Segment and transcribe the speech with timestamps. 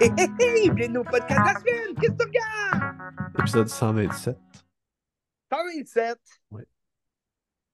[0.00, 1.94] Hé hé hé, bienvenue au podcast de la semaine!
[2.00, 2.94] Qu'est-ce que tu regardes?
[3.38, 4.36] Épisode 127.
[5.52, 6.18] 127.
[6.50, 6.64] Ouais.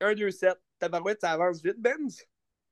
[0.00, 0.54] 1, 2, 7.
[0.78, 2.24] Tabarouette, ça avance vite, Benz.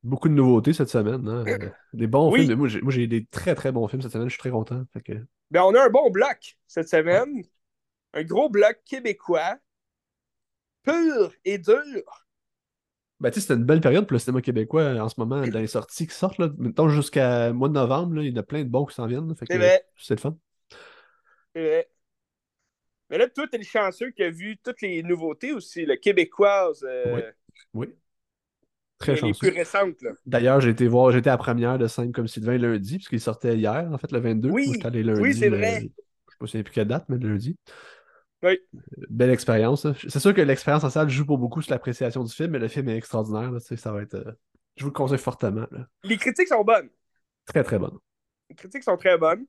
[0.02, 1.26] Beaucoup de nouveautés cette semaine.
[1.28, 1.44] Hein?
[1.46, 2.46] Euh, Des bons Oui.
[2.46, 2.58] films.
[2.58, 4.28] Moi, j'ai- Moi, j'ai des très très bons films cette semaine.
[4.28, 4.84] Je suis très content.
[4.92, 5.12] Fait que...
[5.50, 7.42] Ben, on a un bon bloc cette semaine.
[8.14, 9.58] Un gros bloc québécois.
[10.82, 12.02] Pur et dur.
[13.20, 15.40] Ben, tu sais, c'était une belle période pour le cinéma québécois euh, en ce moment,
[15.44, 16.38] dans les sorties qui sortent.
[16.38, 16.50] Là.
[16.56, 19.06] Mettons jusqu'à mois de novembre, là, il y en a plein de bons qui s'en
[19.06, 19.34] viennent.
[19.96, 20.36] C'est le fun.
[21.54, 21.88] Vrai.
[23.10, 26.84] Mais là, toi, t'es le chanceux qui a vu toutes les nouveautés aussi, le québécoise.
[26.84, 27.22] euh, Oui.
[27.88, 27.94] Oui.
[28.98, 29.48] Très les, les chanceux.
[29.48, 30.02] plus récentes.
[30.02, 30.10] Là.
[30.26, 33.56] D'ailleurs, j'ai été voir, j'étais à la première de Simple comme Sylvain lundi, puisqu'il sortait
[33.56, 34.50] hier, en fait, le 22.
[34.50, 34.66] Oui.
[34.82, 35.20] Moi, lundi.
[35.20, 35.80] Oui, c'est le- vrai.
[35.80, 37.56] Je sais pas si plus quelle date, mais le lundi.
[38.42, 38.58] Oui.
[39.10, 39.86] Belle expérience.
[40.08, 42.68] C'est sûr que l'expérience en salle joue pour beaucoup sur l'appréciation du film, mais le
[42.68, 43.50] film est extraordinaire.
[43.50, 44.14] là, ça va être.
[44.14, 44.32] euh,
[44.76, 45.66] Je vous le conseille fortement.
[45.70, 45.86] là.
[46.04, 46.88] Les critiques sont bonnes.
[47.46, 47.98] Très, très bonne.
[48.50, 49.46] Les critiques sont très bonnes.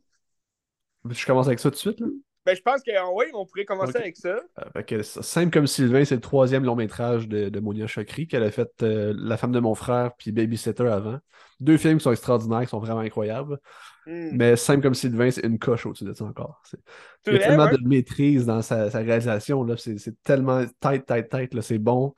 [1.10, 2.00] Je commence avec ça tout de suite.
[2.00, 2.08] Là.
[2.50, 4.30] Ben, je pense que oui, on pourrait commencer avec ça.
[4.30, 8.28] Euh, fait que, Simple comme Sylvain, c'est le troisième long métrage de, de Monia Chokri,
[8.28, 11.20] qu'elle a fait euh, La femme de mon frère puis Babysitter avant.
[11.60, 13.60] Deux films qui sont extraordinaires, qui sont vraiment incroyables.
[14.08, 14.32] Hmm.
[14.34, 16.64] Mais Simple comme Sylvain, c'est une coche au-dessus de ça encore.
[17.28, 17.78] Il y a tellement ouais?
[17.78, 19.68] de maîtrise dans sa, sa réalisation.
[19.78, 21.62] C'est tellement tête, tête, tête.
[21.62, 22.16] C'est bon.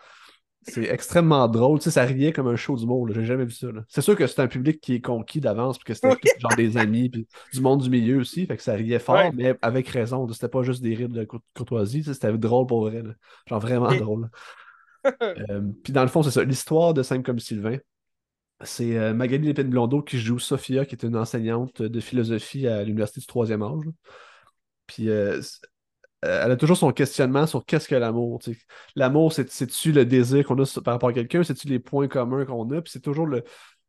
[0.63, 1.79] C'est extrêmement drôle.
[1.79, 3.07] Tu sais, ça riait comme un show d'humour.
[3.07, 3.13] là.
[3.15, 3.67] J'ai jamais vu ça.
[3.87, 6.17] C'est sûr que c'est un public qui est conquis d'avance, puis que c'était Oui.
[6.39, 8.45] genre des amis, puis du monde du milieu aussi.
[8.45, 9.31] Fait que ça riait fort, Ouais.
[9.33, 10.27] mais avec raison.
[10.31, 11.99] C'était pas juste des rires de cour- courtoisie.
[11.99, 13.01] tu sais, C'était drôle pour vrai.
[13.01, 13.11] là.
[13.47, 14.29] Genre vraiment drôle.
[15.03, 16.43] Euh, puis dans le fond, c'est ça.
[16.43, 17.77] L'histoire de Simple comme Sylvain.
[18.63, 23.19] C'est euh, Magali Lépine-Blondeau qui joue Sophia, qui est une enseignante de philosophie à l'Université
[23.19, 23.85] du troisième âge.
[24.85, 25.41] Puis euh,
[26.21, 28.39] elle a toujours son questionnement sur qu'est-ce que l'amour.
[28.95, 32.45] L'amour, c'est- c'est-tu le désir qu'on a par rapport à quelqu'un, c'est-tu les points communs
[32.45, 33.43] qu'on a, puis c'est toujours le.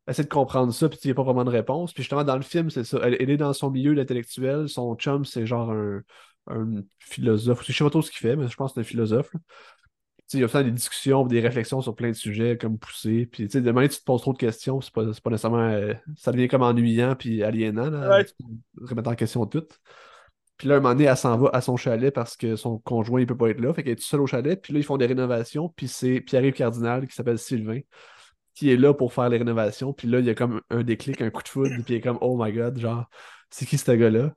[0.09, 1.93] Essayer de comprendre ça, puis il n'y a pas vraiment de réponse.
[1.93, 2.99] Puis justement, dans le film, c'est ça.
[3.05, 6.03] Elle, elle est dans son milieu intellectuel, son chum, c'est genre un,
[6.49, 7.63] un philosophe.
[7.67, 9.31] Je sais pas trop ce qu'il fait, mais je pense que c'est un philosophe.
[10.35, 13.27] il y a fait des discussions, des réflexions sur plein de sujets comme poussé.
[13.27, 15.59] Puis, tu sais, demain, tu te poses trop de questions, c'est pas, pas nécessairement.
[15.59, 18.27] euh, ça devient comme ennuyant puis aliénant, là, Ouais.
[18.81, 19.65] remettre en question tout.
[20.57, 23.21] Puis là, un moment donné, elle s'en va à son chalet parce que son conjoint,
[23.21, 23.75] il peut pas être là.
[23.75, 24.61] Fait qu'elle est seule au chalet.
[24.61, 25.69] Puis là, ils font des rénovations.
[25.71, 27.81] Puis c'est Pierre-Yves Cardinal qui s'appelle Sylvain
[28.55, 29.93] qui est là pour faire les rénovations.
[29.93, 31.71] Puis là, il y a comme un déclic, un coup de foudre.
[31.85, 33.09] Puis il est comme, oh my god, genre,
[33.51, 34.35] c'est qui ce gars-là?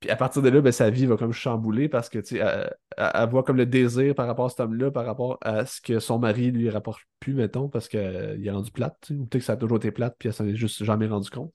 [0.00, 2.70] Puis à partir de là, ben, sa vie va comme chambouler parce que, tu sais,
[2.96, 6.00] elle, voit comme le désir par rapport à cet homme-là, par rapport à ce que
[6.00, 9.10] son mari lui rapporte plus, mettons, parce qu'il est rendu plate.
[9.10, 11.30] Ou peut-être que ça a toujours été plate, puis elle s'en est juste jamais rendu
[11.30, 11.54] compte.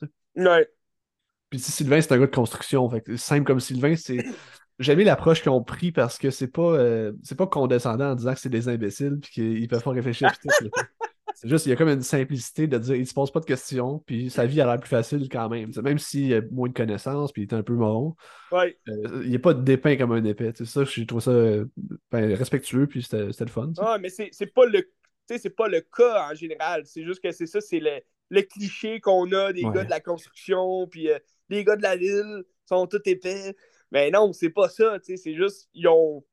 [1.49, 2.89] Puis si Sylvain, c'est un gars de construction.
[2.89, 4.17] Fait que simple comme Sylvain, c'est.
[4.79, 8.15] J'ai aimé l'approche qu'ils ont pris parce que c'est pas, euh, c'est pas condescendant en
[8.15, 10.29] disant que c'est des imbéciles puis qu'ils peuvent pas réfléchir.
[11.33, 13.45] c'est juste, il y a comme une simplicité de dire il se pose pas de
[13.45, 15.71] questions, puis sa vie a l'air plus facile quand même.
[15.83, 18.15] Même s'il a moins de connaissances, puis il est un peu moron,
[18.51, 18.77] Ouais.
[18.87, 20.51] euh, il n'est pas dépeint comme un épais.
[20.55, 21.65] C'est ça, j'ai trouvé ça euh,
[22.11, 23.71] ben, respectueux, puis c'était le fun.
[23.79, 24.81] Ah, mais c'est pas le.
[24.83, 24.89] tu
[25.27, 26.83] sais, c'est pas le cas en général.
[26.85, 27.99] C'est juste que c'est ça, c'est le,
[28.29, 29.73] le cliché qu'on a des Ouais.
[29.73, 31.17] gars de la construction, puis euh,
[31.49, 33.55] les gars de la ville sont tous épais.
[33.91, 36.23] Mais non, c'est pas ça, tu sais, c'est juste, ils ont.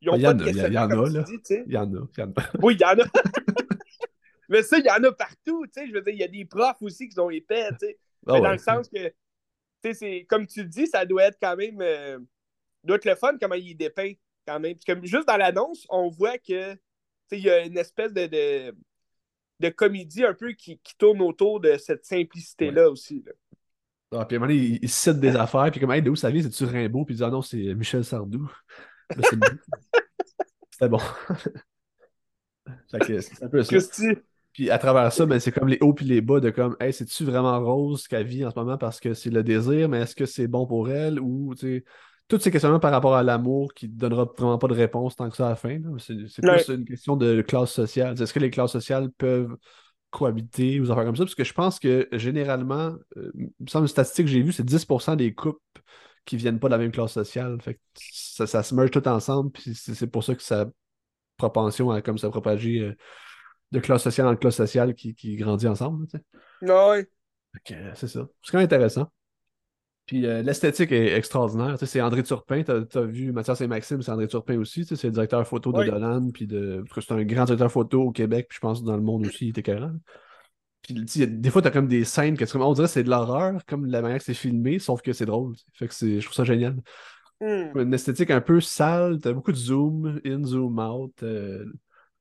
[0.00, 1.22] Ils ont Ben, y pas en de a, y en a, là.
[1.22, 1.38] dis.
[1.66, 2.50] Il y en a, il y en a.
[2.62, 3.04] Oui, il y en a.
[4.48, 5.86] mais ça, il y en a partout, tu sais.
[5.88, 7.98] Je veux dire, il y a des profs aussi qui sont épais, tu sais.
[8.26, 9.08] Ah Mais dans le sens que,
[9.82, 11.80] tu sais, comme tu le dis, ça doit être quand même.
[11.80, 12.18] euh,
[12.84, 14.12] doit être le fun comment il est dépeint,
[14.46, 14.76] quand même.
[14.76, 16.80] Parce que juste dans l'annonce, on voit que, tu
[17.30, 18.76] sais, il y a une espèce de, de,
[19.60, 23.22] de comédie un peu qui, qui tourne autour de cette simplicité-là aussi.
[23.26, 23.32] là.
[24.16, 26.10] Ah, puis à un moment donné, il, il cite des affaires, puis comme, hey, de
[26.10, 26.42] où ça vient?
[26.42, 27.04] C'est-tu Rimbaud?
[27.04, 28.50] Puis il dit, ah non, c'est Michel Sardou.
[29.10, 29.46] Là, c'est bon.
[30.70, 31.00] C'était bon.
[32.88, 33.76] C'est un peu ça.
[33.76, 34.08] Christy,
[34.52, 36.92] Puis à travers ça, ben, c'est comme les hauts puis les bas de comme, hey,
[36.92, 40.14] c'est-tu vraiment Rose qu'elle vit en ce moment parce que c'est le désir, mais est-ce
[40.14, 41.20] que c'est bon pour elle?
[41.20, 41.84] Ou, tu sais,
[42.28, 45.28] tous ces questionnements par rapport à l'amour qui ne donnera vraiment pas de réponse tant
[45.28, 45.78] que ça à la fin.
[45.98, 48.20] C'est plus une question de classe sociale.
[48.20, 49.56] Est-ce que les classes sociales peuvent
[50.14, 51.24] cohabiter ou des affaires comme ça?
[51.24, 54.52] Parce que je pense que généralement, euh, il me semble une statistique que j'ai vue,
[54.52, 55.60] c'est 10% des couples
[56.24, 57.60] qui viennent pas de la même classe sociale.
[57.60, 60.66] Fait que ça, ça se merge tout ensemble, puis c'est pour ça que ça
[61.36, 62.96] propension à comme ça propager euh,
[63.72, 66.06] de classe sociale en classe sociale qui, qui grandit ensemble.
[66.06, 66.24] tu sais.
[66.62, 67.08] non, ouais.
[67.70, 68.26] Euh, c'est ça.
[68.42, 69.10] C'est quand même intéressant.
[70.06, 71.72] Puis euh, l'esthétique est extraordinaire.
[71.72, 72.62] Tu sais, c'est André Turpin.
[72.62, 74.82] Tu as, vu Mathias et Maxime, c'est André Turpin aussi.
[74.82, 75.90] Tu sais, C'est le directeur photo de Oui.
[75.90, 76.30] Dolan.
[76.30, 76.84] Puis de...
[76.88, 78.46] parce que c'est un grand directeur photo au Québec.
[78.50, 79.92] Puis je pense que dans le monde aussi, il était écœurant.
[80.82, 83.04] Puis tu des fois, tu as comme des scènes que tu- on dirait que c'est
[83.04, 85.56] de l'horreur, comme la manière que c'est filmé, sauf que c'est drôle.
[85.56, 85.64] tu.
[85.72, 86.76] Fait que c'est- je trouve ça génial.
[87.40, 87.78] Hmm.
[87.78, 91.14] Une esthétique un peu sale, t'as beaucoup de zoom in, zoom out.
[91.22, 91.64] euh,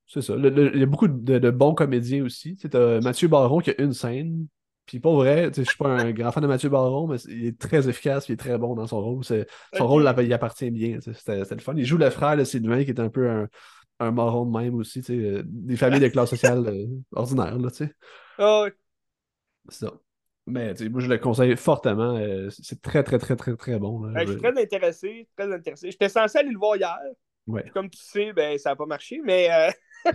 [0.07, 0.35] c'est ça.
[0.37, 2.55] Il y a beaucoup de, de bons comédiens aussi.
[2.55, 4.47] Tu t'as Mathieu Baron qui a une scène.
[4.85, 7.59] Puis pour vrai, je suis pas un grand fan de Mathieu Baron, mais il est
[7.59, 9.23] très efficace, il est très bon dans son rôle.
[9.23, 10.99] Son rôle il appartient bien.
[11.01, 11.73] C'était le fun.
[11.77, 13.47] Il joue le frère de Sylvain qui est un peu un,
[13.99, 15.01] un moron de même aussi.
[15.09, 16.85] euh, Des familles de classe sociale euh,
[17.15, 17.93] ordinaire, là, tu sais.
[18.37, 18.67] Ah,
[19.69, 19.93] C'est ça.
[20.45, 22.17] Mais moi, je le conseille fortement.
[22.17, 24.03] euh, c'est très, très, très, très, très bon.
[24.03, 24.11] là.
[24.13, 25.91] ben, je suis très intéressé, très intéressé.
[25.91, 26.97] J'étais censé aller le voir hier.
[27.47, 27.69] Ouais.
[27.73, 29.49] Comme tu sais, ben, ça n'a pas marché, mais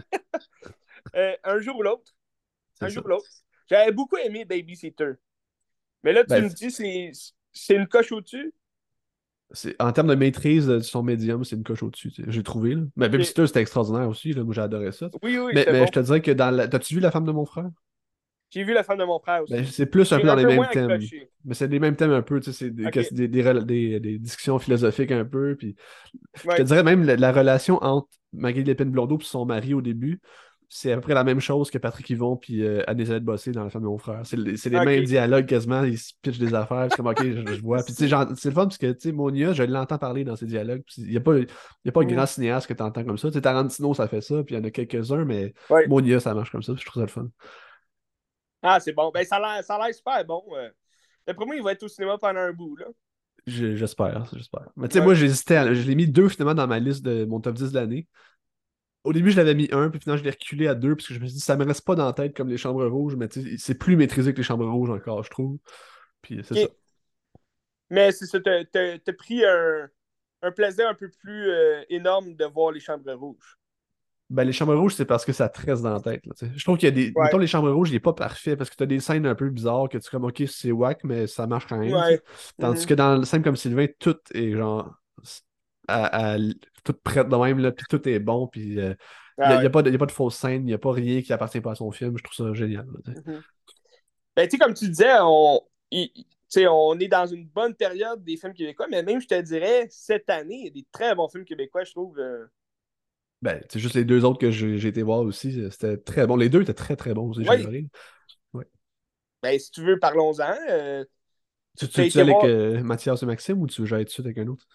[1.16, 2.12] euh, un jour ou l'autre.
[2.80, 2.94] Un ça.
[2.94, 3.28] jour ou l'autre.
[3.68, 5.12] J'avais beaucoup aimé Babysitter.
[6.04, 7.10] Mais là, tu Ben, me dis, c'est
[7.52, 8.52] c'est une coche au-dessus?
[9.52, 12.10] C'est- En termes de maîtrise de son médium, c'est une coche au-dessus.
[12.12, 12.74] tu sais, J'ai trouvé.
[12.74, 12.82] Là.
[12.96, 14.32] Mais Babysitter, c'était extraordinaire aussi.
[14.32, 14.44] Là.
[14.44, 15.08] Moi, j'ai adoré ça.
[15.22, 15.86] Oui, oui, mais mais bon.
[15.86, 16.68] je te dirais que dans la...
[16.68, 17.68] T'as-tu vu La femme de mon frère?
[18.50, 19.52] J'ai vu la femme de mon frère aussi.
[19.54, 20.90] Ben, c'est plus un J'ai peu dans les mêmes thèmes.
[20.90, 21.30] accroché.
[21.44, 22.40] Mais c'est les mêmes thèmes un peu.
[22.40, 25.56] tu sais, C'est des, des, des, des- des discussions philosophiques un peu.
[25.56, 25.76] Puis
[26.34, 29.80] Je te dirais même la, la relation entre Magali Lépine Blondeau et son mari au
[29.82, 30.20] début,
[30.70, 33.64] c'est à peu près la même chose que Patrick Yvon puis euh, Anne-Elisabeth Bossé dans
[33.64, 34.20] La femme de mon frère.
[34.24, 34.84] C'est les, Ok.
[34.84, 37.82] mêmes dialogues quasiment, ils se pitchent des affaires, c'est comme ok, je, je vois.
[37.82, 40.36] Puis tu sais, c'est le fun parce que tu sais, Monia, je l'entends parler dans
[40.36, 40.82] ses dialogues.
[40.98, 43.28] Il n'y a pas, y a pas de grand cinéaste que tu entends comme ça.
[43.28, 45.86] Tu sais, Tarantino, ça fait ça, puis il y en a quelques-uns, mais Ouais.
[45.86, 47.28] Monia, ça marche comme ça, puis je trouve ça le fun.
[48.62, 49.10] Ah, c'est bon.
[49.12, 50.42] Ben, ça a l'air super bon.
[50.56, 50.68] euh.
[51.26, 52.76] D'après moi, il va être au cinéma pendant un bout.
[52.76, 52.86] Là.
[53.46, 54.68] Je- J'espère, j'espère.
[54.76, 55.04] Mais tu sais, Ouais.
[55.06, 57.70] moi, j'hésitais, à- je l'ai mis deux finalement dans ma liste de mon top 10
[57.72, 58.06] de l'année.
[59.08, 61.14] Au début, je l'avais mis un, puis finalement, je l'ai reculé à deux, parce que
[61.14, 63.16] je me suis dit, ça me reste pas dans la tête comme les chambres rouges,
[63.16, 65.58] mais c'est plus maîtrisé que les chambres rouges encore, je trouve.
[66.22, 66.68] Puis c'est ça.
[67.90, 69.88] Mais c'est ça, t'as pris un,
[70.42, 73.58] un plaisir un peu plus euh, énorme de voir les chambres rouges.
[74.30, 76.26] Ben, les chambres rouges, c'est parce que ça te reste dans la tête.
[76.26, 77.12] là, je trouve qu'il y a des.
[77.16, 77.24] Ouais.
[77.24, 79.34] Mettons, les chambres rouges, il est pas parfait parce que tu as des scènes un
[79.34, 81.94] peu bizarres que tu es comme, ok, c'est whack, mais ça marche quand même.
[81.94, 82.20] Ouais.
[82.60, 82.86] Tandis Mhm.
[82.86, 84.94] que dans le scène comme Sylvain, tout est genre.
[85.90, 86.38] À, à-
[86.92, 88.96] tout prête de même, là, puis tout est bon, puis il
[89.38, 89.70] Ah n'y a, ouais.
[89.70, 91.60] pas de, y a pas de fausse scène, il n'y a pas rien qui appartient
[91.60, 92.16] pas à son film.
[92.18, 92.86] Je trouve ça génial.
[93.06, 93.14] là.
[94.36, 95.60] Ben, tu sais, comme tu disais, on,
[96.56, 100.30] on est dans une bonne période des films québécois, mais même, je te dirais, cette
[100.30, 102.18] année, il y a des très bons films québécois, je trouve.
[102.18, 102.46] euh.
[103.40, 105.60] Ben, c'est juste les deux autres que j'ai été voir aussi.
[105.60, 106.36] euh, C'était très bon.
[106.36, 107.44] Les deux étaient très très bons aussi.
[107.44, 107.56] j'ai Oui.
[107.60, 107.86] adoré.
[109.42, 110.54] Ben, si tu veux, parlons-en.
[110.70, 111.04] euh.
[111.78, 114.12] Tu, tu, tu avec euh, Mathias et Maxime ou tu veux que j'aille tout de
[114.12, 114.66] suite avec un autre?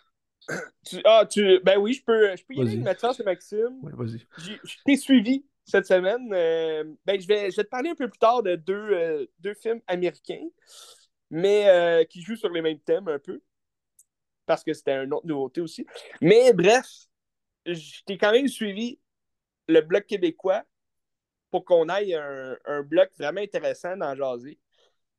[0.86, 3.80] Tu- ah, tu, ben oui, je peux, je peux y aller avec Mathias et Maxime.
[3.82, 4.26] Ouais, vas-y.
[4.38, 6.30] Je t'ai suivi cette semaine.
[6.34, 9.26] Euh, ben, je, vais, je vais te parler un peu plus tard de deux, euh,
[9.40, 10.48] deux films américains,
[11.30, 13.42] mais euh, qui jouent sur les mêmes thèmes un peu,
[14.46, 15.86] parce que c'était une autre nouveauté aussi.
[16.22, 16.86] Mais bref,
[17.66, 19.00] je t'ai quand même suivi
[19.68, 20.64] le bloc québécois
[21.50, 24.60] pour qu'on aille un, un bloc vraiment intéressant dans Jaser,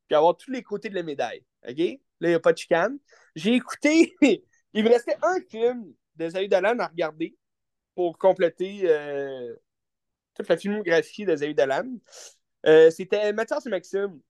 [0.09, 1.45] puis avoir tous les côtés de la médaille.
[1.67, 1.79] OK?
[1.79, 2.99] Là, il n'y a pas de chicane.
[3.35, 4.15] J'ai écouté,
[4.75, 7.37] il me restait un film de Zahid Dolan à regarder
[7.95, 9.55] pour compléter euh,
[10.35, 11.89] toute la filmographie de Zahid Dolan.
[12.67, 14.21] Euh, C'était Mathias et Maxime,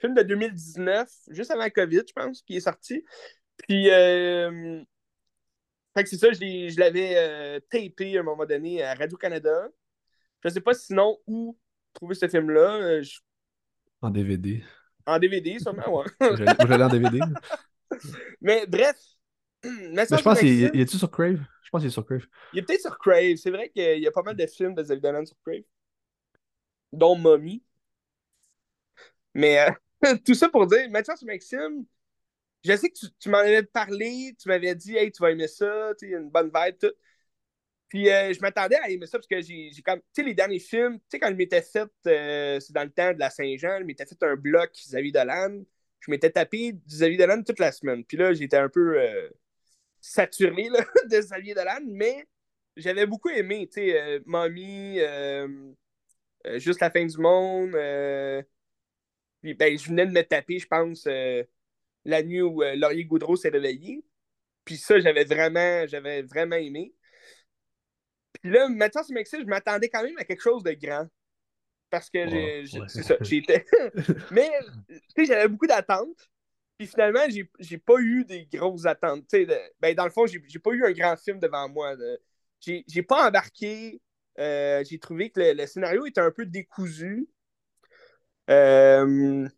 [0.00, 3.04] film de 2019, juste avant la COVID, je pense, qui est sorti.
[3.58, 4.80] Puis, euh,
[5.96, 9.68] fait que c'est ça, je l'avais euh, tapé à un moment donné à Radio-Canada.
[10.44, 11.58] Je sais pas sinon où
[11.94, 13.02] trouver ce film-là.
[13.02, 13.18] je-
[14.02, 14.62] En DVD.
[15.06, 16.04] En DVD, sûrement, ouais.
[16.20, 17.18] Je l'ai- en DVD.
[18.40, 18.96] Mais bref,
[19.92, 21.40] Mais je pense qu'il est-tu sur Crave?
[21.62, 22.26] Je pense qu'il est sur Crave.
[22.52, 23.36] il est peut-être sur Crave.
[23.36, 25.62] C'est vrai qu'il y a pas mal de films de Zahid Dolan sur Crave,
[26.92, 27.62] dont Mommy.
[29.34, 29.68] Mais
[30.04, 31.84] euh, tout ça pour dire, Mathias Maxime,
[32.64, 35.48] je sais que tu, tu m'en avais parlé, tu m'avais dit, hey, tu vas aimer
[35.48, 36.92] ça, tu sais, il y a une bonne vibe, tout.
[37.88, 40.00] Puis euh, je m'attendais à aimer ça parce que j'ai j'ai comme.
[40.00, 42.90] Tu sais, les derniers films, tu sais, quand je m'étais fait, euh, c'est dans le
[42.90, 45.62] temps de la Saint-Jean, je m'étais fait un bloc Xavier Dolan.
[46.00, 48.04] Je m'étais tapé du Xavier Dolan toute la semaine.
[48.04, 49.30] Puis là, j'étais un peu euh,
[50.00, 52.26] saturé là, de Xavier Dolan, mais
[52.76, 55.48] j'avais beaucoup aimé, tu sais, euh, Mommy, euh,
[56.46, 57.74] euh, Juste la fin du monde.
[57.74, 58.42] euh,
[59.42, 61.06] puis ben, je venais de me taper, je pense,
[62.04, 64.04] la nuit où Laurier Goudreau s'est réveillé.
[64.64, 66.94] Puis ça, j'avais vraiment, j'avais vraiment aimé.
[68.42, 71.06] Puis là, Mathias et Maxime, je m'attendais quand même à quelque chose de grand.
[71.90, 72.88] Parce que j'ai, Ouais, j'ai- ouais.
[72.88, 73.64] c'est ça, j'étais.
[74.32, 74.50] Mais,
[74.88, 76.28] tu sais, j'avais beaucoup d'attentes.
[76.78, 77.20] Puis finalement,
[77.58, 79.24] j'ai, pas eu des grosses attentes.
[79.80, 81.96] Ben, dans le fond, j'ai, pas eu un grand film devant moi.
[81.96, 82.20] de-
[82.60, 84.00] J'ai, pas embarqué.
[84.38, 87.28] Euh, j'ai trouvé que le, le scénario était un peu décousu.
[88.48, 89.48] Euh,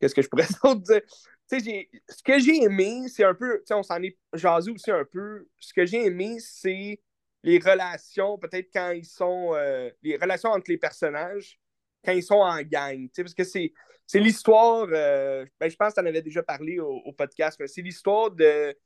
[0.00, 0.46] Qu'est-ce que je pourrais
[0.76, 1.02] dire?
[1.48, 5.46] Ce que j'ai aimé, c'est un peu, on s'en est jasé aussi un peu.
[5.58, 7.00] Ce que j'ai aimé, c'est
[7.42, 11.58] les relations, peut-être quand ils sont, euh, les relations entre les personnages,
[12.04, 13.08] quand ils sont en gang.
[13.16, 13.72] Parce que c'est,
[14.10, 17.56] c'est l'histoire, euh, ben, je pense que tu en avais déjà parlé au, au podcast,
[17.60, 18.76] mais c'est l'histoire de,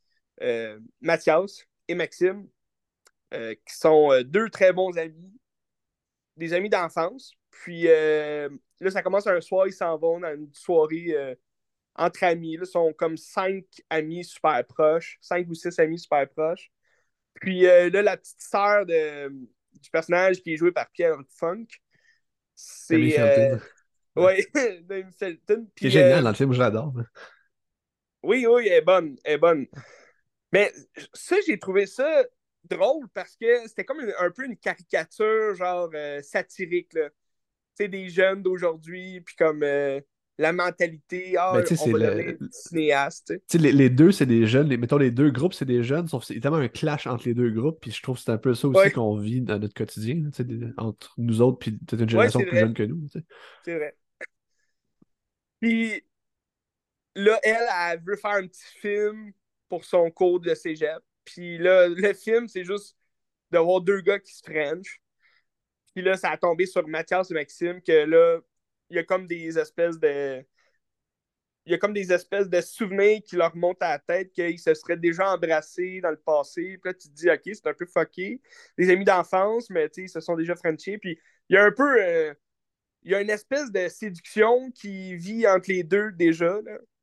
[0.42, 2.46] euh, Mathias et Maxime,
[3.32, 5.32] euh, qui sont deux très bons amis,
[6.36, 7.32] des amis d'enfance.
[7.50, 8.50] Puis là,
[8.90, 11.16] ça commence un soir, ils s'en vont dans une soirée
[11.94, 12.58] entre amis.
[12.58, 16.70] Là, ils sont comme cinq amis super proches, cinq ou six amis super proches.
[17.32, 21.68] Puis là, la petite sœur du personnage qui est joué par Pierre Funk,
[22.54, 23.16] c'est.
[24.16, 24.46] Oui,
[25.18, 25.66] Felton.
[25.78, 26.92] C'est génial dans le film, je l'adore.
[28.22, 29.16] Oui, oui, elle est bonne.
[29.24, 29.66] Elle est bonne.
[30.52, 30.72] Mais
[31.12, 32.24] ça, j'ai trouvé ça
[32.68, 36.90] drôle parce que c'était comme un peu une caricature, genre euh, satirique.
[36.90, 37.00] Tu
[37.74, 40.00] sais, des jeunes d'aujourd'hui, puis comme euh,
[40.38, 42.38] la mentalité, ah, ben, on va le...
[42.50, 43.34] cinéaste.
[43.52, 44.68] Les, les, deux, c'est des jeunes.
[44.68, 46.08] Les, mettons, les deux groupes, c'est des jeunes.
[46.08, 47.80] Sauf c'est tellement un clash entre les deux groupes.
[47.80, 50.22] Puis je trouve que c'est un peu ça aussi qu'on vit dans notre quotidien,
[50.76, 53.06] entre nous autres, puis peut-être une génération plus jeune que nous.
[53.64, 53.96] C'est vrai.
[55.64, 56.04] Puis
[57.14, 59.32] là, elle, elle veut faire un petit film
[59.70, 61.02] pour son cours de cégep.
[61.24, 62.98] Puis là, le film, c'est juste
[63.50, 65.00] de voir deux gars qui se french.
[65.94, 68.40] Puis là, ça a tombé sur Mathias et Maxime, que là,
[68.90, 70.44] il y a comme des espèces de.
[71.64, 74.58] Il y a comme des espèces de souvenirs qui leur montent à la tête qu'ils
[74.58, 76.76] se seraient déjà embrassés dans le passé.
[76.76, 78.42] Puis là, tu te dis, OK, c'est un peu fucké.
[78.76, 80.98] Des amis d'enfance, mais tu sais, ils se sont déjà frenchés.
[80.98, 81.18] Puis
[81.48, 82.02] il y a un peu.
[82.04, 82.34] Euh,
[83.04, 86.58] il y a une espèce de séduction qui vit entre les deux déjà,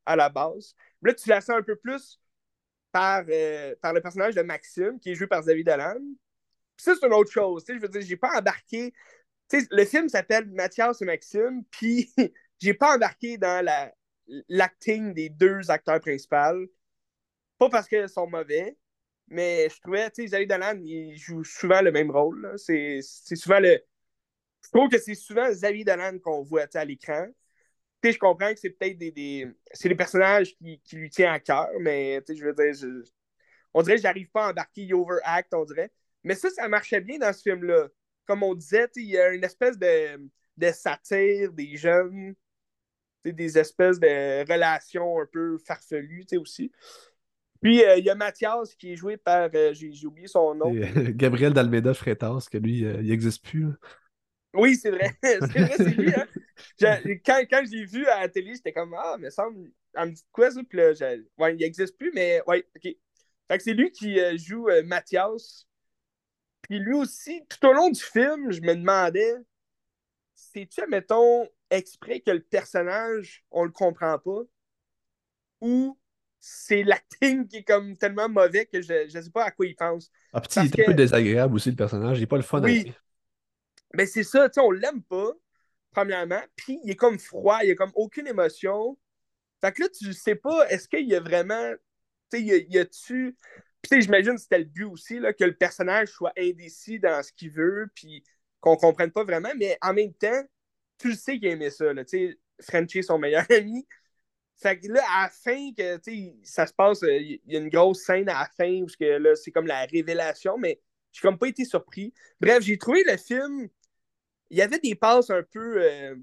[0.05, 0.75] à la base.
[1.01, 2.20] Là, tu la sens un peu plus
[2.91, 6.01] par, euh, par le personnage de Maxime, qui est joué par David Allen.
[6.75, 7.63] Puis ça, c'est une autre chose.
[7.67, 8.93] Je veux dire, j'ai pas embarqué.
[9.51, 12.12] le film s'appelle Mathias et Maxime, puis
[12.60, 13.93] j'ai pas embarqué dans la,
[14.50, 16.65] l'acting des deux acteurs principaux.
[17.58, 18.75] Pas parce qu'ils sont mauvais,
[19.27, 22.53] mais je trouvais, tu sais, David Allen, il joue souvent le même rôle.
[22.58, 23.79] C'est, souvent le,
[24.63, 27.27] je trouve que c'est souvent Xavier Dolan qu'on voit à l'écran.
[28.03, 32.21] je comprends que c'est peut-être des, c'est des personnages qui, lui tiennent à cœur, mais
[32.27, 33.03] je veux dire,
[33.73, 35.91] on dirait que j'arrive pas à embarquer, il overact, on dirait.
[36.23, 37.87] Mais ça, ça marchait bien dans ce film-là.
[38.25, 42.35] Comme on disait, il y a une espèce de, satire des jeunes,
[43.25, 46.71] des espèces de relations un peu farfelues aussi.
[47.61, 50.73] Puis euh, il y a Mathias qui est joué par, euh, j'ai oublié son nom.
[51.11, 53.67] Gabriel d'Almeida Freitas, que lui, euh, il n'existe plus.
[54.53, 55.12] Oui, c'est vrai.
[55.24, 56.13] c'est vrai, c'est lui.
[56.13, 56.27] Hein?
[56.79, 60.10] Quand, quand je l'ai vu à la télé, j'étais comme Ah, mais ça me, elle
[60.10, 60.62] me dit quoi ça?
[60.67, 60.91] Puis là,
[61.38, 62.84] ouais, il n'existe plus, mais ouais, ok.
[62.84, 65.67] Fait que c'est lui qui euh, joue euh, Mathias.
[66.62, 69.36] Puis lui aussi, tout au long du film, je me demandais
[70.36, 74.41] c'est-tu, mettons, exprès que le personnage, on le comprend pas?
[75.62, 75.98] Ou
[76.39, 79.75] c'est l'acting qui est comme tellement mauvais que je ne sais pas à quoi il
[79.75, 80.12] pense.
[80.34, 82.17] Ah, petit, il est un peu désagréable aussi, le personnage.
[82.17, 82.91] Il n'est pas le fun oui.
[83.93, 85.31] Mais c'est ça, tu sais, on l'aime pas,
[85.91, 88.98] premièrement, puis il est comme froid, il a comme aucune émotion.
[89.62, 91.74] Fait que là, tu sais pas, est-ce qu'il y a vraiment,
[92.31, 93.36] tu sais, y a-tu...
[93.81, 97.31] Puis j'imagine que c'était le but aussi, là, que le personnage soit indécis dans ce
[97.33, 98.24] qu'il veut, puis
[98.60, 100.43] qu'on comprenne pas vraiment, mais en même temps,
[101.00, 103.88] tu le sais qu'il aimait ça, là, tu sais, Frenchie est son meilleur ami.
[104.62, 106.00] Fait que là, à la fin, que,
[106.43, 109.51] ça se passe, euh, il y a une grosse scène à la fin où c'est
[109.51, 110.79] comme la révélation, mais
[111.12, 112.13] j'ai comme pas été surpris.
[112.39, 113.67] Bref, j'ai trouvé le film
[114.51, 115.81] il y avait des passes un peu.
[115.81, 116.15] Euh,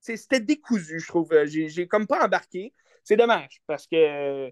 [0.00, 1.30] c'était décousu, je trouve.
[1.44, 2.72] J'ai comme pas embarqué.
[3.04, 4.50] C'est dommage parce que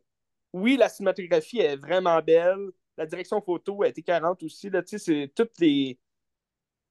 [0.53, 2.69] oui, la cinématographie est vraiment belle.
[2.97, 4.71] La direction photo a été 40 aussi.
[4.85, 5.99] C'est toutes les.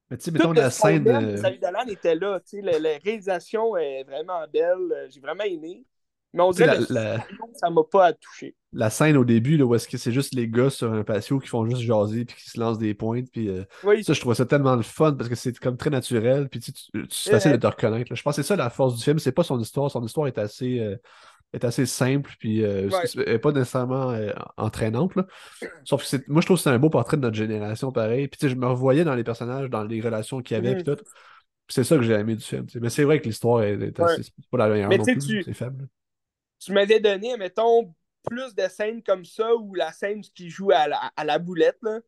[0.09, 1.03] Mais tu sais, mettons la scène.
[1.03, 2.41] David Alan était là.
[2.53, 5.07] La, la, réalisation est vraiment belle.
[5.09, 5.85] J'ai vraiment aimé.
[6.33, 7.25] Mais on dirait que la...
[7.53, 8.55] ça m'a pas touché.
[8.77, 11.39] La scène au début, là, où est-ce que c'est juste les gars sur un patio
[11.39, 13.29] qui font juste jaser puis qui se lancent des pointes.
[13.31, 13.63] Puis, euh,
[14.03, 16.47] Ça, je trouvais ça tellement le fun parce que c'est comme très naturel.
[16.49, 16.71] Puis tu,
[17.09, 18.13] c'est facile de te reconnaître.
[18.13, 19.19] Je pense que c'est ça la force du film.
[19.19, 19.89] C'est pas son histoire.
[19.89, 20.95] Son histoire est assez, euh,
[21.53, 22.31] est assez simple.
[22.39, 22.89] Puis euh,
[23.41, 24.15] pas nécessairement
[24.57, 25.15] entraînante.
[25.15, 25.25] Là.
[25.83, 28.27] Sauf que moi, je trouve que c'est un beau portrait de notre génération, pareil.
[28.27, 30.75] Puis je me revoyais dans les personnages, dans les relations qu'il y avait.
[30.75, 30.95] Puis mm.
[30.95, 31.03] tout.
[31.67, 32.65] C'est ça que j'ai aimé du film.
[32.79, 35.43] Mais c'est vrai que l'histoire est, assez, pas la meilleure non plus.
[35.43, 35.87] C'est faible
[36.59, 37.93] tu m'avais donné, mettons,
[38.29, 41.79] plus de scènes comme ça ou la scène qui joue à la, à la boulette
[41.81, 41.99] là,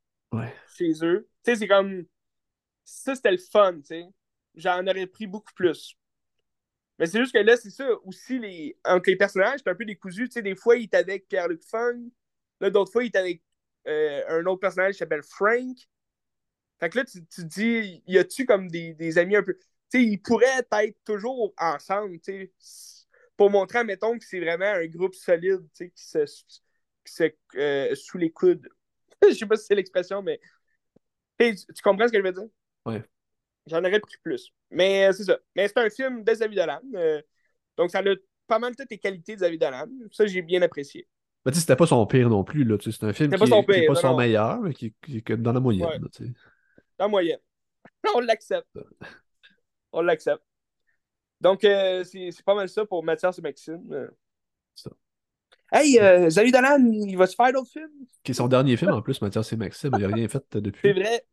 [0.75, 1.27] chez eux.
[1.43, 2.05] Tu sais, c'est comme.
[2.85, 4.05] Ça, c'était le fun, tu sais.
[4.55, 5.95] J'en aurais pris beaucoup plus.
[6.97, 7.87] Mais c'est juste que là, c'est ça.
[8.03, 8.77] Aussi, les...
[8.83, 10.27] entre les personnages, c'est un peu décousu.
[10.27, 12.09] Tu sais, des fois, il est avec Pierre-Luc Fung.
[12.59, 13.41] Là, d'autres fois, il est avec
[13.87, 15.77] euh, un autre personnage qui s'appelle Frank.
[16.79, 19.55] Fait que là, tu, tu te dis, y a-tu comme des, des amis un peu?
[19.55, 22.98] Tu sais, ils pourraient être toujours ensemble, tu sais
[23.39, 26.25] pour montrer, mettons, que c'est vraiment un groupe solide, tu sais, qui se,
[27.05, 28.67] qui se euh, sous les coudes.
[29.29, 30.41] je sais pas si c'est l'expression, mais
[31.39, 32.49] tu, comprends ce que je veux dire?
[32.85, 32.97] Oui.
[33.65, 34.53] J'en aurais pris plus.
[34.71, 35.39] Mais euh, c'est ça.
[35.55, 36.81] Mais c'est un film de David Dolan.
[36.95, 37.21] Euh,
[37.77, 38.03] donc, ça a
[38.45, 39.87] pas mal toutes les qualités de Dolan.
[40.11, 41.07] Ça, j'ai bien apprécié.
[41.45, 43.55] Ben, tu sais, c'était pas son pire non plus, C'est un film C'était qui pas
[43.55, 44.17] son est, qui est pire, pas non, son non.
[44.17, 45.97] meilleur, mais qui, qui est comme dans la moyenne, Ouais.
[45.97, 46.33] là, tu sais.
[46.99, 47.39] La moyenne.
[48.13, 48.67] On l'accepte.
[49.93, 50.43] On l'accepte.
[51.41, 53.81] Donc, euh, c'est pas mal ça pour Mathias et Maxime.
[53.91, 54.07] Euh,
[54.75, 54.89] Ça.
[55.71, 57.89] Hey, euh, Salut Dolan, il va se faire d'autres films?
[58.23, 59.91] Qui est son dernier film en plus, Mathias et Maxime.
[59.97, 60.81] Il a rien fait depuis.
[60.83, 61.23] C'est vrai.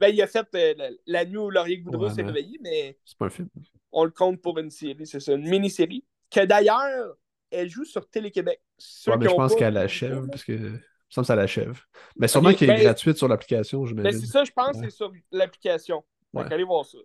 [0.00, 2.96] Ben, il a fait euh, la, la nuit où Laurier Goudreau Ouais, s'est réveillé, mais
[3.04, 3.48] C'est pas un film.
[3.92, 6.04] on le compte pour une série, c'est ça, une mini-série.
[6.30, 7.16] Que d'ailleurs,
[7.50, 8.60] elle joue sur Télé-Québec.
[9.06, 10.52] Ouais, mais je pense qu'elle achève, parce que.
[10.52, 10.80] Me
[11.10, 11.80] semble que ça l'achève.
[12.16, 14.20] Mais sûrement qu'elle est ben- gratuite sur l'application, Ben, j'imagine.
[14.20, 14.84] c'est ça, je pense, Ouais.
[14.84, 16.02] c'est sur l'application.
[16.32, 16.52] Donc, Ouais.
[16.54, 16.98] allez voir ça.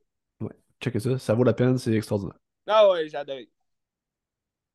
[0.82, 2.38] Checkez ça, ça vaut la peine, c'est extraordinaire.
[2.70, 3.50] Ah ouais, j'ai adoré.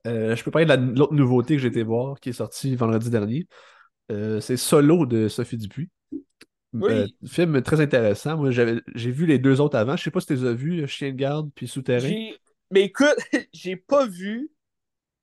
[0.07, 2.77] Euh, je peux parler de la- l'autre nouveauté que j'ai été voir, qui est sortie
[2.77, 3.47] vendredi dernier.
[4.13, 5.91] Euh, c'est Solo de Sophie Dupuis.
[6.75, 6.93] Oui.
[6.93, 8.37] Euh, film très intéressant.
[8.37, 9.97] Moi, j'avais- j'ai vu les deux autres avant.
[9.97, 12.13] Je sais pas si tu les as vus, Chien de garde puis Souterrain.
[12.71, 13.17] Mais écoute,
[13.53, 14.51] j'ai pas vu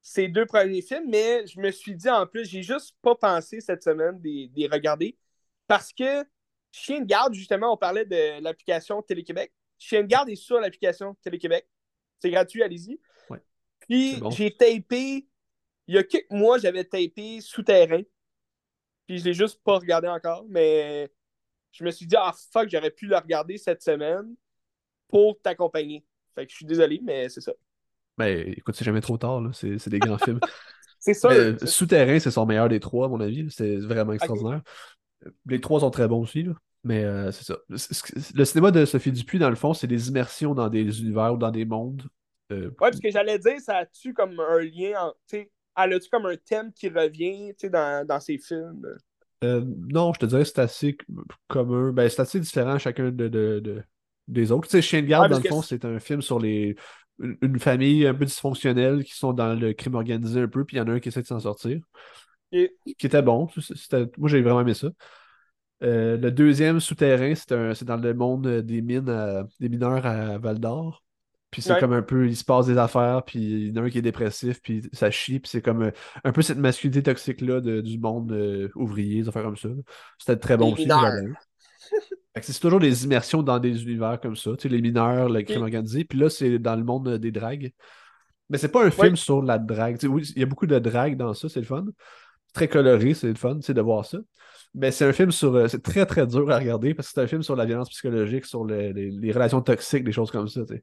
[0.02, 3.60] ces deux premiers films, mais je me suis dit en plus, j'ai juste pas pensé
[3.60, 5.18] cette semaine des, des regarder.
[5.68, 6.24] Parce que
[6.72, 9.52] Chien de garde, justement, on parlait de l'application Télé-Québec.
[9.78, 11.68] Chien de garde est sur l'application Télé-Québec.
[12.22, 13.00] C'est gratuit, allez-y.
[13.30, 13.40] Ouais.
[13.88, 14.30] Puis bon.
[14.30, 15.28] j'ai tapé,
[15.88, 18.02] il y a quelques mois, j'avais tapé Souterrain.
[19.08, 21.12] Puis je l'ai juste pas regardé encore, mais
[21.72, 24.36] je me suis dit, ah fuck, j'aurais pu le regarder cette semaine
[25.08, 26.06] pour t'accompagner.
[26.36, 27.52] Fait que je suis désolé, mais c'est ça.
[28.18, 29.52] Ben, écoute, c'est jamais trop tard, là.
[29.54, 30.40] C'est des grands films.
[31.00, 31.30] C'est ça.
[31.34, 33.50] C'est- Souterrain, c'est son meilleur des trois, à mon avis.
[33.50, 34.62] C'est vraiment extraordinaire.
[35.48, 36.54] Les trois sont très bons aussi, là.
[36.84, 37.58] Mais euh, c'est ça.
[37.70, 41.38] Le cinéma de Sophie Dupuis, dans le fond, c'est des immersions dans des univers ou
[41.38, 42.04] dans des mondes.
[42.52, 45.94] Euh, Ouais, parce que j'allais dire, ça a-tu comme un lien, en- tu sais, elle
[45.94, 48.86] a-tu comme un thème qui revient, tu sais, dans, dans ses films?
[49.44, 50.98] Euh, non, je te dirais que c'est assez
[51.48, 51.92] commun.
[51.92, 53.84] Ben, c'est assez différent chacun de, de- de-
[54.28, 54.68] des autres.
[54.68, 56.76] Tu sais, Chien de garde, Ouais, dans le fond, c'est un film sur les
[57.20, 60.78] une, une famille un peu dysfonctionnelle qui sont dans le crime organisé un peu, puis
[60.78, 61.80] il y en a un qui essaie de s'en sortir.
[62.52, 63.48] Et- Qui était bon.
[63.76, 64.90] C'était- Moi, j'ai vraiment aimé ça.
[65.84, 70.38] Euh, le deuxième, Souterrain, c'est c'est dans le monde des mines, à- des mineurs à
[70.38, 71.04] Val d'Or.
[71.50, 71.80] Puis c'est Ouais.
[71.80, 73.98] comme un peu, il se passe des affaires, puis il y en a un qui
[73.98, 75.92] est dépressif, puis ça chie, puis c'est comme euh,
[76.24, 79.68] un peu cette masculinité toxique-là du monde euh, ouvrier, des affaires comme ça.
[80.18, 80.88] C'était très bon aussi.
[82.42, 85.58] C'est toujours des immersions dans des univers comme ça, tu sais, les mineurs, le crime
[85.58, 85.64] Ok.
[85.64, 87.74] organisé, puis là, c'est dans le monde euh, des dragues.
[88.50, 89.16] Mais c'est pas un film Ouais.
[89.16, 89.96] sur la drague.
[89.98, 91.86] Tu sais, oui, il y a beaucoup de drague dans ça, c'est le fun.
[92.48, 94.20] C'est très coloré, c'est le fun, sais, de voir ça.
[94.74, 95.54] Mais c'est un film sur.
[95.56, 97.90] euh, c'est très très dur à regarder parce que c'est un film sur la violence
[97.90, 100.62] psychologique, sur le- les, les relations toxiques, des choses comme ça.
[100.66, 100.82] Tu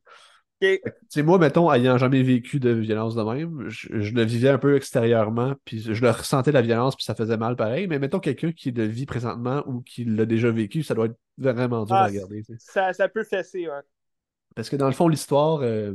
[1.10, 1.22] sais.
[1.22, 4.76] Moi, mettons, ayant jamais vécu de violence de même, je, je le vivais un peu
[4.76, 7.86] extérieurement, puis je le ressentais la violence, puis ça faisait mal pareil.
[7.86, 11.18] Mais mettons quelqu'un qui le vit présentement ou qui l'a déjà vécu, ça doit être
[11.38, 12.42] vraiment dur Ah, à regarder.
[12.42, 12.58] tu sais.
[12.58, 13.80] Ça, ça peut fesser, ouais.
[14.54, 15.94] Parce que dans le fond, l'histoire, euh,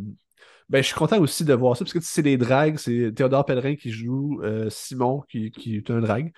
[0.70, 2.78] ben, je suis content aussi de voir ça, parce que tu sais, c'est des dragues,
[2.78, 6.32] c'est Théodore Pellerin qui joue euh, Simon, qui, qui est un drague.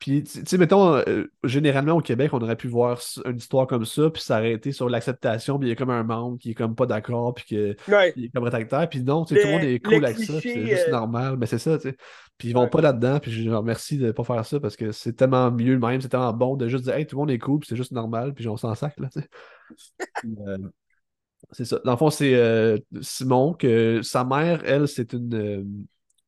[0.00, 3.84] Puis, tu sais, mettons, euh, généralement au Québec, on aurait pu voir une histoire comme
[3.84, 6.74] ça, puis s'arrêter sur l'acceptation, puis il y a comme un membre qui est comme
[6.74, 8.12] pas d'accord, puis que- Ouais.
[8.16, 10.40] il est comme rétractaire, puis non, tu sais, tout le monde est cool avec ça,
[10.40, 11.96] c'est juste euh, normal, mais c'est ça, tu sais.
[12.38, 12.70] Puis ils vont Ouais.
[12.70, 15.78] pas là-dedans, puis je leur remercie de pas faire ça, parce que c'est tellement mieux
[15.78, 17.76] même, c'est tellement bon de juste dire, hey, tout le monde est cool, puis c'est
[17.76, 19.28] juste normal, puis on s'en sac, là, tu sais.
[20.46, 20.58] Euh,
[21.52, 21.78] c'est ça.
[21.84, 25.86] Dans le fond, c'est euh, Simon, que sa mère, elle, c'est une,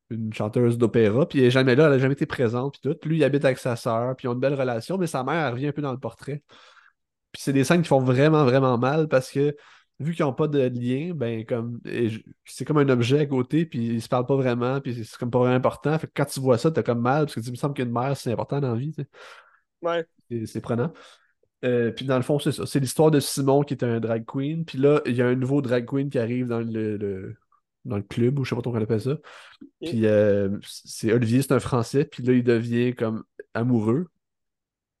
[0.09, 3.07] une chanteuse d'opéra, puis elle est jamais là, elle a jamais été présente, puis tout.
[3.07, 5.47] Lui, il habite avec sa sœur, puis ils ont une belle relation, mais sa mère,
[5.47, 6.43] elle revient un peu dans le portrait.
[7.31, 9.55] Puis c'est des scènes qui font vraiment, vraiment mal parce que
[9.99, 11.79] vu qu'ils n'ont pas de lien, ben comme
[12.45, 15.31] c'est comme un objet à côté, puis ils se parlent pas vraiment, puis c'est comme
[15.31, 15.97] pas vraiment important.
[15.97, 17.91] Fait que quand tu vois ça, t'as comme mal, parce que tu me semble qu'une
[17.91, 19.07] mère, c'est important dans la vie, tu sais.
[19.81, 20.05] Ouais.
[20.29, 20.93] C'est- c'est prenant.
[21.65, 22.65] Euh, puis dans le fond, c'est ça.
[22.65, 24.65] C'est l'histoire de Simon qui est un drag queen.
[24.65, 27.35] Puis là, il y a un nouveau drag queen qui arrive dans le, le-
[27.85, 29.17] dans le club, ou je sais pas trop comment on appelle ça.
[29.81, 32.05] Puis euh, c'est Olivier, c'est un Français.
[32.05, 34.07] Puis là, il devient comme amoureux.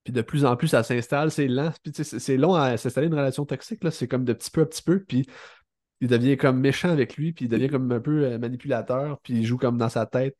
[0.03, 1.31] Puis de plus en plus, ça s'installe.
[1.31, 1.71] C'est lent.
[1.81, 3.83] Puis c'est long à s'installer une relation toxique.
[3.83, 3.91] là.
[3.91, 5.01] C'est comme de petit peu à petit peu.
[5.01, 5.25] Puis
[6.01, 7.31] il devient comme méchant avec lui.
[7.31, 9.19] Puis il devient comme un peu euh, manipulateur.
[9.23, 10.37] Puis il joue comme dans sa tête.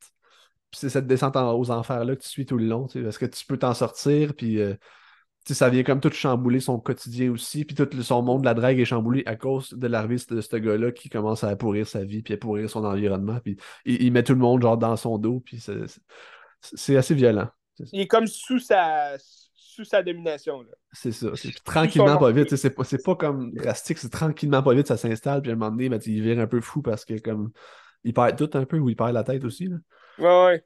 [0.70, 2.86] Puis c'est cette descente en- aux enfers-là que tu suis tout le long.
[2.88, 4.34] Est-ce que tu peux t'en sortir?
[4.34, 4.74] Puis euh,
[5.52, 7.64] ça vient comme tout chambouler son quotidien aussi.
[7.66, 10.56] Puis tout son monde de la drague est chamboulé à cause de l'arrivée de ce
[10.56, 13.38] gars-là qui commence à pourrir sa vie, puis à pourrir son environnement.
[13.44, 15.40] Puis il, il met tout le monde genre dans son dos.
[15.40, 17.48] Puis c'est- assez violent.
[17.92, 19.16] Il est comme sous sa,
[19.54, 20.64] sous sa domination.
[20.92, 21.28] C'est ça.
[21.64, 22.54] tranquillement, pas vite.
[22.56, 25.42] C'est pas, pas comme drastique, c'est tranquillement, pas vite, ça s'installe.
[25.42, 27.50] Puis à un moment donné, ben, il vire un peu fou parce que comme
[28.04, 29.66] il perd tout un peu ou il perd la tête aussi.
[29.66, 29.76] là.
[30.18, 30.64] Ouais, ouais.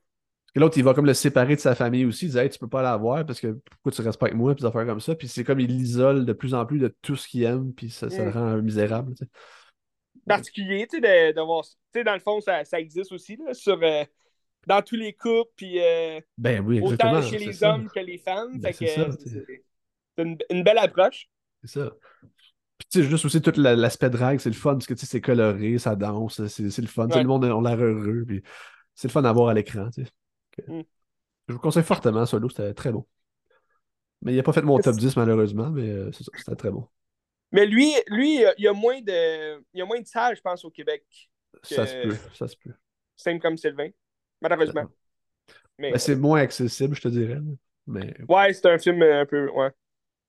[0.58, 2.24] Que l'autre, il va comme le séparer de sa famille aussi.
[2.26, 4.36] Il dit Hey, tu peux pas la voir parce que pourquoi tu restes pas avec
[4.36, 5.14] moi, puis des affaires comme ça.
[5.14, 7.90] Puis c'est comme il l'isole de plus en plus de tout ce qu'il aime, puis
[7.90, 8.34] ça, ça le Mm.
[8.34, 9.14] rend misérable.
[9.14, 9.30] tu sais.
[10.26, 11.62] particulier, tu sais, de, de voir.
[11.64, 13.78] Tu sais, dans le fond, ça, ça existe aussi, là, sur.
[13.82, 14.04] euh,
[14.66, 17.22] dans tous les couples, puis euh, Ben oui, autant exactement.
[17.22, 17.74] chez c'est les ça.
[17.74, 18.58] hommes que les femmes.
[18.58, 18.96] Ben, c'est
[20.18, 21.28] une, une belle approche.
[21.62, 21.92] C'est ça.
[22.76, 25.00] Puis tu sais, juste aussi tout la- l'aspect drague, c'est le fun parce que tu
[25.00, 27.08] sais, c'est coloré, ça danse, c'est le fun.
[27.08, 27.22] Ouais.
[27.22, 28.42] Le monde a l'air heureux, puis
[28.94, 29.88] c'est le fun à voir à l'écran.
[29.90, 30.10] tu sais.
[30.66, 30.82] Mm.
[31.48, 33.06] Je vous conseille fortement Solo, c'était très bon.
[34.22, 36.70] Mais il n'a pas fait mon top 10 malheureusement, mais euh, c'est ça, c'était très
[36.70, 36.86] bon.
[37.52, 40.42] Mais lui, lui, il y a moins de, il y a moins de salles, je
[40.42, 41.04] pense, au Québec.
[41.62, 42.72] Ça se peut, ça se peut.
[43.16, 43.88] Simple comme Sylvain.
[44.40, 44.86] Malheureusement.
[45.78, 47.38] Mais, Ben, c'est moins accessible, je te dirais.
[47.86, 49.48] Mais ouais, c'est un film un peu.
[49.50, 49.70] Ouais.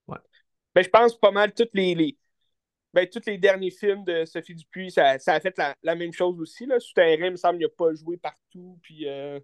[0.08, 0.18] Ouais.
[0.74, 2.18] Ben, je pense pas mal toutes les, les-
[2.94, 6.14] ben, tous les derniers films de Sophie Dupuis, ça, ça a fait la, la même
[6.14, 6.66] chose aussi.
[6.66, 6.80] Là.
[6.80, 8.80] Souterrain, il me semble, il n'a pas joué partout.
[8.82, 9.40] Puis, euh,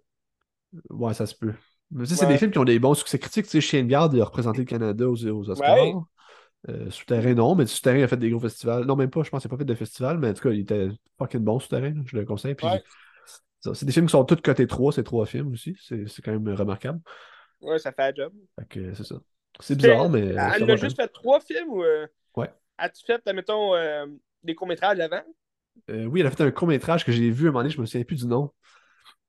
[0.90, 1.52] ouais, ça se peut.
[1.90, 3.44] Mais tu sais, c'est des films qui ont des bons succès critiques.
[3.46, 5.74] Tu sais, Chien de garde, il a représenté le Canada aux, aux Oscars.
[5.76, 5.94] Ouais.
[6.68, 8.84] Euh, Souterrain, non, mais Souterrain a fait des gros festivals.
[8.84, 10.50] Non, même pas, je pense qu'il n'a pas fait de festival, mais en tout cas,
[10.50, 12.54] il était fucking bon, Souterrain, je le conseille.
[12.56, 12.82] Puis, Ouais.
[13.74, 15.76] c'est des films qui sont tous côté 3, ces trois films aussi.
[15.80, 17.00] C'est c'est quand même remarquable.
[17.60, 18.32] ouais, ça fait la job.
[18.72, 19.16] C'est ça.
[19.60, 20.22] C'est bizarre, mais.
[20.36, 21.82] euh, Elle a juste fait trois films ou.
[21.82, 22.50] euh, Ouais.
[22.78, 24.06] As-tu fait, mettons, euh,
[24.42, 25.22] des courts-métrages avant?
[25.90, 27.80] Euh, oui, elle a fait un court-métrage que j'ai vu à un moment donné, je
[27.80, 28.52] me souviens plus du nom.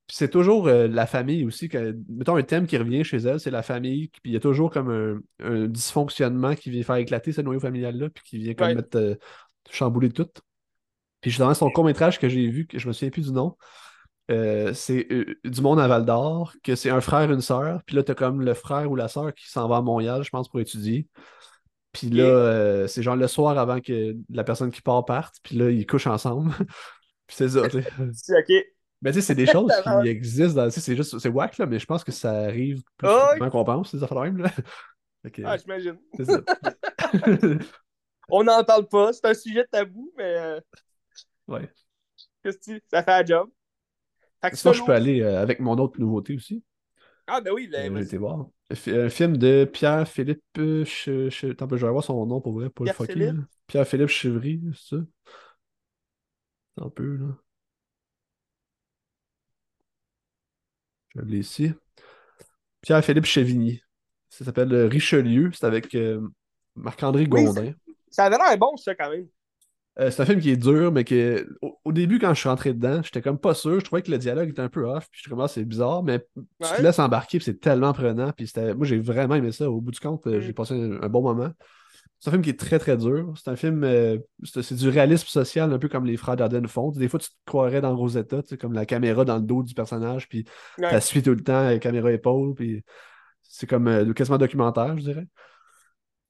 [0.08, 1.68] Puis c'est toujours euh, la famille aussi.
[1.68, 4.08] Que, mettons un thème qui revient chez elle, c'est la famille.
[4.08, 7.60] Puis il y a toujours comme un, un dysfonctionnement qui vient faire éclater ce noyau
[7.60, 8.76] familial-là, puis qui vient comme Ouais.
[8.76, 9.16] mettre euh,
[9.70, 10.30] chambouler tout.
[11.22, 13.58] Puis justement, son court-métrage que j'ai vu, que je me souviens plus du nom,
[14.32, 17.82] euh, c'est euh, Du monde à Val d'Or, que c'est un frère, une sœur.
[17.86, 20.30] Puis là, t'as comme le frère ou la sœur qui s'en va à Montréal, je
[20.30, 21.08] pense, pour étudier.
[21.92, 25.36] Puis là, c'est genre le soir avant que la personne qui part parte.
[25.44, 26.52] Puis là, ils couchent ensemble.
[27.28, 27.90] puis c'est ça, tu sais.
[28.14, 28.77] Si, ok.
[29.02, 30.70] Mais tu sais, c'est des choses qui existent dans.
[30.72, 31.20] C'est juste.
[31.20, 34.04] C'est whack, là, mais je pense que ça arrive plus Ah fréquemment qu'on pense, ces
[34.04, 34.52] affaires même, là.
[35.34, 35.98] Que, Ah, j'imagine.
[38.30, 40.60] On n'en parle pas, c'est un sujet tabou, mais euh,
[41.48, 41.70] ouais.
[42.44, 43.50] qu'est-ce que tu- ça fait la job.
[44.42, 46.64] Fait que je peux aller euh, avec mon autre nouveauté aussi.
[47.28, 48.04] Ah, ben oui, Euh, ben, vas-y.
[48.06, 48.48] été voir.
[48.70, 50.44] Un fi- Un film de Pierre-Philippe.
[50.60, 53.32] euh, Che- Che- Attends, un je vais avoir son nom pour vrai, pas le fucker.
[53.68, 55.02] Pierre-Philippe Chevry, c'est ça?
[56.78, 57.38] Un peu, là.
[61.18, 61.72] Je l'ai ici.
[62.82, 63.82] Pierre-Philippe Chevigny.
[64.30, 65.52] Ça s'appelle euh, Richelieu.
[65.54, 66.22] C'est avec euh,
[66.76, 67.72] Marc-André Oui, Gondin.
[68.10, 69.28] Ça avait l'air bon, ça, quand même.
[70.00, 72.50] Euh, c'est un film qui est dur, mais que au, au début, quand je suis
[72.50, 73.80] rentré dedans, j'étais comme pas sûr.
[73.80, 76.20] Je trouvais que le dialogue était un peu off, puis je commence c'est bizarre, mais
[76.20, 76.26] tu
[76.60, 76.78] Ouais.
[76.78, 78.32] te laisses embarquer, puis c'est tellement prenant.
[78.32, 78.52] Puis.
[78.76, 79.70] Moi, j'ai vraiment aimé ça.
[79.72, 80.42] Au bout du compte, euh, Mm.
[80.42, 81.52] j'ai passé un, un bon moment.
[82.20, 83.34] C'est un film qui est très, très dur.
[83.36, 86.92] C'est un film, euh, c'est, du réalisme social, un peu comme les frères Dardenne font.
[86.92, 89.62] Des fois, tu te croirais dans Rosetta, tu sais, comme la caméra dans le dos
[89.64, 90.46] du personnage, puis
[90.80, 90.90] Ouais.
[90.90, 92.84] t'as suivi tout le temps, euh, caméra épaule, puis
[93.44, 95.28] c'est comme euh, quasiment documentaire, je dirais.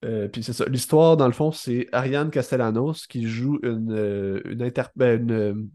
[0.05, 0.65] Euh, puis c'est ça.
[0.65, 5.69] L'histoire, dans le fond, c'est Ariane Castellanos qui joue une, une, inter- ben, une,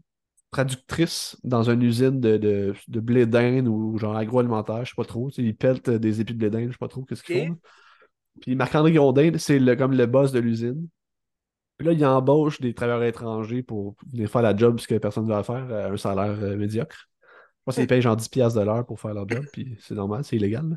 [0.51, 5.03] traductrice dans une usine de, de, de blé d'Inde ou genre agroalimentaire, je sais pas
[5.03, 5.29] trop.
[5.31, 7.57] Tu ils peltent des épis de blé d'Inde, je sais pas trop qu'est-ce qu'ils font.
[8.41, 10.87] Puis Marc-André Grondin, c'est le, comme le boss de l'usine.
[11.77, 15.25] Puis là, il embauche des travailleurs étrangers pour venir faire la job, ce que personne
[15.25, 17.09] ne va faire, à un salaire euh, médiocre.
[17.21, 19.95] Je pense qu'ils payent genre 10$ piastres de l'heure pour faire leur job, puis c'est
[19.95, 20.69] normal, c'est illégal.
[20.69, 20.75] là.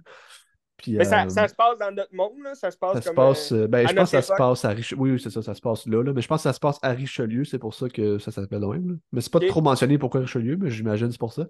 [0.77, 2.55] Puis, Mais ça, euh, ça se passe dans notre monde, là.
[2.55, 3.17] Ça se passe ça se comme.
[3.17, 3.53] passe.
[3.53, 5.01] euh, euh, ben, je pense que ça se passe à Richelieu.
[5.01, 6.13] Oui, oui, c'est ça, ça se passe là, là.
[6.13, 8.61] Mais je pense que ça se passe à Richelieu, c'est pour ça que ça s'appelle
[8.61, 8.91] même.
[8.91, 8.95] là.
[9.13, 11.47] Mais c'est pas trop mentionné pourquoi Richelieu, mais j'imagine que c'est pour ça.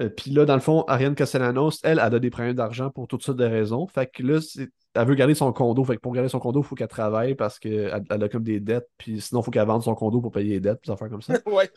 [0.00, 3.08] Euh, Puis là, dans le fond, Ariane Castellanos, elle, elle a des problèmes d'argent pour
[3.08, 3.86] toutes sortes de raisons.
[3.86, 4.38] Fait que là,
[4.94, 5.84] elle veut garder son condo.
[5.84, 8.42] Fait que pour garder son condo, il faut qu'elle travaille parce qu'elle elle a comme
[8.42, 8.88] des dettes.
[8.98, 11.22] Puis sinon, il faut qu'elle vende son condo pour payer les dettes, puis affaires comme
[11.22, 11.34] ça.
[11.46, 11.70] ouais.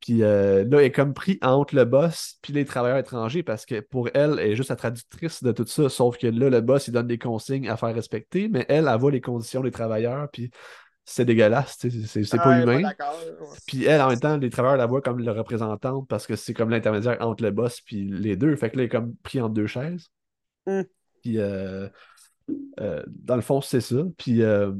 [0.00, 3.64] Puis euh, là, elle est comme pris entre le boss puis les travailleurs étrangers parce
[3.64, 5.88] que pour elle, elle est juste la traductrice de tout ça.
[5.88, 8.98] Sauf que là, le boss, il donne des consignes à faire respecter, mais elle, elle
[8.98, 10.50] voit les conditions des travailleurs, puis
[11.04, 11.90] c'est dégueulasse, c'est
[12.24, 12.92] c'est pas Ouais, humain.
[13.66, 16.54] Puis elle, en même temps, les travailleurs la voient comme le représentante parce que c'est
[16.54, 18.54] comme l'intermédiaire entre le boss puis les deux.
[18.56, 20.10] Fait que là, elle est comme pris entre deux chaises.
[20.66, 20.82] Mm.
[21.22, 21.88] Puis euh,
[22.80, 24.04] euh, dans le fond, c'est ça.
[24.16, 24.72] Puis euh,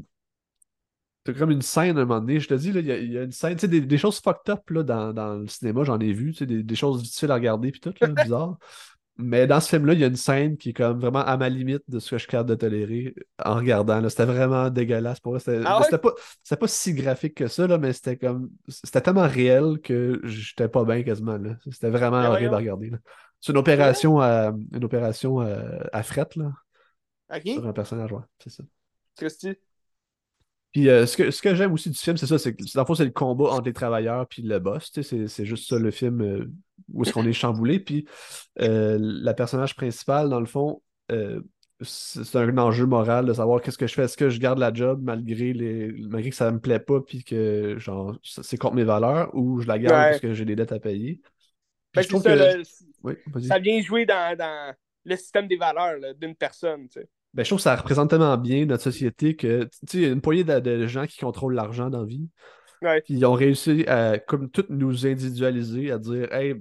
[1.23, 2.97] t'as comme une scène à un moment donné, je te dis, là, il y, a-
[2.97, 5.35] il y a une scène, tu sais, des, des choses fucked up là, dans, dans
[5.35, 7.93] le cinéma, j'en ai vu, tu sais, des, des choses difficiles à regarder, puis tout,
[8.01, 8.57] là, bizarre.
[9.17, 11.47] Mais dans ce film-là, il y a une scène qui est comme vraiment à ma
[11.47, 14.07] limite de ce que je suis capable de tolérer en regardant.
[14.09, 15.39] C'était vraiment dégueulasse pour moi.
[15.39, 16.57] C'était Ah ouais?
[16.57, 18.49] pas, si graphique que ça, là, mais c'était comme.
[18.67, 21.37] C'était tellement réel que j'étais pas bien quasiment.
[21.69, 22.91] C'était vraiment Mais horrible à regarder.
[23.39, 25.59] C'est une opération à, une opération à,
[25.91, 26.51] à fret là,
[27.45, 28.63] sur un personnage, ouais, c'est ça.
[29.15, 29.55] Christy?
[30.71, 32.81] Puis euh, ce que, ce que j'aime aussi du film, c'est ça, c'est que dans
[32.81, 34.89] le fond, c'est le combat entre les travailleurs puis le boss.
[34.91, 36.51] C'est c'est juste ça le film euh,
[36.91, 37.79] où est-ce qu'on est chamboulé.
[37.79, 38.05] Puis
[38.59, 41.41] euh, la personnage principale, dans le fond, euh,
[41.81, 44.03] c'est un enjeu moral de savoir qu'est-ce que je fais.
[44.03, 47.23] Est-ce que je garde la job malgré les malgré que ça me plaît pas puis
[47.23, 50.09] que genre c'est contre mes valeurs ou je la garde Ouais.
[50.11, 51.19] parce que j'ai des dettes à payer.
[51.93, 52.63] Ben, je trouve ça, que- le-
[53.03, 53.13] Oui,
[53.47, 54.73] ça vient jouer dans, dans
[55.05, 56.87] le système des valeurs d'une personne.
[56.87, 57.09] tu sais.
[57.33, 60.05] Ben, je trouve que ça représente tellement bien notre société que, tu sais, il y
[60.05, 62.29] a une poignée de, de gens qui contrôlent l'argent dans la vie.
[62.83, 63.01] Ouais.
[63.01, 66.55] Puis ils ont réussi à, comme tout nous individualiser, à dire, hey,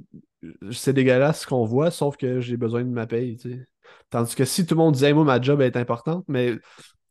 [0.71, 3.67] c'est dégueulasse ce qu'on voit, sauf que j'ai besoin de ma paye, tu sais.
[4.11, 6.55] Tandis que si tout le monde disait, moi, ma job est importante, mais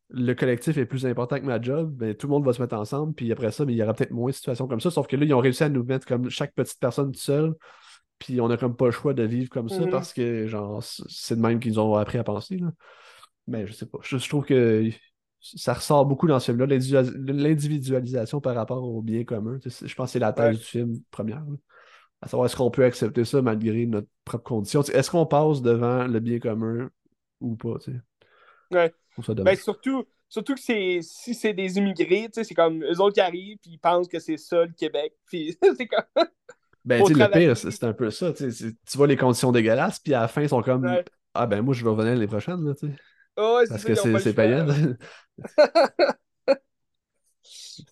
[0.09, 2.75] le collectif est plus important que ma job, ben, tout le monde va se mettre
[2.75, 4.91] ensemble, puis après ça, ben, il y aura peut-être moins de situations comme ça.
[4.91, 7.53] Sauf que là, ils ont réussi à nous mettre comme chaque petite personne seule,
[8.19, 9.89] puis on a comme pas le choix de vivre comme ça Mhm.
[9.89, 12.71] parce que, genre, c'est de même qu'ils ont appris à penser, là.
[13.47, 13.99] Mais je sais pas.
[14.03, 14.89] Je, je trouve que
[15.41, 19.57] ça ressort beaucoup dans ce film-là, l'individua- l'individualisation par rapport au bien commun.
[19.63, 20.53] Je pense que c'est la thèse Ouais.
[20.55, 21.39] du film première.
[21.41, 21.55] là.
[22.21, 24.81] À savoir, est-ce qu'on peut accepter ça malgré notre propre condition?
[24.83, 26.89] Est-ce qu'on passe devant le bien commun
[27.39, 27.79] ou pas?
[27.83, 27.99] tu sais?
[28.71, 28.93] Ouais.
[29.09, 33.01] Je trouve ça Ben, surtout, surtout que c'est, si c'est des immigrés, c'est comme eux
[33.01, 35.13] autres qui arrivent, puis ils pensent que c'est ça le Québec.
[35.25, 36.25] Puis c'est comme.
[36.85, 38.31] Ben, tu le pire, c'est un peu ça.
[38.33, 40.83] Tu sais, c'est- tu vois les conditions dégueulasses, puis à la fin, ils sont comme
[40.85, 41.03] Ouais.
[41.33, 42.87] Ah ben moi, je vais revenir l'année prochaine, là, tu
[43.37, 44.65] ouais, Parce ça, que c'est pas c'est payant.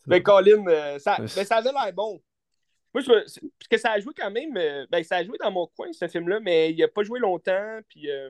[0.05, 2.21] Ben, Colin, euh, ça, Ouais, ben, ça avait l'air bon.
[2.93, 4.55] Moi, je, parce que ça a joué quand même.
[4.57, 7.19] euh, ben, ça a joué dans mon coin, ce film-là, mais il a pas joué
[7.19, 8.29] longtemps, puis euh,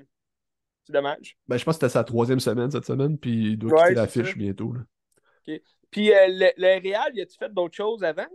[0.85, 1.37] c'est dommage.
[1.47, 3.95] Ben, je pense que c'était sa troisième semaine cette semaine, puis il doit Ouais, quitter
[3.95, 4.73] l'affiche bientôt.
[4.73, 4.81] là.
[5.91, 8.27] Puis le, le Réal, y a-tu fait d'autres choses avant?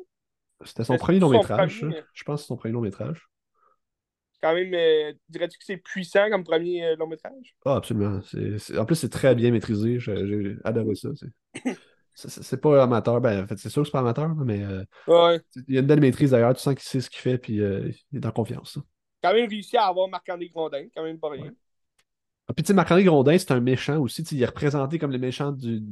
[0.64, 1.80] C'était son Est-ce premier long métrage.
[1.80, 3.28] premier, Je pense que c'est son premier long métrage.
[4.44, 7.56] Quand même, euh, dirais-tu que c'est puissant comme premier euh, long métrage?
[7.64, 8.20] Ah, absolument.
[8.20, 9.98] C'est- c'est- En plus, c'est très bien maîtrisé.
[9.98, 11.08] J'ai j'ai adoré ça.
[11.14, 11.32] c'est-
[12.16, 13.20] C'est c'est- c'est pas amateur.
[13.22, 15.40] Ben, en fait, c'est sûr que c'est pas amateur, mais euh, Ouais.
[15.66, 16.54] il y a une belle maîtrise d'ailleurs.
[16.54, 18.74] Tu sens qu'il sait ce qu'il fait, puis il est en confiance.
[18.74, 18.80] ça.
[19.22, 21.50] Quand même réussi à avoir Marc-André Grondin, quand même pas rien.
[22.46, 24.22] Ah, puis, tu sais, Marc-André Grondin, c'est un méchant aussi.
[24.22, 25.82] il est représenté comme le méchant du-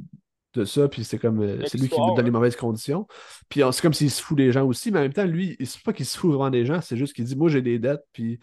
[0.54, 3.06] de ça, puis c'est comme euh, c'est lui qui nous donne les mauvaises conditions.
[3.48, 5.56] Puis euh, c'est comme s'il se fout des gens aussi, mais en même temps, lui,
[5.64, 7.78] c'est pas qu'il se fout vraiment des gens, c'est juste qu'il dit Moi, j'ai des
[7.78, 8.38] dettes, puis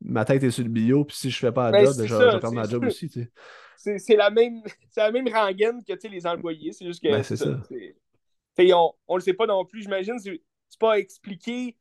[0.00, 2.06] ma tête est sur le bio, puis si je fais pas la Ben, job, ben,
[2.06, 3.08] je, vais perdre ma job aussi.
[3.08, 3.30] tu
[3.76, 3.98] sais.
[3.98, 6.72] C'est la même c'est la même rengaine que les employés.
[6.72, 7.60] C'est juste que Ben, c'est ça.
[7.62, 8.76] ça.
[8.76, 10.18] on, on le sait pas non plus, j'imagine.
[10.18, 10.40] C'est
[10.78, 11.76] pas expliqué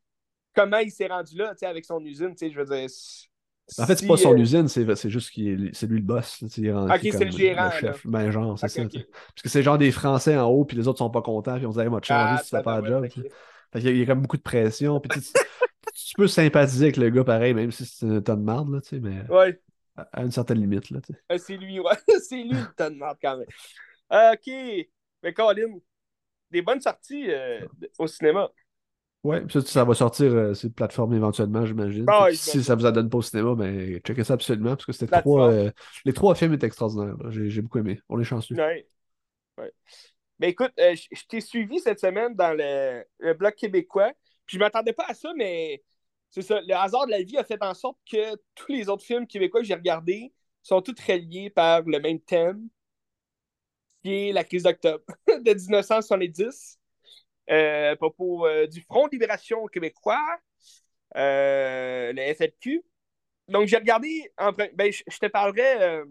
[0.55, 2.33] comment il s'est rendu là avec son usine.
[2.39, 2.89] Je veux dire.
[3.77, 5.99] En fait, c'est si, pas son euh, usine, c'est c'est juste qu'il est, c'est lui
[5.99, 6.41] le boss.
[6.41, 8.05] est Ok, c'est le gérant, chef.
[8.07, 8.81] Ben, genre, c'est ça.
[8.83, 11.65] Parce que c'est genre des Français en haut, puis les autres sont pas contents, puis
[11.65, 13.07] on se dit, moi, te changer Ah, si tu fais pas la job.
[13.71, 14.99] Fait qu'il y a- il y a comme beaucoup de pression.
[14.99, 18.73] Puis tu, peux sympathiser avec le gars pareil, même si c'est un tas de marde,
[18.73, 19.59] là, tu sais, mais Ouais,
[19.95, 20.89] à, à une certaine limite.
[20.89, 21.19] Là, tu sais.
[21.31, 21.93] euh, c'est lui, ouais.
[22.27, 23.47] c'est lui le tonne de marde quand même.
[24.11, 24.87] Euh, ok.
[25.21, 25.77] Mais Colin,
[26.49, 27.65] des bonnes sorties euh,
[27.97, 28.49] au cinéma.
[29.23, 32.05] Ouais, ça, ça va sortir euh, sur plateforme éventuellement, j'imagine.
[32.07, 34.93] Ah, si ça vous a donné pas au cinéma, ben checkez ça absolument, parce que
[34.93, 35.51] c'était trois.
[35.51, 35.71] euh,
[36.05, 37.15] les trois films étaient extraordinaires.
[37.29, 37.99] J'ai beaucoup aimé.
[38.07, 38.55] On est chanceux.
[38.55, 38.87] Ouais.
[39.57, 39.71] ouais.
[40.39, 44.13] Ben écoute, euh, je t'ai suivi cette semaine dans le, le bloc québécois.
[44.45, 45.83] Puis je m'attendais pas à ça, mais
[46.29, 46.61] c'est ça.
[46.61, 49.59] Le hasard de la vie a fait en sorte que tous les autres films québécois
[49.59, 50.31] que j'ai regardés
[50.63, 52.69] sont tous reliés par le même thème,
[54.03, 56.78] qui est la crise d'octobre de 1970, euh,
[57.49, 60.23] à propos euh, du Front de libération québécois,
[61.15, 62.83] euh, le FLQ.
[63.47, 64.31] Donc j'ai regardé,
[64.75, 66.05] ben, je, te parlerai, euh,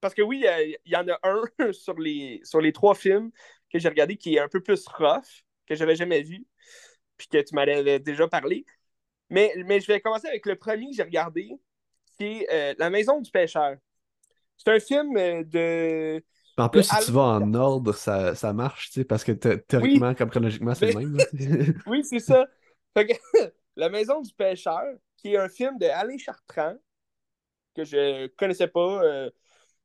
[0.00, 3.30] parce que oui, euh, il y en a un sur les, trois films
[3.70, 6.46] que j'ai regardé qui est un peu plus rough, que j'avais jamais vu,
[7.16, 8.64] puis que tu m'avais déjà parlé.
[9.30, 11.50] Mais, je vais commencer avec le premier que j'ai regardé,
[12.18, 13.76] qui est euh, La Maison du pêcheur.
[14.58, 16.24] C'est un film euh, de.
[16.58, 19.62] En plus, si tu vas en ordre, ça, ça marche, tu sais, parce que thé-
[19.62, 21.26] théoriquement, comme chronologiquement, c'est le même.
[21.86, 22.46] Oui, c'est ça.
[22.94, 23.14] Fait que,
[23.76, 24.82] La Maison du pêcheur,
[25.16, 26.76] qui est un film de Alain Chartrand,
[27.74, 29.02] que je connaissais pas.
[29.04, 29.30] euh,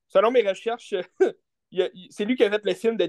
[0.08, 0.96] selon mes recherches,
[2.12, 3.06] c'est lui qui a fait le film de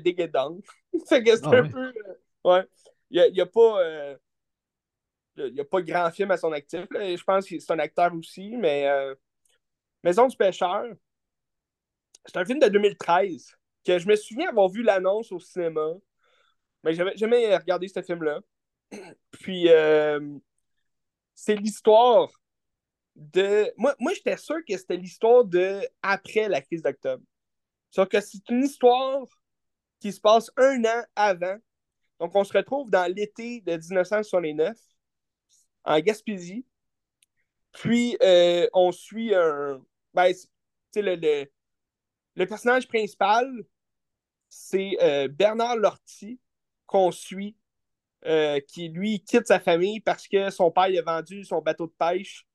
[1.09, 1.71] fait que c'est Ah un ouais.
[1.71, 1.89] peu.
[1.89, 2.65] euh, ouais.
[3.11, 3.81] Il n'y a, pas.
[3.83, 4.17] euh,
[5.37, 6.87] il y a pas grand film à son actif.
[6.91, 7.15] là.
[7.17, 9.15] Je pense que c'est un acteur aussi, mais euh,
[10.05, 10.85] Maison du pêcheur,
[12.27, 15.95] c'est un film de 2013 que je me souviens avoir vu l'annonce au cinéma,
[16.85, 18.41] mais j'avais jamais regardé ce film-là.
[19.31, 20.21] Puis, euh,
[21.35, 22.31] c'est l'histoire
[23.15, 23.73] de.
[23.77, 27.23] Moi, moi j'étais sûr que c'était l'histoire de après la crise d'octobre.
[27.91, 29.27] Sauf que c'est une histoire
[30.01, 31.57] qui se passe un an avant.
[32.21, 34.77] Donc, on se retrouve dans l'été de 1969
[35.85, 36.67] en Gaspésie.
[37.73, 39.81] Puis, euh, on suit un.
[40.15, 40.33] Ben,
[40.97, 41.47] le, le,
[42.39, 43.53] le personnage principal,
[44.49, 46.41] c'est euh, Bernard Lortie,
[46.87, 47.57] qu'on suit,
[48.27, 51.93] euh, qui lui quitte sa famille parce que son père a vendu son bateau de
[51.99, 52.47] pêche.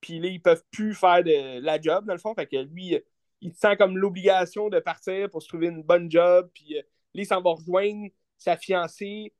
[0.00, 2.34] Puis là, ils peuvent plus faire de la job, dans le fond.
[2.34, 2.98] Fait que lui,
[3.40, 6.50] il sent comme l'obligation de partir pour se trouver une bonne job.
[6.52, 6.82] Puis euh,
[7.14, 9.32] là, il s'en va rejoindre sa fiancée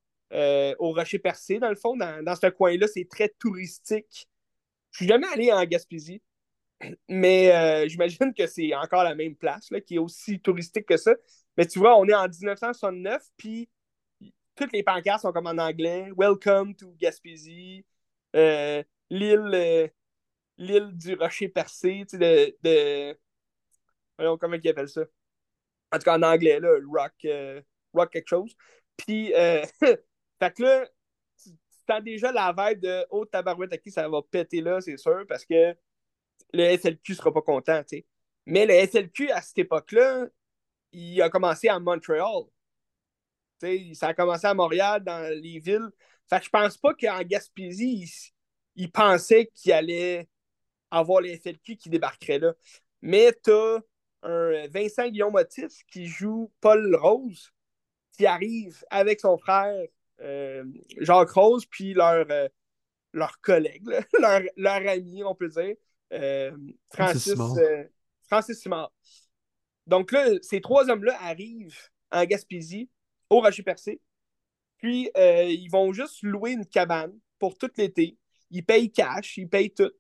[0.79, 1.97] au Rocher Percé, dans le fond.
[1.97, 4.29] Dans, dans ce coin-là, c'est très touristique.
[4.93, 6.23] Je suis jamais allé en Gaspésie,
[7.09, 10.97] mais euh, j'imagine que c'est encore la même place, là, qui est aussi touristique que
[10.97, 11.15] ça.
[11.57, 13.69] Mais tu vois, on est en 1969, puis
[14.55, 16.11] toutes les pancartes sont comme en anglais.
[16.17, 17.85] Welcome to Gaspésie.
[18.37, 19.89] Euh, l'île euh,
[20.59, 23.19] l'île du rocher percé, tu sais, de.
[24.19, 25.03] Voyons, comment ils appellent ça?
[25.93, 27.27] En tout cas, en anglais, là, rock,
[27.93, 28.55] rock quelque chose.
[28.97, 29.33] Puis,
[29.81, 30.87] fait que là,
[31.43, 31.51] tu
[31.89, 35.25] sens déjà la vibe de «Oh, tabarouette, à qui ça va péter là, c'est sûr,
[35.27, 35.75] parce que
[36.53, 37.83] le SLQ sera pas content.
[38.47, 40.27] Mais le SLQ, à cette époque-là,
[40.93, 42.45] il a commencé à Montréal.
[43.95, 45.91] ça a commencé à Montréal, dans les villes.
[46.29, 48.33] Fait que je pense pas qu'en Gaspésie,
[48.77, 50.29] il, pensait qu'il allait
[50.91, 52.55] avoir le SLQ qui débarquerait là.
[53.03, 53.81] Mais t'as
[54.23, 57.53] un Vincent Guillaume Motif qui joue Paul Rose,
[58.17, 59.87] qui arrive avec son frère
[60.21, 60.65] euh,
[60.99, 62.49] Jacques Rose, puis leur, euh,
[63.43, 63.89] collègue,
[64.21, 65.75] leur, leur ami, on peut dire.
[66.13, 66.57] Euh,
[66.93, 67.85] Francis, euh,
[68.29, 68.93] Francis Simard.
[69.87, 71.79] Donc là, ces trois hommes-là arrivent
[72.11, 72.89] en Gaspésie,
[73.29, 74.01] au Rocher-Percé.
[74.79, 78.17] Puis, euh, ils vont juste louer une cabane pour tout l'été.
[78.51, 79.93] Ils payent cash, ils payent tout.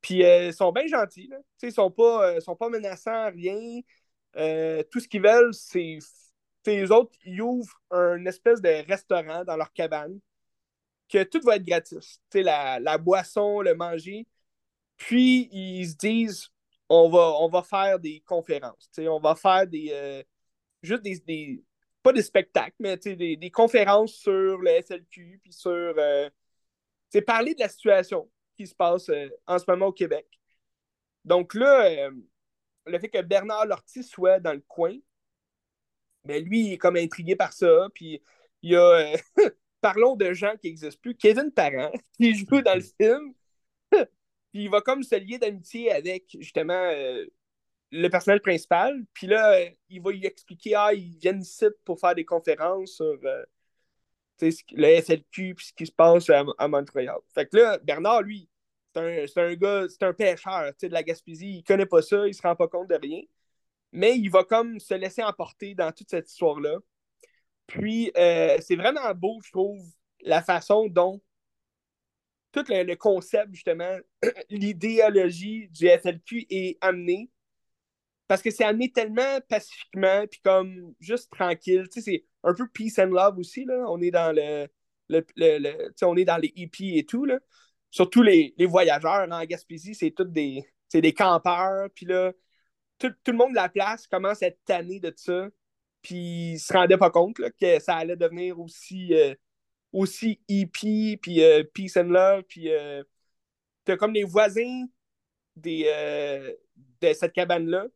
[0.00, 1.28] Puis, ils sont bien gentils.
[1.28, 1.38] Là.
[1.62, 3.80] Ils ne sont, pas, sont pas menaçants, rien.
[4.90, 5.98] tout ce qu'ils veulent, c'est.
[6.66, 10.20] Les autres, ils ouvrent un espèce de restaurant dans leur cabane
[11.08, 12.20] que tout va être gratis.
[12.34, 14.26] La, la boisson, le manger.
[15.00, 16.48] Puis, ils se disent,
[16.90, 18.90] on va, on va faire des conférences.
[18.98, 19.88] On va faire des.
[19.92, 20.22] Euh,
[20.82, 21.64] juste des,
[22.02, 25.70] Pas des spectacles, mais des, des conférences sur le SLQ, puis sur.
[25.70, 26.28] Euh,
[27.26, 30.26] parler de la situation qui se passe euh, en ce moment au Québec.
[31.24, 32.10] Donc là,
[32.86, 34.94] le fait que Bernard Lortie soit dans le coin,
[36.24, 37.88] ben lui, il est comme intrigué par ça.
[37.94, 38.22] Puis
[38.62, 39.16] il y a.
[39.80, 41.16] parlons de gens qui n'existent plus.
[41.16, 43.32] Kevin Parent, qui joue dans le film,
[44.50, 47.24] puis il va comme se lier d'amitié avec justement euh,
[47.92, 49.04] le personnel principal.
[49.12, 52.92] Puis là, euh, il va lui expliquer Ah, ils viennent ici pour faire des conférences
[52.92, 53.44] sur euh,
[54.72, 57.18] le SLQ puis ce qui se passe à, Montréal.
[57.34, 58.48] Fait que là, Bernard, lui,
[58.94, 61.58] c'est un, gars, c'est un pêcheur de la Gaspésie.
[61.58, 63.22] Il connaît pas ça, il se rend pas compte de rien.
[63.92, 66.78] Mais il va comme se laisser emporter dans toute cette histoire-là.
[67.66, 69.84] Puis c'est vraiment beau, je trouve,
[70.22, 71.20] la façon dont
[72.52, 73.96] tout le, concept, justement,
[74.50, 77.30] l'idéologie du FLQ est amené
[78.26, 81.88] parce que c'est amené tellement pacifiquement, puis comme juste tranquille.
[81.92, 83.84] Tu sais, c'est un peu peace and love aussi, là.
[83.88, 84.68] On est dans le.
[85.08, 87.40] le, on est dans les hippies et tout, là.
[87.90, 92.32] Surtout les, les voyageurs en Gaspésie, c'est tous des, des campeurs, puis là,
[92.98, 95.48] tout, tout, le monde de la place commence à être tanné de ça,
[96.02, 99.12] puis ils se rendaient pas compte là, que ça allait devenir aussi.
[99.14, 99.34] Euh,
[99.92, 103.02] aussi hippie, puis euh, peace and love, puis euh,
[103.84, 104.86] t'as comme les voisins
[105.56, 106.54] des, euh,
[107.00, 107.86] de cette cabane-là.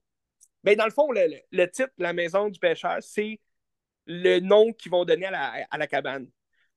[0.64, 3.40] Ben, dans le fond, le, titre, La maison du pêcheur, c'est
[4.06, 6.28] le nom qu'ils vont donner à la, cabane.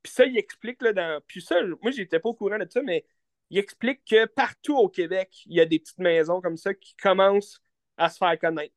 [0.04, 1.22] Puis ça, il explique, là, dans...
[1.28, 3.06] puis ça, moi, j'étais pas au courant de ça, mais
[3.50, 6.96] il explique que partout au Québec, il y a des petites maisons comme ça qui
[6.96, 7.62] commencent
[7.98, 8.76] à se faire connaître.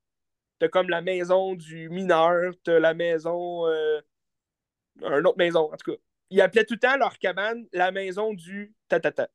[0.59, 3.66] T'as comme la maison du mineur, t'as la maison...
[3.66, 5.98] une autre maison, en tout cas
[6.31, 9.29] ils appelaient tout le temps leur cabane la maison du ta-ta-ta.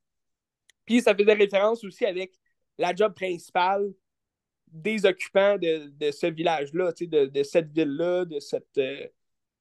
[0.86, 2.34] Puis ça faisait référence aussi avec
[2.77, 3.93] la job principale
[4.67, 9.08] des occupants de, ce village-là, de, de, cette ville-là, de, cette, euh,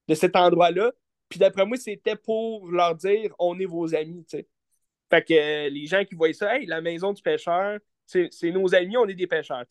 [0.08, 0.92] de cet endroit-là.
[1.28, 4.24] Puis d'après moi, c'était pour leur dire on est vos amis.
[4.28, 4.46] sais.
[5.10, 8.74] Fait que euh, les gens qui voyaient ça, hey, la maison du pêcheur, c'est nos
[8.74, 9.64] amis, on est des pêcheurs.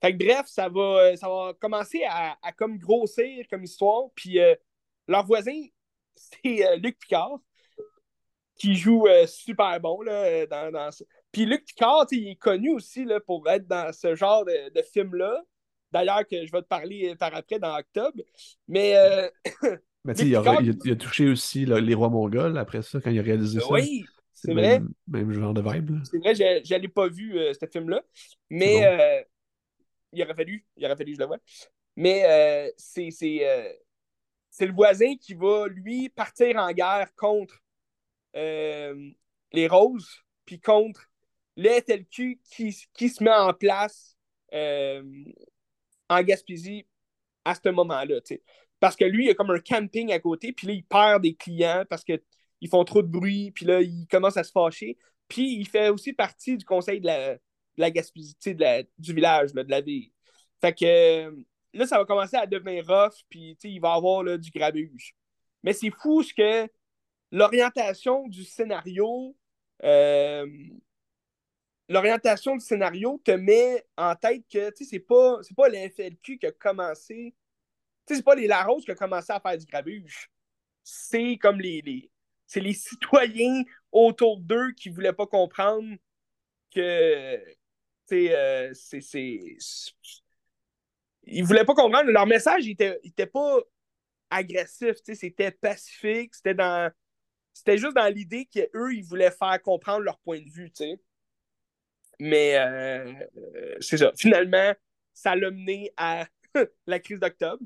[0.00, 4.04] Fait que bref, ça va, ça va commencer à, comme grossir comme histoire.
[4.14, 4.54] Puis euh,
[5.08, 5.62] leurs voisins,
[6.20, 7.38] c'est euh, Luc Picard
[8.56, 10.90] qui joue euh, super bon là, euh, dans, dans
[11.32, 14.82] Puis Luc Picard, il est connu aussi là, pour être dans ce genre de, de
[14.82, 15.42] film-là.
[15.92, 18.22] D'ailleurs, que je vais te parler par après dans octobre.
[18.68, 18.94] Mais.
[20.02, 23.22] Mais tu sais, il, a touché aussi les rois mongols après ça, quand il a
[23.22, 23.70] réalisé ça.
[23.70, 24.02] Oui,
[24.32, 24.80] c'est vrai.
[25.06, 25.98] Même genre de vibe.
[26.04, 28.02] C'est vrai, je n'avais pas vu ce film-là.
[28.48, 29.26] Mais
[30.14, 31.38] il aurait fallu, il aurait fallu je le vois.
[31.96, 33.10] Mais c'est
[34.50, 37.62] c'est le voisin qui va, lui, partir en guerre contre
[38.36, 39.10] euh,
[39.52, 41.10] les Roses, puis contre
[41.56, 42.40] le qui,
[42.94, 44.16] qui se met en place
[44.52, 45.02] euh,
[46.08, 46.86] en Gaspésie
[47.44, 48.20] à ce moment-là.
[48.80, 51.34] Parce que lui, il a comme un camping à côté, puis là, il perd des
[51.34, 54.96] clients parce qu'ils font trop de bruit, puis là, il commence à se fâcher.
[55.28, 57.40] Puis il fait aussi partie du conseil de la, de
[57.76, 58.36] la Gaspésie,
[58.98, 60.10] du village, de la ville.
[60.60, 61.34] Fait que
[61.72, 65.14] là, ça va commencer à devenir rough, puis il va y avoir là, du grabuge.
[65.62, 66.68] Mais c'est fou ce que
[67.30, 69.36] l'orientation du scénario,
[69.84, 70.46] euh,
[71.88, 76.52] l'orientation du scénario te met en tête que c'est pas, c'est pas l'FLQ qui a
[76.52, 77.34] commencé.
[78.06, 80.30] C'est pas les Larose qui a commencé à faire du grabuge.
[80.82, 82.10] C'est comme les, les
[82.50, 83.62] c'est les citoyens
[83.92, 85.96] autour d'eux qui voulaient pas comprendre
[86.74, 87.38] que
[88.12, 89.56] euh, c'est.
[91.30, 92.10] Ils voulaient pas comprendre.
[92.10, 93.58] Leur message était, était pas
[94.30, 96.90] agressif, c'était pacifique, c'était dans.
[97.52, 100.70] C'était juste dans l'idée qu'eux, ils voulaient faire comprendre leur point de vue.
[102.20, 103.12] Mais euh,
[103.80, 104.12] c'est ça.
[104.16, 104.72] Finalement,
[105.12, 106.26] ça l'a mené à
[106.86, 107.62] la crise d'octobre.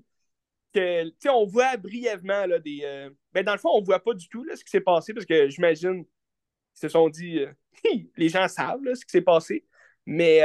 [0.72, 2.80] Que, on voit brièvement là, des.
[2.82, 5.12] Euh, ben, dans le fond, on voit pas du tout là, ce qui s'est passé
[5.14, 7.52] parce que j'imagine qu'ils se sont dit euh,
[8.16, 9.64] les gens savent ce qui s'est passé.
[10.06, 10.40] Mais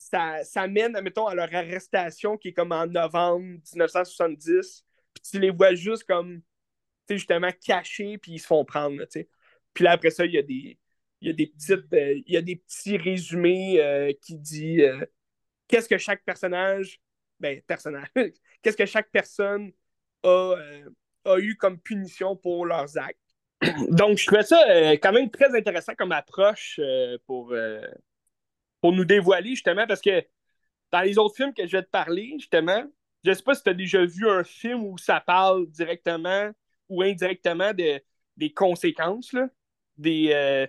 [0.00, 4.84] ça, ça mène, mettons, à leur arrestation qui est comme en novembre 1970.
[5.14, 6.40] Puis tu les vois juste comme
[7.08, 9.04] justement cachés, puis ils se font prendre.
[9.74, 10.78] puis là, après ça, il y a des
[11.20, 14.80] il y a des petites euh, il y a des petits résumés euh, qui disent
[14.80, 15.04] euh,
[15.68, 16.98] qu'est-ce que chaque personnage
[17.38, 18.08] ben personnage
[18.62, 19.70] qu'est-ce que chaque personne
[20.22, 20.54] a,
[21.26, 23.18] a, eu comme punition pour leurs actes
[23.90, 26.80] donc je trouvais ça quand même très intéressant comme approche
[27.26, 27.54] pour
[28.80, 30.24] pour nous dévoiler justement parce que
[30.92, 32.84] dans les autres films que je vais te parler justement
[33.24, 36.50] je sais pas si tu as déjà vu un film où ça parle directement
[36.88, 38.00] ou indirectement de,
[38.36, 39.48] des conséquences là,
[39.98, 40.66] des, euh,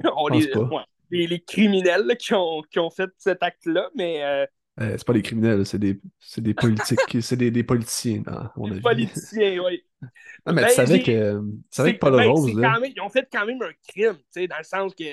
[1.10, 4.24] les, les, criminels qui, ont, qui ont fait cet acte-là, mais.
[4.24, 4.46] Euh,
[4.80, 6.00] euh, c'est pas des criminels, c'est des,
[6.38, 8.22] des politiques, c'est des, des, politiciens,
[8.56, 9.82] Des politiciens, oui.
[10.46, 12.54] Non, mais tu ben, savais que, tu savais que Paul ben, Rose.
[12.54, 12.78] Là...
[12.78, 15.04] Même, ils ont fait quand même un crime, tu sais, dans le sens que.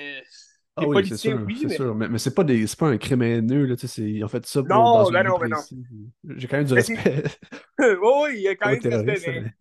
[0.78, 1.74] Ah oui, c'est sûr, oui, mais...
[1.74, 1.94] sûr.
[1.94, 2.66] Mais, mais c'est pas, des...
[2.78, 5.22] pas un crime haineux, là, tu sais, ils ont fait ça pour non, dans ben
[5.22, 6.34] non, ben non.
[6.36, 7.24] J'ai quand même du respect.
[7.78, 9.54] oui, il y a quand même du respect.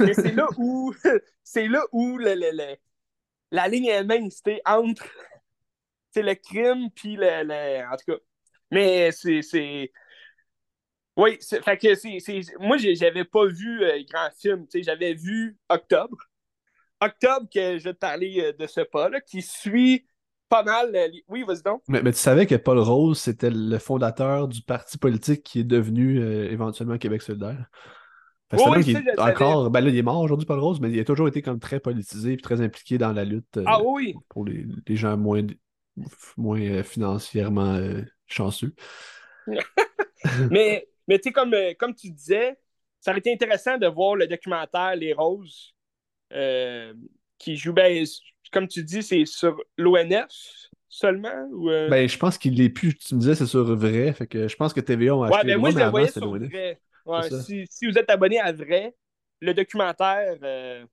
[0.00, 0.94] Mais, c'est là où,
[1.44, 2.76] c'est là où le, le, le,
[3.50, 5.04] la ligne mince, c'était entre
[6.16, 8.18] le crime puis le, En tout cas.
[8.70, 9.92] Mais c'est.
[11.16, 12.18] Oui, fait que c'est.
[12.58, 14.66] Moi, j'avais pas vu euh, grand film.
[14.74, 16.16] J'avais vu Octobre.
[17.02, 20.06] Octobre, que je vais te parler euh, de ce pas-là, qui suit
[20.52, 20.94] pas mal.
[20.94, 21.82] Euh, oui, vas-y donc.
[21.88, 26.22] Mais, tu savais que Paul Rose, c'était le fondateur du parti politique qui est devenu
[26.22, 27.68] éventuellement Québec solidaire?
[28.52, 31.40] Oui, encore, ben là, il est mort aujourd'hui, Paul Rose, mais il a toujours été
[31.40, 34.14] comme très politisé et très impliqué dans la lutte ah, oui.
[34.28, 35.42] pour les, les, gens moins,
[36.36, 38.74] moins euh, financièrement euh, chanceux.
[40.50, 42.58] mais mais tu sais, comme, euh, comme tu disais,
[43.00, 45.74] ça aurait été intéressant de voir le documentaire Les Roses
[47.38, 48.04] qui joue, ben,
[48.52, 50.28] comme tu dis, c'est sur l'ONF
[50.88, 51.48] seulement?
[51.52, 52.96] Ou, Ben, je pense qu'il l'est plus.
[52.96, 55.54] Tu me disais c'est sur vrai, fait que je pense que TVA ont acheté ouais,
[55.54, 56.78] ben, moi, je le voyais sur vrai
[57.30, 58.94] si, vous êtes abonné à Vrai,
[59.40, 60.84] le documentaire euh,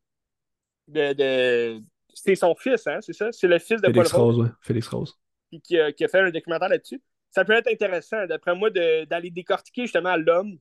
[0.87, 1.81] de,
[2.13, 3.31] c'est son fils, hein, c'est ça?
[3.31, 4.37] C'est le fils de Félix Paul Rose.
[4.37, 5.19] Rose Félix Rose.
[5.63, 7.01] Qui, a, qui, a, fait un documentaire là-dessus.
[7.31, 10.57] Ça peut être intéressant, d'après moi, d'aller décortiquer justement l'homme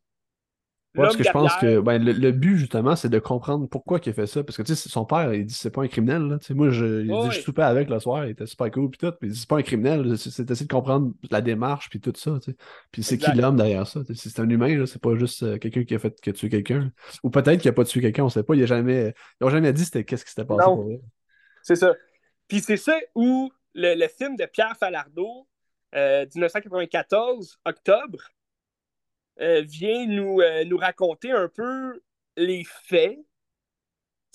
[0.95, 4.13] parce que je pense que ben, le, but, justement, c'est de comprendre pourquoi il a
[4.13, 4.43] fait ça.
[4.43, 6.23] Parce que tu sais, son père, il dit c'est pas un criminel.
[6.23, 6.39] Là.
[6.51, 9.13] Moi, je, il dit je soupais avec le soir, il était super cool, puis tout.
[9.13, 10.17] Puis il dit c'est pas un criminel.
[10.19, 12.39] C'est d'essayer de comprendre la démarche, puis tout ça.
[12.91, 14.01] Puis c'est qui l'homme derrière ça.
[14.15, 16.91] C'est un humain, c'est pas juste euh, quelqu'un qui a fait tué quelqu'un.
[17.23, 18.55] Ou peut-être qu'il a pas tué quelqu'un, on sait pas.
[18.55, 21.01] Il a jamais, ils n'ont jamais dit qu'est-ce qui s'était passé pour lui.
[21.63, 21.95] C'est ça.
[22.49, 25.47] Puis c'est ça où le, film de Pierre Falardeau,
[25.95, 28.31] euh, 1994, octobre,
[29.41, 32.01] euh, vient nous, euh, nous raconter un peu
[32.37, 33.19] les faits,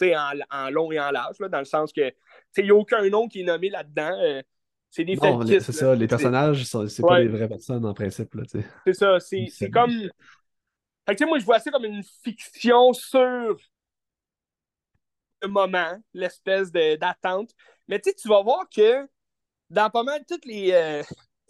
[0.01, 2.13] en, en long et en large, dans le sens que
[2.57, 4.17] il n'y a aucun nom qui est nommé là-dedans.
[4.21, 4.41] Euh,
[4.89, 8.35] c'est des faits C'est ça, les personnages, c'est pas des vraies personnes en principe.
[8.85, 10.09] C'est ça, c'est comme.
[11.21, 13.57] moi, je vois ça comme une fiction sur
[15.41, 17.51] le moment, l'espèce d'attente.
[17.87, 19.07] Mais tu vas voir que
[19.69, 21.03] dans pas mal toutes les,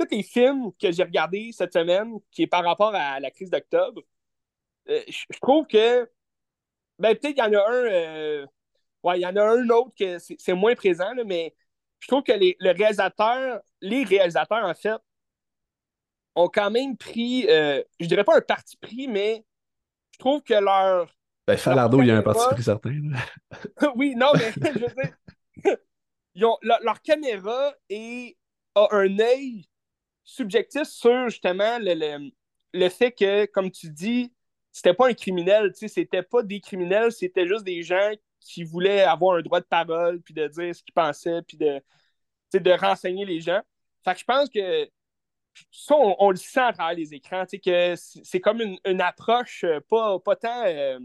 [0.06, 3.49] tous les films que j'ai regardés cette semaine, qui est par rapport à la crise
[3.49, 4.01] d'octobre,
[4.89, 6.10] euh, je trouve que
[6.99, 8.45] ben peut-être il y en a un euh,
[9.04, 11.56] ouais, il y en a un autre que c'est moins présent, mais
[11.99, 14.97] je trouve que les, le réalisateur, les réalisateurs, en fait,
[16.36, 19.45] ont quand même pris, euh, je dirais pas un parti pris, mais
[20.12, 21.14] je trouve que leur.
[21.47, 22.91] Ben, Falardo, il y a un parti pris certain.
[23.95, 25.16] oui, non, mais je veux dire,
[26.36, 28.38] ils ont, leur, leur, caméra est,
[28.76, 29.66] a un œil
[30.24, 32.32] subjectif sur justement le,
[32.74, 34.34] le, fait que, comme tu dis,
[34.71, 38.63] c'était pas un criminel, tu sais, c'était pas des criminels, c'était juste des gens qui
[38.63, 41.82] voulaient avoir un droit de parole, puis de dire ce qu'ils pensaient, puis de,
[42.53, 43.61] de renseigner les gens.
[44.03, 44.89] Fait que je pense que
[45.71, 49.63] ça, on, le sent à travers les écrans, tu sais, que c'est comme une, approche,
[49.63, 50.65] euh, pas, pas tant.
[50.65, 50.99] Euh,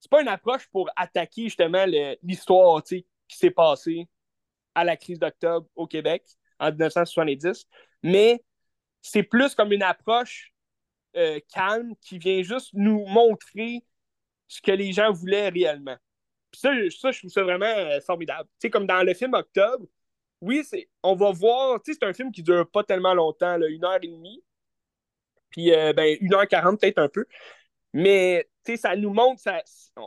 [0.00, 1.84] c'est pas une approche pour attaquer justement
[2.22, 4.08] l'histoire, tu sais, qui s'est passée
[4.74, 6.24] à la crise d'octobre au Québec.
[6.58, 7.66] en 1970.
[8.02, 8.42] Mais
[9.10, 10.52] c'est plus comme une approche
[11.16, 13.84] euh, calme qui vient juste nous montrer
[14.48, 15.96] ce que les gens voulaient réellement.
[16.52, 18.48] ça, je trouve ça vraiment euh, formidable.
[18.52, 19.86] Tu sais, comme dans le film Octobre,
[20.40, 20.62] oui,
[21.02, 23.84] on va voir, tu sais, c'est un film qui dure pas tellement longtemps, là, une
[23.84, 24.42] heure et demie.
[25.50, 27.26] Puis, euh, ben, une heure quarante, peut-être un peu.
[27.92, 29.62] Mais, tu sais, ça nous montre, ça,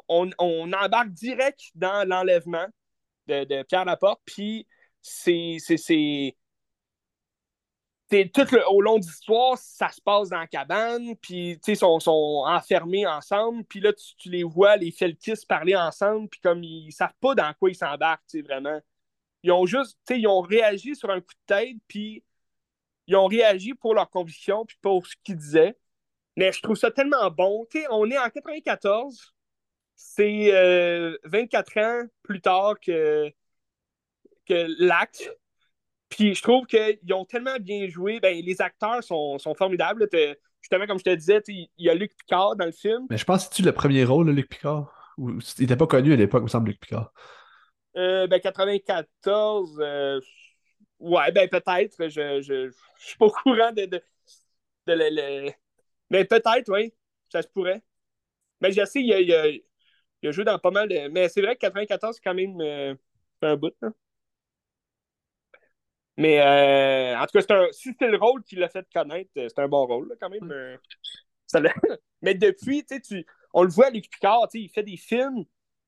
[0.08, 2.68] on, on embarque direct dans l'enlèvement
[3.28, 4.22] de, Pierre Laporte.
[4.26, 4.68] Puis,
[5.02, 5.58] c'est,
[8.10, 12.00] tout le, au long de l'histoire, ça se passe dans la cabane, puis ils sont,
[12.00, 16.92] sont enfermés ensemble, puis là, tu, les vois, les Felkis, parler ensemble, puis comme ils
[16.92, 18.80] savent pas dans quoi ils s'embarquent, vraiment.
[19.44, 22.24] Ils ont juste, ils ont réagi sur un coup de tête, puis
[23.08, 25.78] ils ont réagi pour leurs convictions, puis pour ce qu'ils disaient.
[26.36, 27.68] Mais je trouve ça tellement bon.
[27.92, 29.36] on est en 94,
[29.96, 30.52] c'est
[31.26, 33.32] 24 euh, ans plus tard que,
[34.46, 35.30] que l'acte.
[36.10, 38.20] Puis je trouve qu'ils ont tellement bien joué.
[38.20, 40.08] Ben, les acteurs sont, sont formidables.
[40.62, 43.06] Justement, comme je te disais, il y a Luc Picard dans le film.
[43.10, 44.96] Mais je pense que c'est le premier rôle, Luc Picard?
[45.18, 47.12] il n'était pas connu à l'époque, me semble, Luc Picard.
[47.98, 50.20] Euh, ben, 94, euh,
[51.00, 51.96] ouais, ben peut-être.
[52.08, 54.02] Je, je, je, suis pas au courant de, de,
[54.88, 55.52] le,
[56.10, 56.94] Mais peut-être, oui,
[57.30, 57.84] ça se pourrait.
[58.62, 61.08] Mais je sais, il a, il, a, il a, joué dans pas mal de.
[61.10, 62.96] Mais c'est vrai que 94, c'est quand même euh,
[63.42, 63.74] un bout.
[63.82, 63.90] Là.
[66.20, 69.48] Mais euh, en tout cas, un, si c'est le rôle qui l'a fait connaître, euh,
[69.48, 70.52] c'est un bon rôle quand même.
[70.52, 70.78] Euh,
[72.22, 75.46] mais depuis, tu, on le voit, Luc Picard, il fait des films,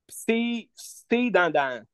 [0.07, 0.69] c'est
[1.11, 1.85] dans, dans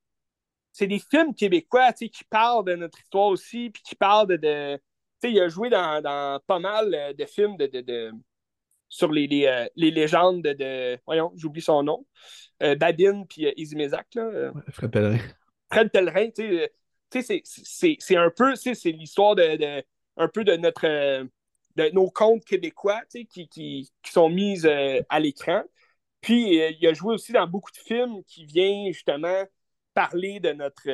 [0.72, 4.38] c'est des films québécois qui parlent de notre histoire aussi, puis qui parlent de.
[4.38, 4.80] de
[5.24, 8.12] il a joué dans, dans, pas mal de films de, de,
[8.88, 11.00] sur les, les, les, légendes de.
[11.08, 12.06] voyons, j'oublie son nom.
[12.60, 14.16] Babine puis Izzy Mézac.
[14.70, 15.18] Fred Pellerin.
[15.72, 16.72] Fred Pellerin, tu sais
[17.12, 19.84] c'est un peu, c'est l'histoire de,
[20.18, 21.28] un peu de notre
[21.76, 25.64] de nos contes québécois qui, qui, qui, sont mises euh, à l'écran.
[26.22, 29.44] Puis euh, il a joué aussi dans beaucoup de films qui viennent justement
[29.94, 30.90] parler de notre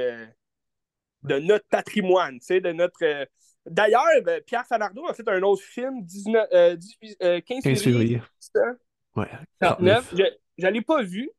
[1.24, 3.28] de notre patrimoine, de notre.
[3.66, 6.78] D'ailleurs, ben, Pierre Falardeau a fait un autre film 19,
[7.46, 8.22] 15, février.
[9.16, 9.30] Ouais,
[9.62, 11.30] Je ne l'ai pas vu,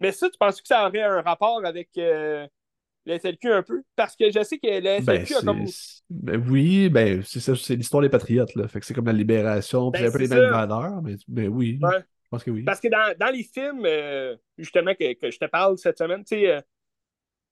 [0.00, 1.90] mais ça, tu penses que ça aurait un rapport avec
[3.08, 3.82] le SLQ un peu?
[3.96, 5.64] Parce que je sais que le SLQ ben, a comme.
[6.10, 8.68] Ben oui, ben c'est ça, c'est l'histoire des patriotes, là.
[8.68, 11.48] Fait que c'est comme la libération, puis ben, un peu les mêmes valeurs, mais, mais
[11.48, 11.78] oui.
[11.82, 12.62] Je pense que oui.
[12.62, 16.24] Parce que dans, dans les films, euh, justement, que, que, je te parle cette semaine,
[16.24, 16.60] tu sais, euh,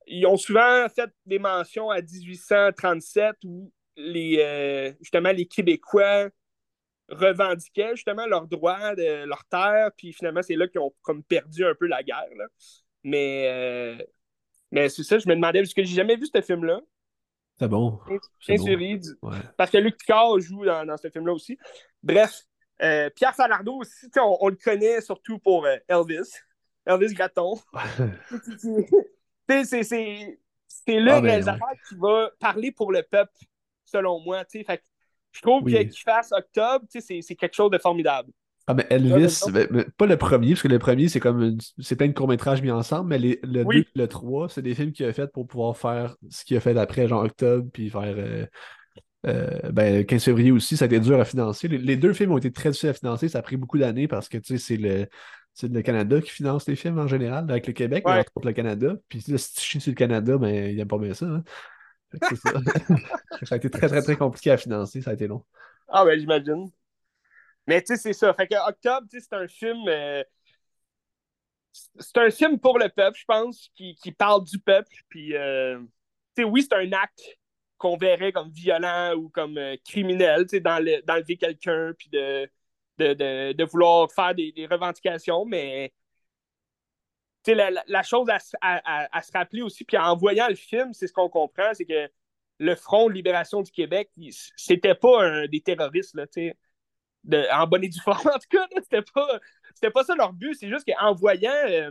[0.06, 6.28] ils ont souvent fait des mentions à 1837 où les, euh, justement les Québécois
[7.08, 11.64] revendiquaient justement leurs droits, de leur terre, puis finalement, c'est là qu'ils ont comme perdu
[11.64, 12.28] un peu la guerre.
[12.36, 12.44] Là.
[13.02, 13.96] Mais
[14.76, 16.82] mais c'est ça, je me demandais, parce que j'ai jamais vu ce film-là.
[17.58, 17.98] C'est bon.
[19.56, 21.56] Parce que Luc Picard joue dans, ce film-là aussi.
[22.02, 22.42] Bref,
[22.82, 26.30] euh, Pierre Falardeau aussi, on, le connaît surtout pour euh, Elvis.
[26.84, 27.54] Elvis Gratton.
[29.48, 29.80] c'est
[30.88, 33.32] le ah, ben, réalisateur qui va parler pour le peuple,
[33.86, 34.44] selon moi.
[34.44, 34.84] Fait
[35.32, 38.30] je trouve qu'il fasse octobre, c'est quelque chose de formidable.
[38.68, 42.08] Ah, mais Elvis, ben, pas le premier, parce que le premier, c'est comme c'est plein
[42.08, 45.12] de courts-métrages mis ensemble, mais le 2 et le 3, c'est des films qu'il a
[45.12, 48.44] fait pour pouvoir faire ce qu'il a fait d'après, genre octobre, puis faire euh,
[49.26, 51.68] euh, ben, 15 février aussi, ça a été dur à financer.
[51.68, 54.28] Les, deux films ont été très difficiles à financer, ça a pris beaucoup d'années parce
[54.28, 55.06] que tu sais, c'est le.
[55.58, 58.52] C'est le Canada qui finance les films en général, avec le Québec, mais entre le
[58.52, 58.94] Canada.
[59.08, 61.24] Puis là, si tu chies sur le Canada, ben, il n'aime pas bien ça.
[61.24, 61.42] Hein.
[62.20, 62.52] ça.
[63.42, 65.42] ça a été très, très, très compliqué à financer, ça a été long.
[65.88, 66.70] Ah, ben, j'imagine.
[67.66, 68.32] Mais tu sais, c'est ça.
[68.34, 69.88] Fait que Octobre, c'est un film.
[69.88, 70.22] Euh,
[71.72, 74.96] c'est un film pour le peuple, je pense, qui, qui parle du peuple.
[75.08, 75.78] Puis, euh,
[76.36, 77.38] tu sais, oui, c'est un acte
[77.78, 82.48] qu'on verrait comme violent ou comme euh, criminel, tu sais, d'enlever quelqu'un, puis de,
[82.98, 85.92] de, de, vouloir faire des, des revendications, mais.
[87.44, 90.92] tu La, la, chose à, à, à, se rappeler aussi, puis en voyant le film,
[90.94, 92.10] c'est ce qu'on comprend, c'est que
[92.58, 94.10] le Front de libération du Québec,
[94.56, 96.52] c'était pas un, des terroristes, là, tu
[97.32, 98.66] en bonne et due en tout cas.
[98.82, 99.40] C'était pas,
[99.92, 100.54] pas ça leur but.
[100.54, 101.90] C'est juste qu'en voyant, euh,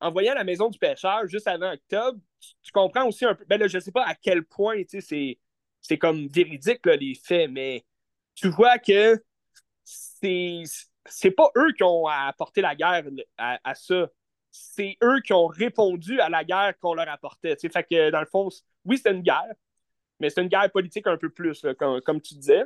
[0.00, 2.18] en voyant la maison du pêcheur juste avant octobre,
[2.62, 3.44] tu, comprends aussi un peu.
[3.46, 7.84] Ben là, je sais pas à quel point c'est, comme véridique, les faits, mais
[8.34, 9.22] tu vois que
[9.84, 10.62] c'est,
[11.06, 13.04] c'est pas eux qui ont apporté la guerre
[13.38, 14.08] à, ça.
[14.50, 17.56] C'est eux qui ont répondu à la guerre qu'on leur apportait.
[17.56, 18.48] Fait que dans le fond,
[18.84, 19.52] oui, c'est une guerre,
[20.18, 22.64] mais c'est une guerre politique un peu plus, comme, comme tu disais.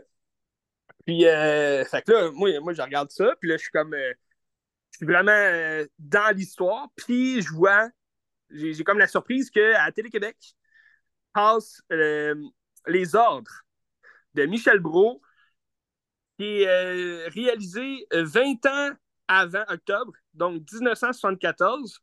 [1.06, 3.94] Puis, euh, fait que là, moi, moi, je regarde ça, puis là, je suis comme.
[3.94, 4.12] Euh,
[4.92, 7.88] je suis vraiment euh, dans l'histoire, puis je vois.
[8.50, 10.36] J'ai comme la surprise qu'à Télé-Québec
[11.32, 13.62] passe Les Ordres
[14.34, 15.22] de Michel Brault,
[16.36, 18.90] qui est réalisé 20 ans
[19.28, 22.02] avant octobre, donc 1974.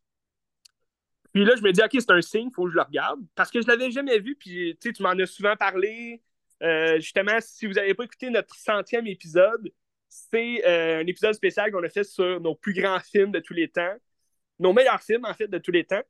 [1.34, 3.20] Puis là, je me dis, OK, c'est un signe, il faut que je le regarde.
[3.34, 6.22] Parce que je ne l'avais jamais vu, puis tu m'en as souvent parlé.
[6.62, 9.70] Euh, justement, si vous n'avez pas écouté notre centième épisode,
[10.08, 13.54] c'est euh, un épisode spécial qu'on a fait sur nos plus grands films de tous
[13.54, 13.94] les temps.
[14.58, 16.02] Nos meilleurs films, en fait, de tous les temps.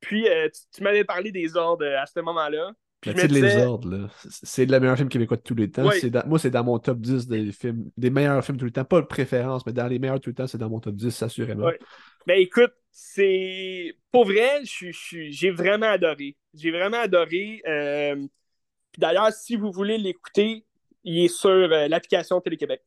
[0.00, 2.72] Puis, euh, tu, m'avais parlé des ordres à ce moment-là.
[3.00, 4.08] Puis je les ordres, là.
[4.28, 5.82] C'est le meilleur film québécois de tous les temps.
[6.26, 8.84] Moi, c'est dans mon top 10 des films, des meilleurs films de tous les temps.
[8.84, 10.94] Pas de préférence, mais dans les meilleurs de tous les temps, c'est dans mon top
[10.94, 11.70] 10, assurément.
[12.26, 13.94] Ben écoute, c'est.
[14.10, 16.36] Pour vrai, j'ai vraiment adoré.
[16.54, 17.60] J'ai vraiment adoré.
[17.66, 18.26] Euh...
[18.94, 20.64] Puis d'ailleurs, si vous voulez l'écouter,
[21.02, 22.80] il est sur euh, l'application Télé-Québec.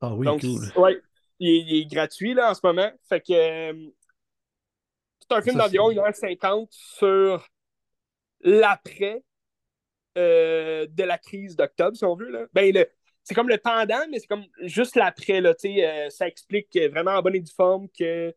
[0.00, 0.72] Ah oui, Donc, cool.
[0.74, 1.00] Ouais,
[1.38, 2.90] il, est gratuit là, en ce moment.
[3.08, 3.32] Fait que.
[3.32, 3.90] Euh,
[5.20, 7.46] c'est un film d'environ 1h50 sur
[8.40, 9.22] l'après
[10.18, 12.30] euh, de la crise d'octobre, si on veut.
[12.30, 12.46] Là.
[12.52, 12.88] Ben, le,
[13.22, 15.40] c'est comme le pendant, mais c'est comme juste l'après.
[15.40, 18.34] Là, euh, ça explique vraiment en bonne et due forme qu'il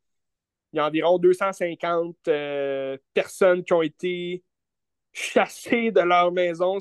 [0.73, 4.43] y a environ 250 euh, personnes qui ont été
[5.13, 6.79] chassées de leur maison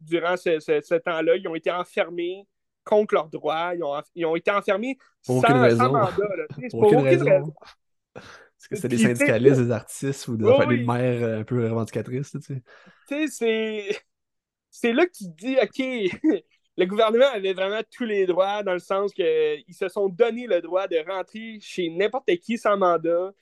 [0.00, 1.36] durant ce, temps-là.
[1.36, 2.46] Ils ont été enfermés
[2.84, 3.74] contre leurs droits.
[3.74, 6.12] Ils ont, ils ont été enfermés sans, sans, mandat.
[6.70, 7.54] pour aucune, raison.
[8.16, 12.36] Est-ce que c'était des syndicalistes, des artistes ou des, des mères un peu revendicatrices?
[12.42, 12.62] Tu
[13.08, 13.98] sais, c'est...
[14.70, 16.42] c'est là que tu te dis, OK,
[16.76, 20.60] le gouvernement avait vraiment tous les droits dans le sens qu'ils se sont donné le
[20.60, 23.32] droit de rentrer chez n'importe qui sans mandat,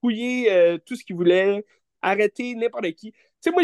[0.00, 1.64] fouiller euh, tout ce qu'ils voulaient,
[2.02, 3.14] arrêter n'importe qui.
[3.46, 3.62] Sais, moi,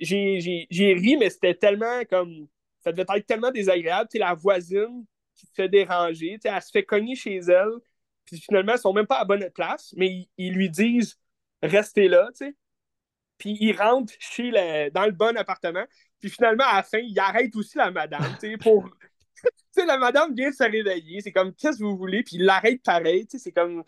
[0.00, 2.46] j'ai ri, mais c'était tellement comme.
[2.80, 4.08] Ça devait être tellement désagréable.
[4.10, 5.04] Tu sais, la voisine
[5.34, 7.78] qui se fait déranger, tu sais, elle se fait cogner chez elle
[8.24, 11.18] puis finalement, ils sont même pas à bonne place, mais ils, lui disent
[11.62, 12.56] restez là, tu sais.
[13.38, 14.50] Puis ils rentrent chez
[14.90, 15.84] dans le bon appartement.
[16.20, 18.84] Puis finalement, à la fin, ils arrêtent aussi la madame, tu sais, pour.
[19.44, 21.20] tu sais, la madame vient de se réveiller.
[21.20, 22.22] C'est comme, qu'est-ce que vous voulez?
[22.22, 23.82] Puis ils l'arrêtent pareil, tu sais, c'est comme.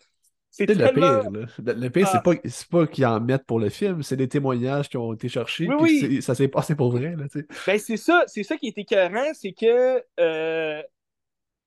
[0.57, 1.73] C'est le pire, là.
[1.73, 2.21] Le, pire, c'est ah.
[2.21, 2.31] pas,
[2.71, 5.99] pas qu'ils en mettent pour le film, c'est des témoignages qui ont été cherchés, oui,
[6.01, 6.21] oui.
[6.21, 7.47] ça s'est passé pour vrai, là, tu sais.
[7.67, 10.81] Ben, c'est ça, c'est ça qui est écœurant, c'est que euh,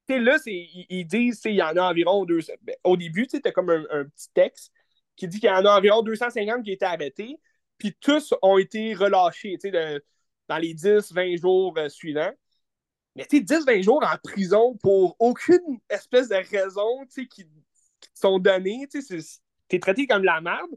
[0.09, 2.41] là, ils, disent qu'il y en a environ deux.
[2.62, 4.72] Ben, au début, tu as comme un, petit texte
[5.16, 7.39] qui dit qu'il y en a environ 250 qui ont été arrêtés,
[7.76, 9.59] puis tous ont été relâchés
[10.49, 12.32] dans les 10-20 jours euh, suivants.
[13.16, 17.47] Mais tu sais, 10-20 jours en prison pour aucune espèce de raison qui,
[18.19, 19.01] sont données, tu
[19.71, 20.71] es traité comme la merde.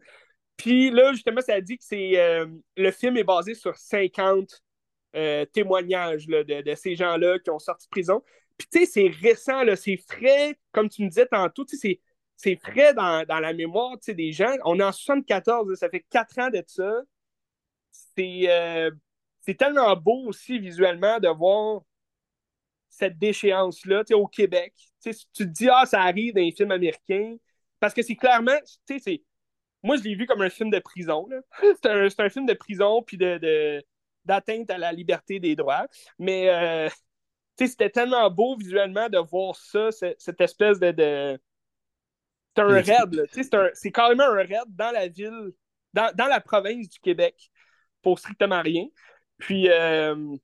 [0.58, 2.46] Puis là, justement, ça dit que c'est euh,
[2.78, 4.62] le film est basé sur 50
[5.16, 8.22] euh, témoignages de, ces gens-là qui ont sorti de prison.
[8.58, 12.00] Puis, tu sais, c'est récent, c'est frais, comme tu me disais tantôt, sais,
[12.36, 14.56] c'est frais dans, la mémoire des gens.
[14.66, 17.02] On est en 74, ça fait quatre ans de ça.
[18.20, 18.92] Euh,
[19.40, 21.82] c'est tellement beau aussi visuellement de voir
[22.92, 24.74] cette déchéance-là au Québec.
[25.04, 27.36] tu te dis, ah, ça arrive dans les films américains.
[27.80, 29.24] Parce que c'est clairement, tu sais,
[29.82, 31.28] moi, je l'ai vu comme un film de prison.
[31.82, 33.84] C'est un, un, film de prison puis de,
[34.26, 35.88] d'atteinte à la liberté des droits.
[36.20, 36.90] Mais euh,
[37.58, 41.40] c'était tellement beau visuellement de voir ça, cette espèce de.
[42.56, 43.30] C'est un raid,
[43.74, 45.52] c'est carrément un raid dans la ville,
[45.94, 47.50] dans, la province du Québec,
[48.02, 48.88] pour strictement rien.
[49.38, 50.36] Puis, euh,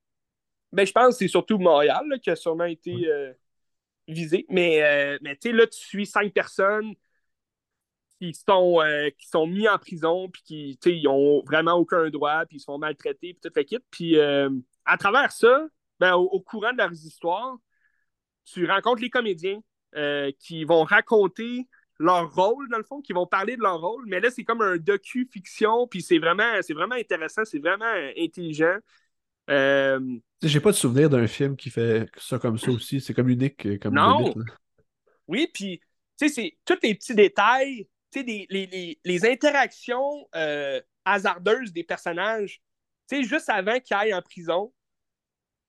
[0.72, 3.34] ben, je pense que c'est surtout Montréal qui a sûrement été euh,
[4.08, 4.46] visé.
[4.50, 6.94] Mais, euh, mais tu sais, là, tu suis cinq personnes
[8.20, 8.82] qui sont,
[9.20, 12.58] qui sont mis en prison, puis qui, tu sais, ils ont vraiment aucun droit, puis
[12.58, 13.84] ils sont maltraités, puis toute l'équipe.
[13.92, 15.68] Puis, à travers ça,
[16.00, 17.58] ben, au, courant de leurs histoires,
[18.46, 19.60] tu rencontres les comédiens
[19.96, 21.68] euh, qui vont raconter
[22.00, 24.06] leur rôle, dans le fond, qui vont parler de leur rôle.
[24.08, 28.78] Mais là, c'est comme un docu-fiction, puis c'est vraiment, c'est vraiment intéressant, c'est vraiment intelligent.
[29.50, 30.00] Euh...
[30.42, 33.02] J'ai pas de souvenir d'un film qui fait ça comme ça aussi.
[33.02, 34.34] C'est comme unique euh, comme Non.
[35.28, 35.80] oui, puis,
[36.20, 41.84] tu sais, c'est tous les petits détails, tu sais, les, les, interactions euh, hasardeuses des
[41.84, 42.62] personnages.
[43.10, 44.74] Tu sais, juste avant qu'ils aillent en prison,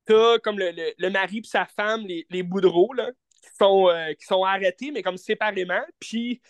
[0.04, 3.10] t'as comme le, mari et sa femme, les, les Boudreaux, là,
[3.42, 5.84] qui, sont, euh, qui sont arrêtés, mais comme séparément.
[5.98, 6.42] Puis,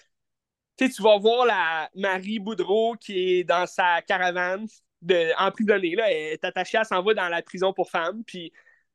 [0.76, 4.66] tu vas voir la Marie Boudreau qui est dans sa caravane
[5.02, 5.94] de, emprisonnée.
[5.94, 8.24] Là, elle est attachée, elle s'en va dans la prison pour femmes.
[8.24, 8.52] Puis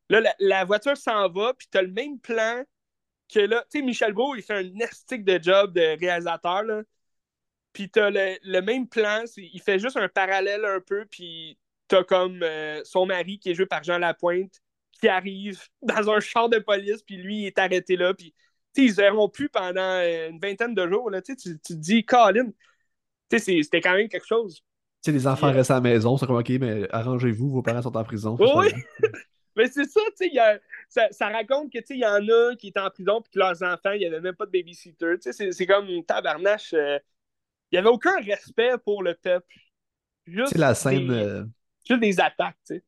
[0.10, 2.64] là, la, voiture s'en va, puis tu as le même plan
[3.34, 3.66] que là.
[3.72, 6.64] Tu sais, Michel Beau, il fait un estique de job de réalisateur.
[6.64, 6.84] Là.
[7.74, 11.58] Puis tu as le, le, même plan, il fait juste un parallèle un peu, puis
[11.88, 14.62] t'as comme euh, son mari qui est joué par Jean Lapointe
[15.00, 18.34] qui arrive dans un char de police, puis lui, il est arrêté là, puis
[18.78, 21.10] ils verront plus pendant euh, une vingtaine de jours.
[21.10, 22.52] Là, tu, tu te dis, Colin,
[23.32, 24.64] c'était quand même quelque chose.
[25.04, 27.96] Sais, les enfants restent à la maison, c'est comme OK, mais arrangez-vous, vos parents sont
[27.96, 28.38] en prison.
[28.40, 28.68] Oui,
[29.56, 32.56] mais c'est ça, tu sais, ça, ça, raconte que, tu sais, il y en a
[32.56, 35.18] qui étaient en prison puis que leurs enfants, il n'y avait même pas de babysitter.
[35.22, 36.74] Tu sais, c'est comme une tabarnache.
[36.74, 37.00] Euh,
[37.72, 39.56] il n'y avait aucun respect pour le peuple.
[40.26, 41.08] Juste la scène.
[41.08, 41.44] Des, euh,
[41.88, 42.84] Juste des attaques, tu sais.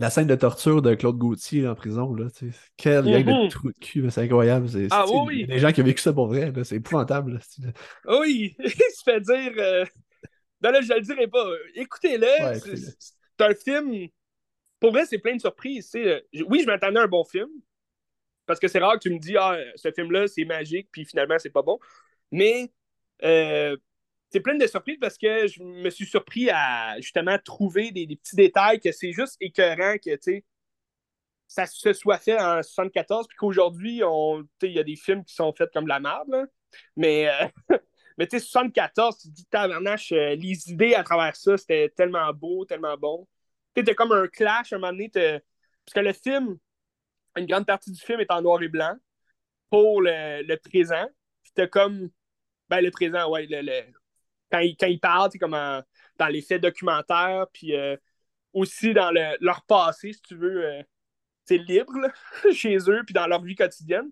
[0.00, 2.58] La scène de torture de Claude Gauthier en prison, là, tu sais.
[2.76, 3.50] Quel gang de mm-hmm.
[3.50, 4.68] trou de cul, c'est incroyable.
[4.90, 7.38] Ah oui, Des gens qui ont vécu ça pour vrai, c'est épouvantable.
[8.08, 9.52] oui, il se fait dire.
[9.56, 9.84] Euh...
[10.64, 11.46] Non, là, je le dirai pas.
[11.74, 12.58] Écoutez-le.
[12.58, 14.08] c'est un film.
[14.80, 15.90] Pour vrai, c'est plein de surprises.
[16.46, 17.50] Oui, je m'attendais à un bon film.
[18.46, 21.38] Parce que c'est rare que tu me dis, ah, ce film-là, c'est magique, puis finalement,
[21.38, 21.78] c'est pas bon.
[22.30, 22.72] Mais
[23.24, 23.76] euh,
[24.30, 28.36] c'est plein de surprises parce que je me suis surpris à justement trouver des, petits
[28.36, 30.44] détails que c'est juste écœurant que, tu sais,
[31.46, 34.00] ça se soit fait en 74, puis qu'aujourd'hui,
[34.62, 36.48] il y a des films qui sont faits comme de la merde,
[36.96, 37.76] Mais, euh,
[38.18, 42.32] mais tu sais, 74, tu dis, tabarnache, euh, les idées à travers ça, c'était tellement
[42.32, 43.26] beau, tellement bon.
[43.74, 46.56] Tu comme un clash à un moment donné, parce que le film,
[47.36, 48.94] une grande partie du film est en noir et blanc
[49.68, 51.08] pour le, présent.
[51.42, 52.10] Puis comme,
[52.68, 53.92] ben le présent, ouais, le
[54.50, 55.56] quand ils, quand ils parlent, comme
[56.18, 57.96] dans les faits documentaires, puis euh,
[58.52, 59.10] aussi dans
[59.40, 60.84] leur passé, si tu veux,
[61.44, 61.92] c'est euh, libre
[62.52, 64.10] chez eux, puis dans leur vie quotidienne.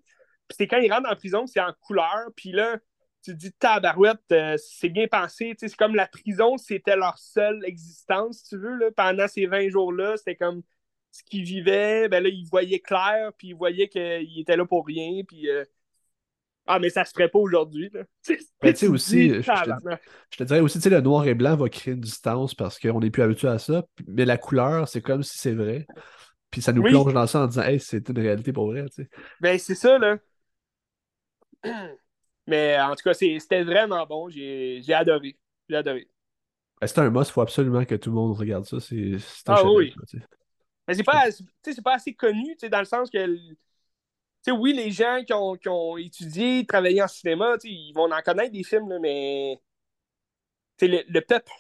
[0.49, 2.79] Puis c'est quand ils rentrent en prison, c'est en couleur, puis là,
[3.23, 5.55] tu te dis, tabarouette, euh, c'est bien pensé.
[5.57, 8.77] C'est comme la prison, c'était leur seule existence, si tu veux.
[8.77, 8.91] Là.
[8.97, 10.63] Pendant ces 20 jours-là, c'était comme
[11.11, 12.09] ce qu'ils vivaient.
[12.09, 15.23] Ben là, ils voyaient clair, puis ils voyaient qu'ils étaient là pour rien.
[15.27, 15.49] Puis
[16.67, 17.91] ah, mais ça se ferait pas aujourd'hui.
[18.63, 21.69] Mais tu sais aussi, je, te, dirais aussi, tu sais, le noir et blanc va
[21.69, 23.85] créer une distance parce qu'on n'est plus habitué à ça.
[24.07, 25.87] Mais la couleur, c'est comme si c'est vrai.
[26.51, 28.85] Puis ça nous plonge dans ça en disant, hey, c'est une réalité pour vrai.
[28.95, 29.11] Tu sais.
[29.41, 30.19] Ben, c'est ça, là.
[32.47, 34.29] Mais en tout cas, c'était vraiment bon.
[34.29, 35.37] J'ai adoré.
[35.69, 36.09] J'ai adoré.
[36.81, 38.81] Ben, c'est un must, il faut absolument que tout le monde regarde ça.
[38.81, 39.17] C'est
[39.47, 39.95] ah, oui.
[40.89, 41.27] Mais c'est pas,
[41.85, 46.67] pas assez connu, dans le sens que oui, les gens qui ont, qui ont, étudié,
[46.67, 49.61] travaillé en cinéma, ils vont en connaître des films, là, mais
[50.81, 51.53] le, le peuple.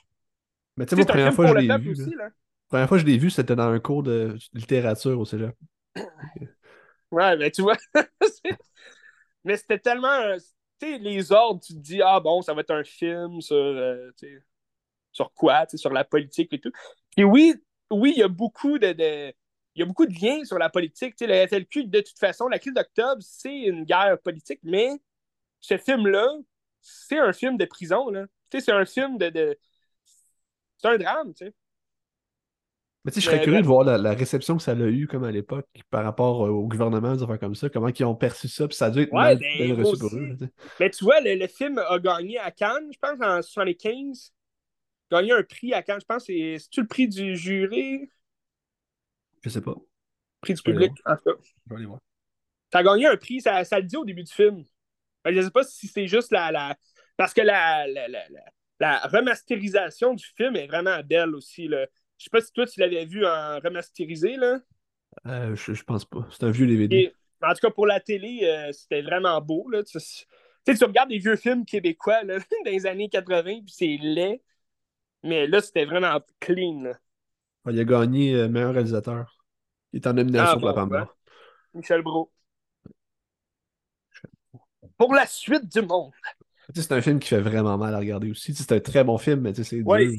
[0.77, 2.31] Mais tu sais, première fois je l'ai vu, aussi, La
[2.69, 5.55] première fois que je l'ai vu, c'était dans un cours de littérature au cégep.
[7.13, 7.77] ouais, mais tu vois,
[9.45, 10.37] mais c'était tellement.
[10.83, 14.11] Les ordres, tu te dis, ah bon, ça va être un film sur, euh,
[15.13, 16.73] sur quoi, sur la politique et tout.
[17.17, 17.55] Et oui,
[17.91, 19.33] oui, il y a beaucoup de
[19.75, 21.17] il y a beaucoup de liens sur la politique.
[21.17, 24.91] Tu sais, le FLQ, de toute façon, la crise d'octobre, c'est une guerre politique, mais
[25.61, 26.29] ce film-là,
[26.83, 28.13] c'est un film de prison.
[28.51, 29.59] Tu sais, c'est un film de.
[30.77, 31.55] C'est un drame, tu sais.
[33.05, 35.25] Mais tu sais, je serais curieux de voir la, réception que ça a eu comme
[35.25, 38.69] à l'époque par rapport au gouvernement, des affaires comme ça, comment ils ont perçu ça,
[38.69, 40.37] puis ça a dû être mal, ben, reçu pour eux.
[40.79, 44.33] Mais tu vois, le, film a gagné à Cannes, je pense, en 75.
[45.11, 48.09] Gagné un prix à Cannes, je pense, c'est-tu le prix du jury?
[49.43, 49.75] Je sais pas.
[50.41, 51.43] Prix du public, en tout cas.
[51.43, 51.99] Je vais aller voir.
[52.73, 54.65] Ça a gagné un prix, ça, ça le dit au début du film.
[55.25, 56.77] Je ne sais pas si c'est juste la, la.
[57.17, 58.23] Parce que la, la, la,
[58.81, 61.69] la, remasterisation du film est vraiment belle aussi.
[61.69, 61.87] Là.
[62.23, 64.37] Je sais pas si toi tu l'avais vu en remasterisé.
[64.37, 64.61] Là.
[65.27, 66.25] Euh, je, je pense pas.
[66.31, 67.13] C'est un vieux DVD.
[67.43, 69.69] en tout cas, pour la télé, euh, c'était vraiment beau.
[69.69, 69.83] Là.
[69.83, 70.25] Tu, sais,
[70.65, 74.41] tu regardes des vieux films québécois là, dans les années 80, puis c'est laid.
[75.25, 76.83] Mais là, c'était vraiment clean.
[76.83, 76.99] Là.
[77.73, 79.37] Il a gagné euh, meilleur réalisateur.
[79.93, 81.07] Il est en nomination ah, pour la Palme
[81.75, 82.31] Michel Brault.
[84.97, 86.13] Pour la suite du monde.
[86.73, 88.55] C'est un film qui fait vraiment mal à regarder aussi.
[88.55, 90.13] C'est un très bon film, mais c'est dur.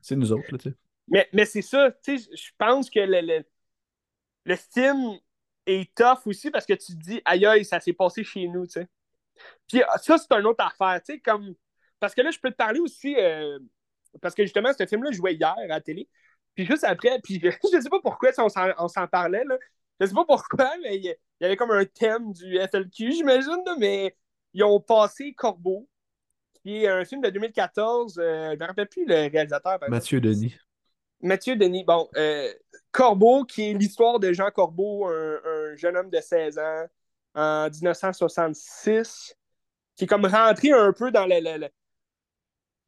[0.00, 0.50] C'est nous autres.
[0.50, 0.72] Là,
[1.08, 1.90] mais mais c'est ça.
[2.06, 3.44] Je pense que le, le,
[4.44, 5.18] le, film
[5.66, 8.66] est tough aussi parce que tu te dis, aïe aïe, ça s'est passé chez nous.
[8.66, 8.88] sais.
[9.68, 11.00] Puis ah, ça, c'est une autre affaire.
[11.24, 11.54] Comme...
[12.00, 13.16] Parce que là, je peux te parler aussi.
[13.16, 13.58] Euh,
[14.20, 16.08] parce que justement, ce film-là jouait hier à la télé.
[16.54, 17.50] Puis juste après, puis je
[17.80, 19.56] sais pas pourquoi on s'en parlait, là.
[20.00, 24.16] Je sais pas pourquoi, mais il y avait comme un thème du FLQ, j'imagine, mais
[24.52, 25.88] ils ont passé Corbeau,
[26.54, 28.18] qui est un film de 2014.
[28.18, 29.78] Euh, je me rappelle plus le réalisateur.
[29.88, 30.56] Mathieu Denis.
[31.22, 31.84] Mathieu Denis.
[31.84, 32.52] Bon, euh,
[32.90, 36.86] Corbeau, qui est l'histoire de Jean Corbeau, un, jeune homme de 16 ans
[37.34, 39.34] en 1966,
[39.96, 41.68] qui est comme rentré un peu dans le,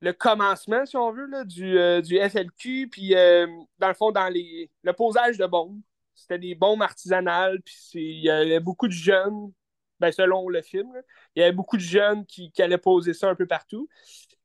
[0.04, 3.46] le commencement, si on veut, là, du, euh, du, FLQ, puis euh,
[3.78, 5.80] dans le fond, dans les, le posage de bombes.
[6.14, 9.52] C'était des bombes artisanales, puis il y avait beaucoup de jeunes,
[10.00, 10.90] ben, selon le film,
[11.34, 13.88] il y avait beaucoup de jeunes qui, qui, allaient poser ça un peu partout.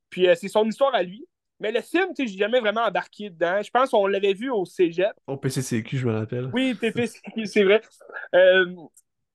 [0.09, 1.27] Puis euh, c'est son histoire à lui.
[1.59, 3.61] Mais le film, tu sais, j'ai jamais vraiment embarqué dedans.
[3.61, 5.11] Je pense qu'on l'avait vu au cégep.
[5.27, 6.49] Au PCCQ, je me rappelle.
[6.53, 7.81] Oui, PCCQ, c'est vrai.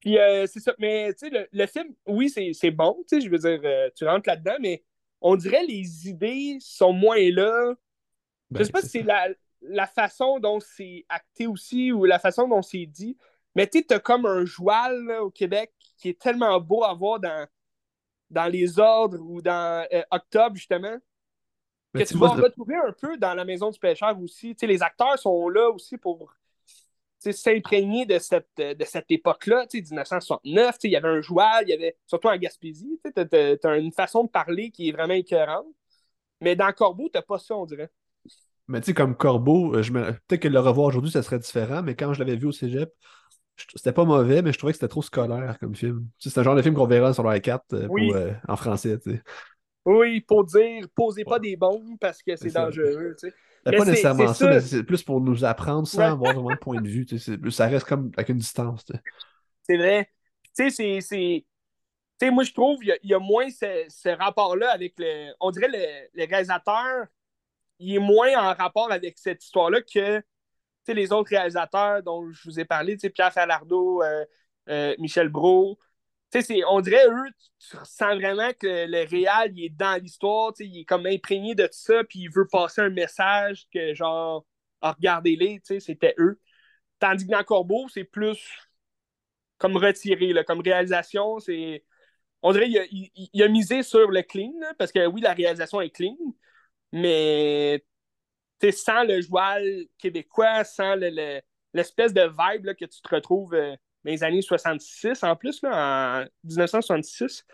[0.01, 0.17] puis
[0.47, 0.75] c'est ça.
[0.79, 3.61] Mais tu sais, le, le, film, oui, c'est bon, tu sais, je veux dire,
[3.95, 4.83] tu rentres là-dedans, mais
[5.21, 7.75] on dirait les idées sont moins là.
[8.51, 9.29] je sais pas si c'est la,
[9.63, 13.17] la façon dont c'est acté aussi ou la façon dont c'est dit.
[13.55, 17.47] Mais tu as comme un joual au Québec qui est tellement beau à voir dans,
[18.31, 20.99] dans les ordres ou dans euh, Octobre, justement.
[21.95, 24.57] Que tu vas retrouver un peu dans la maison du pêcheur aussi.
[24.63, 26.33] les acteurs sont là aussi pour
[27.19, 30.77] s'imprégner de cette, de cette époque-là, 1969.
[30.85, 34.25] Il y avait un joual, il y avait, surtout en Gaspésie, tu as, une façon
[34.25, 35.67] de parler qui est vraiment écœurante.
[36.41, 37.91] Mais dans Corbeau, tu pas ça, on dirait.
[38.69, 39.83] Mais tu sais, comme Corbeau, euh,
[40.27, 42.93] peut-être que le revoir aujourd'hui, ça serait différent, mais quand je l'avais vu au cégep,
[43.57, 46.07] c'était pas mauvais, mais je trouvais que c'était trop scolaire comme film.
[46.19, 48.99] C'est un genre de film qu'on verra sur la 4 euh, euh, en français.
[49.85, 53.15] Oui, pour dire, posez pas des bombes parce que c'est dangereux.
[53.19, 53.33] C'est
[53.65, 56.89] pas nécessairement ça, mais c'est plus pour nous apprendre sans avoir vraiment de point de
[56.89, 57.07] vue.
[57.51, 58.85] Ça reste comme avec une distance.
[59.63, 60.11] C'est vrai.
[60.57, 62.31] Tu sais, c'est.
[62.31, 65.33] moi, je trouve qu'il y, y, a moins ce, rapport-là avec le.
[65.41, 67.07] On dirait le, le réalisateur
[67.79, 70.23] il est moins en rapport avec cette histoire-là que
[70.89, 74.25] les autres réalisateurs dont je vous ai parlé, Pierre Falardeau, euh,
[74.69, 75.79] euh, Michel Brault.
[76.69, 80.85] On dirait, eux, tu ressens vraiment que le réal, il est dans l'histoire, il est
[80.85, 84.45] comme imprégné de tout ça, puis il veut passer un message que, genre,
[84.83, 86.41] regardez-les, c'était eux.
[86.99, 88.39] Tandis que dans Corbeau, c'est plus
[89.59, 91.85] comme retiré, comme réalisation, c'est.
[92.43, 95.91] On dirait qu'il a, a, misé sur le clean, parce que oui, la réalisation est
[95.91, 96.17] clean,
[96.93, 97.83] mais
[98.73, 99.65] sans le joual
[99.99, 100.95] québécois, sans
[101.73, 103.75] l'espèce de vibe que tu te retrouves euh,
[104.05, 107.45] les années 66 en plus, là, en 1966.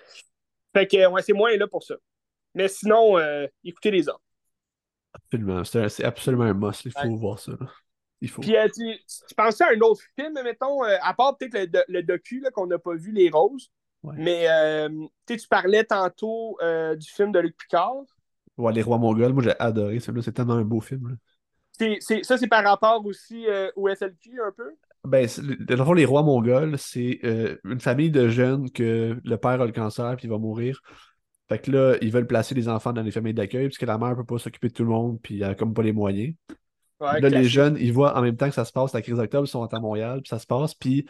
[0.72, 1.94] Fait que ouais, c'est moins là pour ça.
[2.54, 4.22] Mais sinon, euh, écoutez les autres.
[5.12, 5.64] Absolument.
[5.64, 6.84] C'est absolument un must.
[6.84, 7.52] Il faut voir ça.
[8.20, 8.42] Il faut.
[8.42, 8.84] Puis euh, tu,
[9.28, 12.78] tu, pensais à un autre film, mettons, à part peut-être le, le, docu qu'on n'a
[12.78, 13.70] pas vu, Les Roses?
[14.02, 14.46] Mais
[15.26, 16.58] tu parlais tantôt
[16.96, 18.04] du film de Luc Picard.
[18.60, 21.16] Ouais, Les Rois Mongols, moi j'ai adoré celui-là, c'est tellement un beau film.
[22.00, 24.76] ça, c'est par rapport aussi euh, au SLQ un peu?
[25.04, 25.26] Ben,
[25.60, 29.66] dans fond, Les Rois Mongols, c'est euh, une famille de jeunes que le père a
[29.66, 30.82] le cancer puis il va mourir.
[31.48, 34.14] Fait que là, ils veulent placer les enfants dans les familles d'accueil puisque la mère
[34.14, 36.34] peut pas s'occuper de tout le monde puis elle a comme pas les moyens.
[37.00, 39.46] là, les jeunes, ils voient en même temps que ça se passe, la crise d'octobre,
[39.46, 41.06] ils sont à Montréal, puis ça se passe, puis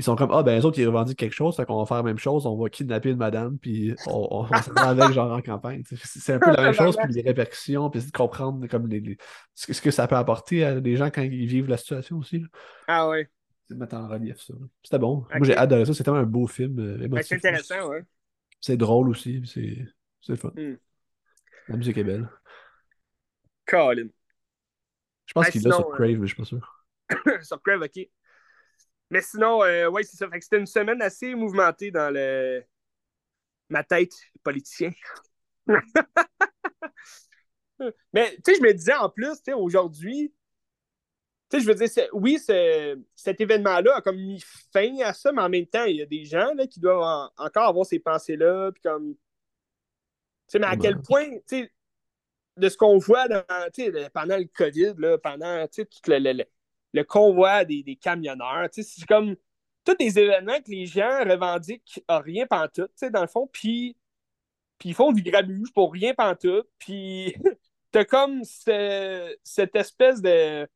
[0.00, 1.98] ils sont comme Ah, ben les autres, ils revendiquent quelque chose, fait qu'on va faire
[1.98, 5.42] la même chose, on va kidnapper une madame, puis on, on, on avec genre en
[5.42, 5.82] campagne.
[5.84, 9.18] C'est un peu la même chose, puis les répercussions, puis de comprendre comme les,
[9.54, 12.42] ce, que ça peut apporter à des gens quand ils vivent la situation aussi.
[12.88, 13.26] Ah oui.
[13.68, 14.54] C'est de mettre en relief ça.
[14.82, 15.26] C'était bon.
[15.34, 15.92] Moi, j'ai adoré ça.
[15.92, 16.78] C'était un beau film.
[16.80, 18.02] Euh, c'est intéressant, ouais.
[18.58, 19.42] C'est drôle aussi.
[20.22, 20.50] C'est fun.
[20.56, 20.76] Hmm.
[21.68, 22.28] La musique est belle.
[23.66, 24.08] Colin.
[25.26, 26.84] Je pense qu'il est là sur Crave, mais je suis pas sûr.
[27.42, 28.08] sur Crave, ok.
[29.10, 30.28] Mais sinon, euh, ouais, c'est ça.
[30.40, 32.62] c'était une semaine assez mouvementée dans le...
[33.68, 34.92] ma tête politicien.
[38.12, 40.32] mais tu sais, je me disais en plus, tu sais, aujourd'hui,
[41.50, 44.42] tu sais, je veux dire, oui, cet événement-là a comme mis
[44.72, 47.30] fin à ça, mais en même temps, il y a des gens là, qui doivent
[47.36, 49.14] encore avoir ces pensées-là, puis comme.
[49.14, 51.72] Tu sais, mais à quel point, tu sais,
[52.56, 53.44] de ce qu'on voit dans,
[54.12, 56.44] pendant le COVID, là, pendant tout le, le, le
[57.02, 58.68] convoi des, des camionneurs.
[58.72, 59.36] C'est comme
[59.84, 63.96] tous des événements que les gens revendiquent à rien pantoute, dans le fond, puis
[64.84, 67.34] ils font du grabuge pour rien pantoute, puis
[67.90, 70.68] t'as comme cette espèce de,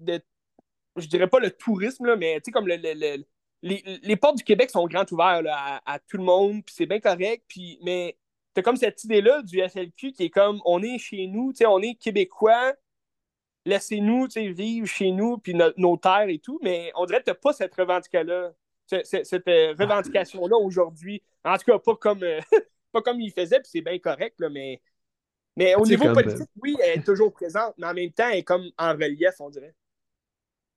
[0.00, 0.20] de,
[0.96, 3.24] je dirais pas le tourisme, là, mais comme le, le,
[3.62, 6.86] les, les, portes du Québec sont grandes ouvertes à, à, tout le monde, puis c'est
[6.86, 8.16] bien correct, puis, mais
[8.54, 11.94] t'as comme cette idée-là du SLQ qui est comme, on est chez nous, on est
[11.94, 12.74] québécois,
[13.68, 17.36] laissez-nous vivre chez nous, puis nos terres et tout, mais on dirait que tu n'as
[17.36, 18.52] pas cette revendication-là,
[19.04, 21.22] cette, euh, revendication-là aujourd'hui.
[21.44, 22.40] En tout cas, pas comme, euh,
[22.92, 24.80] pas comme il faisait, puis c'est bien correct, là, mais,
[25.56, 28.44] mais au niveau politique, oui, elle est toujours présente, mais en même temps, elle est
[28.44, 29.74] comme en relief, on dirait.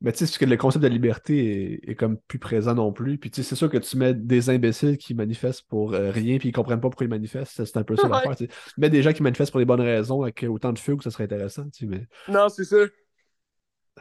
[0.02, 3.18] Mais tu sais, que le concept de liberté est, comme plus présent non plus.
[3.18, 6.50] Puis tu sais, c'est sûr que tu mets des imbéciles qui manifestent pour rien puis
[6.50, 7.64] ils comprennent pas pourquoi ils manifestent.
[7.64, 8.36] C'est un peu ça l'affaire.
[8.36, 8.48] Tu
[8.78, 11.26] mets des gens qui manifestent pour les bonnes raisons avec autant de fugue, ça serait
[11.26, 11.70] intéressant.
[11.70, 12.08] Tu mais...
[12.28, 12.78] Non, c'est ça.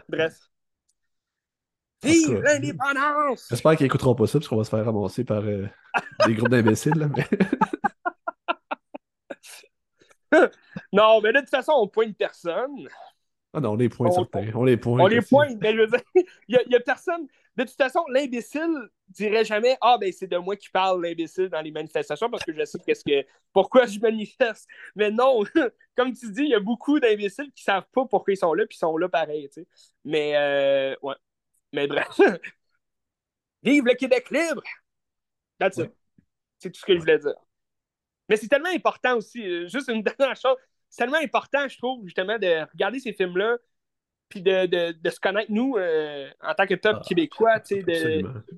[0.08, 0.50] Bref.
[2.02, 3.46] Vive l'indépendance!
[3.50, 5.66] J'espère qu'ils écouteront pas ça parce qu'on va se faire ramasser par euh,
[6.26, 7.10] des groupes d'imbéciles.
[7.14, 7.28] Mais...
[10.92, 12.88] non, mais de toute façon, on pointe personne.
[13.52, 14.50] Ah non, on les pointe certains.
[14.54, 15.00] On les pointe.
[15.00, 16.00] On les pointe, mais je veux dire,
[16.48, 17.26] il n'y a, personne.
[17.56, 18.70] De toute façon, l'imbécile
[19.08, 22.52] dirait jamais Ah, ben c'est de moi qui parle, l'imbécile, dans les manifestations, parce que
[22.52, 24.68] je sais qu'est-ce que, pourquoi je manifeste.
[24.94, 25.42] Mais non,
[25.96, 28.66] comme tu dis, il y a beaucoup d'imbéciles qui savent pas pourquoi ils sont là,
[28.66, 29.66] puis ils sont là pareil, tu sais.
[30.04, 31.16] Mais, euh, ouais.
[31.72, 32.08] Mais bref.
[33.62, 34.62] Vive le Québec libre!
[35.58, 35.80] That's
[36.58, 37.34] C'est tout ce que je voulais dire.
[38.28, 39.44] Mais c'est tellement important aussi.
[39.44, 40.56] Euh, juste une dernière chose.
[40.90, 43.56] C'est tellement important, je trouve, justement, de regarder ces films-là,
[44.28, 47.58] puis de, de, de, se connaître, nous, euh, en tant que top Ah, québécois,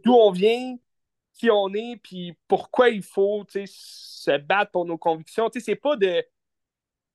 [0.04, 0.76] d'où on vient,
[1.34, 5.48] qui on est, puis pourquoi il faut, se battre pour nos convictions.
[5.52, 6.24] C'est pas de...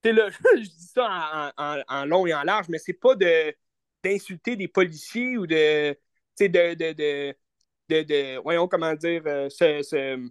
[0.04, 3.54] Là, je dis ça en, en, en long et en large, mais c'est pas de
[4.04, 5.98] d'insulter des policiers ou de,
[6.40, 6.74] de,
[7.90, 10.30] de, de, voyons, comment dire, euh, se- se-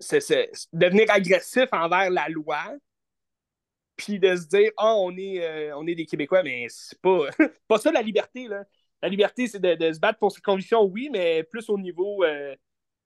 [0.00, 2.74] se- se- devenir agressif envers la loi,
[3.98, 7.26] puis de se dire, ah, on, est, euh, on est des Québécois, mais c'est pas,
[7.68, 8.64] pas ça la liberté, là.
[9.02, 12.24] La liberté, c'est de, de se battre pour ses convictions, oui, mais plus au niveau,
[12.24, 12.54] euh,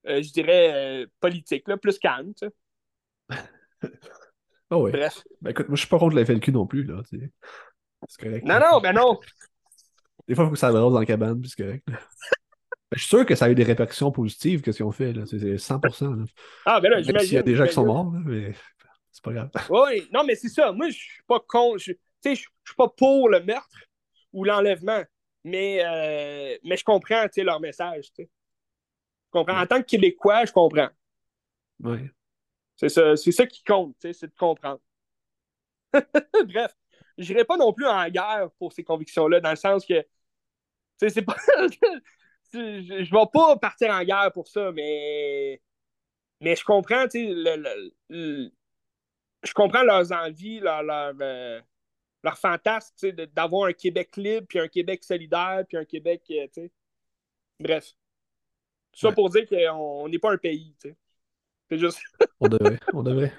[0.07, 3.43] euh, je dirais, politique, là, plus calme, tu sais.
[4.71, 4.91] Ah ouais.
[4.91, 5.23] Bref.
[5.43, 7.03] Ben écoute, moi je suis pas contre la FLQ non plus, là.
[7.11, 7.31] tu sais.
[8.09, 8.47] C'est correct.
[8.47, 9.21] Non, non, ben non.
[10.29, 11.85] Des fois, il faut que ça brasse dans la cabane, puis c'est correct.
[11.87, 11.99] Ben,
[12.93, 15.25] je suis sûr que ça a eu des répercussions positives, qu'est-ce qu'ils ont fait, là.
[15.27, 16.17] C'est c'est 100%.
[16.17, 16.25] Là.
[16.65, 18.55] Ah, ben là, Même s'il y a des gens qui sont morts, là, mais
[19.13, 19.51] c'est pas grave.
[19.71, 20.73] Oui, non, mais c'est ça.
[20.73, 21.77] Moi, je suis pas con.
[21.79, 23.79] Je, tu sais, je je suis pas pour le meurtre
[24.33, 25.03] ou l'enlèvement,
[25.45, 28.31] mais, euh, mais je comprends, tu sais, leur message, tu sais.
[29.27, 29.61] Je comprends.
[29.61, 30.89] En tant que Québécois, je comprends.
[31.81, 32.11] Ouais.
[32.77, 34.81] C'est ça, c'est ça qui compte, tu sais, c'est de comprendre.
[36.47, 36.73] Bref,
[37.19, 40.09] je n'irai pas non plus en guerre pour ces convictions-là, dans le sens que, tu
[40.99, 41.37] sais, c'est pas...
[42.55, 45.61] je je vais pas partir en guerre pour ça, mais...
[46.41, 48.53] Mais je comprends, tu sais, le- le- le-
[49.43, 51.61] je comprends leurs envies, leur, leur, euh,
[52.23, 55.85] leur fantasme, tu sais, de- d'avoir un Québec libre, puis un Québec solidaire, puis un
[55.85, 56.71] Québec, euh, tu sais.
[57.61, 57.93] Bref.
[58.93, 59.15] Tout ça Ouais.
[59.15, 60.97] pour dire qu'on n'est pas un pays, tu sais.
[61.71, 62.01] C'est juste...
[62.41, 62.79] On devrait.
[62.93, 63.33] On devrait.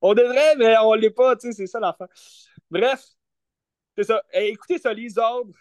[0.00, 2.08] On devrait, mais on l'est pas, tu sais, c'est ça l'affaire.
[2.70, 3.04] Bref,
[3.96, 4.22] c'est ça.
[4.32, 5.54] Eh, écoutez ça, Les Ordres,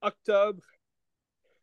[0.00, 0.62] octobre.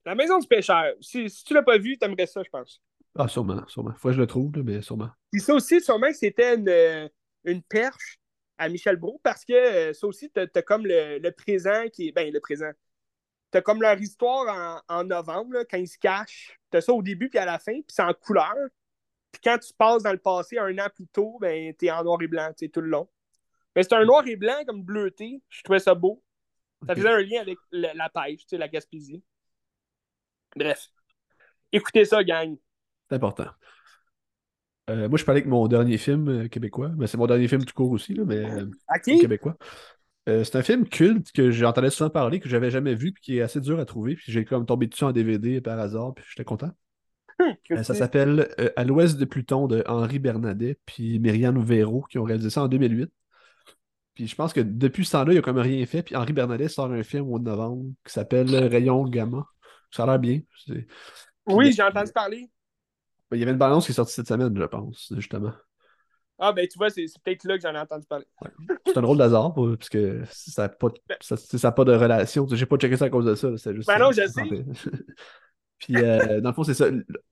[0.05, 0.93] La Maison du Pêcheur.
[1.01, 2.79] Si, si tu l'as pas vu, t'aimerais ça, je pense.
[3.17, 3.93] Ah, sûrement, sûrement.
[3.97, 5.09] Faut que je le trouve, mais sûrement.
[5.31, 7.07] Puis ça aussi, sûrement que c'était une, euh,
[7.45, 8.19] une perche
[8.57, 12.07] à Michel Brault, parce que euh, ça aussi, t'as as comme le, le présent qui
[12.07, 12.11] est.
[12.11, 12.71] Ben, le présent.
[13.51, 16.59] T'as comme leur histoire en, en novembre, là, quand ils se cachent.
[16.69, 18.55] T'as ça au début puis à la fin, puis c'est en couleur.
[19.31, 22.21] Puis quand tu passes dans le passé un an plus tôt, ben, t'es en noir
[22.21, 23.09] et blanc, tu sais, tout le long.
[23.75, 25.41] Mais c'est un noir et blanc comme bleuté.
[25.49, 26.23] Je trouvais ça beau.
[26.87, 29.23] Ça faisait un lien avec le- la pêche, tu sais, la Gaspésie.
[30.55, 30.87] Bref.
[31.71, 32.57] Écoutez ça, gang.
[33.09, 33.49] C'est important.
[34.89, 36.91] Euh, moi, je parlais avec mon dernier film euh, québécois.
[36.97, 38.65] Mais c'est mon dernier film tout court aussi, là, mais euh,
[38.95, 39.19] OK?
[39.19, 39.57] québécois.
[40.27, 43.37] Euh, c'est un film culte que j'entendais souvent parler, que j'avais jamais vu, puis qui
[43.37, 44.15] est assez dur à trouver.
[44.15, 46.71] Puis j'ai comme tombé dessus en DVD par hasard, puis j'étais content.
[47.71, 52.17] Euh, ça s'appelle euh, À l'ouest de Pluton de Henri Bernadet, puis Myriam Véro, qui
[52.17, 53.11] ont réalisé ça en 2008.
[54.13, 56.01] Puis je pense que depuis ce temps-là, il a comme rien fait.
[56.01, 59.45] Puis Henri Bernadet sort un film au mois de novembre qui s'appelle Rayon Gamma.
[59.91, 60.39] Ça a l'air bien.
[61.47, 62.49] Oui, j'ai entendu parler.
[63.31, 65.53] Ben, il y avait une balance qui est sortie cette semaine, je pense, justement.
[66.37, 68.25] Ah, ben, tu vois, c'est peut-être là que j'en ai entendu parler.
[68.85, 70.89] C'est un drôle d'hasard, parce que ça n'a pas,
[71.21, 72.45] ça, ça a pas de relation.
[72.51, 73.49] J'ai pas checké ça à cause de ça.
[73.73, 73.87] juste.
[73.87, 74.41] Ben non, je sais.
[75.77, 76.85] Puis, euh, dans le fond, c'est ça.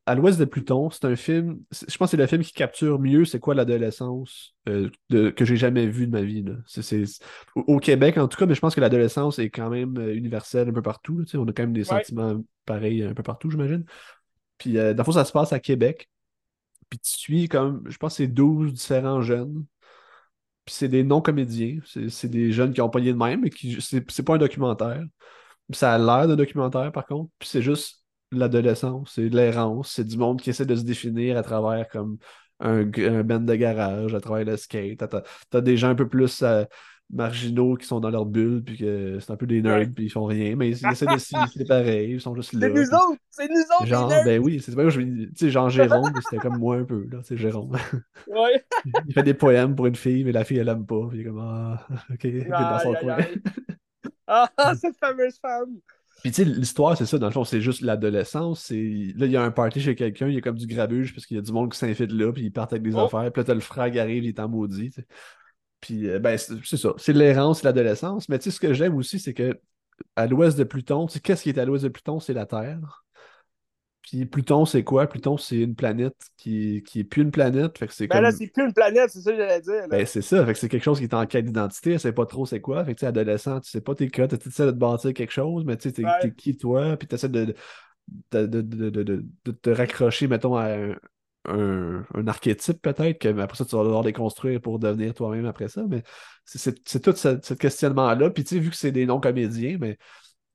[0.06, 1.60] À l'ouest de Pluton, c'est un film.
[1.72, 5.46] Je pense que c'est le film qui capture mieux c'est quoi l'adolescence euh, de- que
[5.46, 6.44] j'ai jamais vu de ma vie.
[6.44, 6.54] là.
[6.68, 7.24] C'est- c'est-
[7.56, 10.14] au, au Québec, en tout cas, mais je pense que l'adolescence est quand même euh,
[10.14, 11.18] universelle un peu partout.
[11.20, 12.04] là, on a quand même des Ouais.
[12.04, 13.86] sentiments pareils un peu partout, j'imagine.
[14.64, 16.10] Puis, euh, dans ça se passe à Québec.
[16.90, 19.66] Puis, tu suis comme, je pense, c'est 12 différents jeunes.
[20.66, 21.80] Puis, c'est des non-comédiens.
[22.10, 23.50] C'est des jeunes qui ont pogné de même, mais
[24.10, 25.04] c'est pas un documentaire.
[25.74, 27.32] Ça a l'air d'un documentaire, par contre.
[27.40, 31.44] Puis c'est juste l'adolescence, c'est l'errance, c'est du monde qui essaie de se définir à
[31.44, 32.18] travers comme
[32.60, 35.00] un, un band de garage, à travers le skate.
[35.00, 36.66] T'as- t'as des gens un peu plus euh,
[37.14, 40.10] marginaux qui sont dans leur bulle, puis que c'est un peu des nerds, puis ils
[40.10, 42.62] font rien, mais ils, essaient de s'imiter pareil, ils sont juste là.
[42.62, 43.20] C'est nous autres!
[43.30, 44.26] C'est nous autres, Genre, les nerds!
[44.26, 47.20] ben oui, c'est pas je tu sais, genre Jérôme, c'était comme moi un peu, là,
[47.24, 47.78] c'est Jérôme.
[48.28, 48.64] Ouais.
[49.08, 51.08] Il fait des poèmes pour une fille, mais la fille, elle aime pas.
[51.10, 53.14] Puis il est comme, ah, ok, il est dans son coin.
[53.14, 53.42] aïe.
[54.28, 54.50] Ah,
[54.80, 55.78] cette fameuse femme!
[56.22, 58.62] Puis tu sais, l'histoire, c'est ça, dans le fond, c'est juste l'adolescence.
[58.62, 59.14] C'est...
[59.18, 61.26] Là, il y a un party chez quelqu'un, il y a comme du grabuge parce
[61.26, 63.00] qu'il y a du monde qui s'infile là, puis ils partent avec des Oh.
[63.00, 63.30] affaires.
[63.32, 64.96] Puis là, t'as le frère qui arrive, il est en maudit.
[65.84, 66.94] Puis, euh, ben, c'est c'est ça.
[66.98, 68.30] C'est l'errance, c'est l'adolescence.
[68.30, 69.60] Mais tu sais, ce que j'aime aussi, c'est que
[70.16, 72.20] à l'ouest de Pluton, tu sais, qu'est-ce qui est à l'ouest de Pluton?
[72.22, 73.06] C'est la Terre.
[74.02, 75.08] Puis Pluton, c'est quoi?
[75.08, 77.78] Pluton, c'est une planète qui, qui est plus une planète.
[77.78, 78.24] Fait que c'est Ben comme.
[78.24, 79.88] là, c'est plus une planète, c'est ça que j'allais dire.
[79.88, 79.88] là.
[79.88, 82.14] Ben, c'est ça, fait que c'est quelque chose qui est en quête d'identité, elle sait
[82.14, 82.84] pas trop c'est quoi.
[82.84, 85.14] Fait que tu sais, adolescent, tu sais pas t'es quoi, tu essaies de te bâtir
[85.14, 86.34] quelque chose, mais tu sais, t'es Ouais.
[86.36, 87.56] qui toi, puis tu essaies de,
[88.32, 90.96] de, de, de, de, de- de te raccrocher, mettons, à un,
[91.48, 95.68] un, un archétype peut-être, que après ça, tu vas devoir déconstruire pour devenir toi-même après
[95.68, 95.84] ça.
[95.88, 96.04] Mais
[96.46, 98.30] c'est- tout ce, ce questionnement-là.
[98.30, 99.98] Puis tu sais, vu que c'est des non-comédiens, mais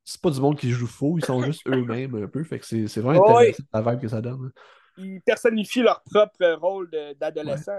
[0.04, 2.42] c'est pas du monde qui joue faux, ils sont juste eux-mêmes un peu.
[2.44, 4.46] Fait que c'est vraiment intéressant la vibe que ça donne.
[4.46, 4.60] hein.
[4.96, 7.72] Ils personnifient leur propre rôle d'adolescent.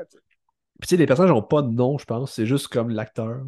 [0.79, 2.33] Puis tu sais, les personnages n'ont pas de nom, je pense.
[2.33, 3.41] C'est juste comme l'acteur.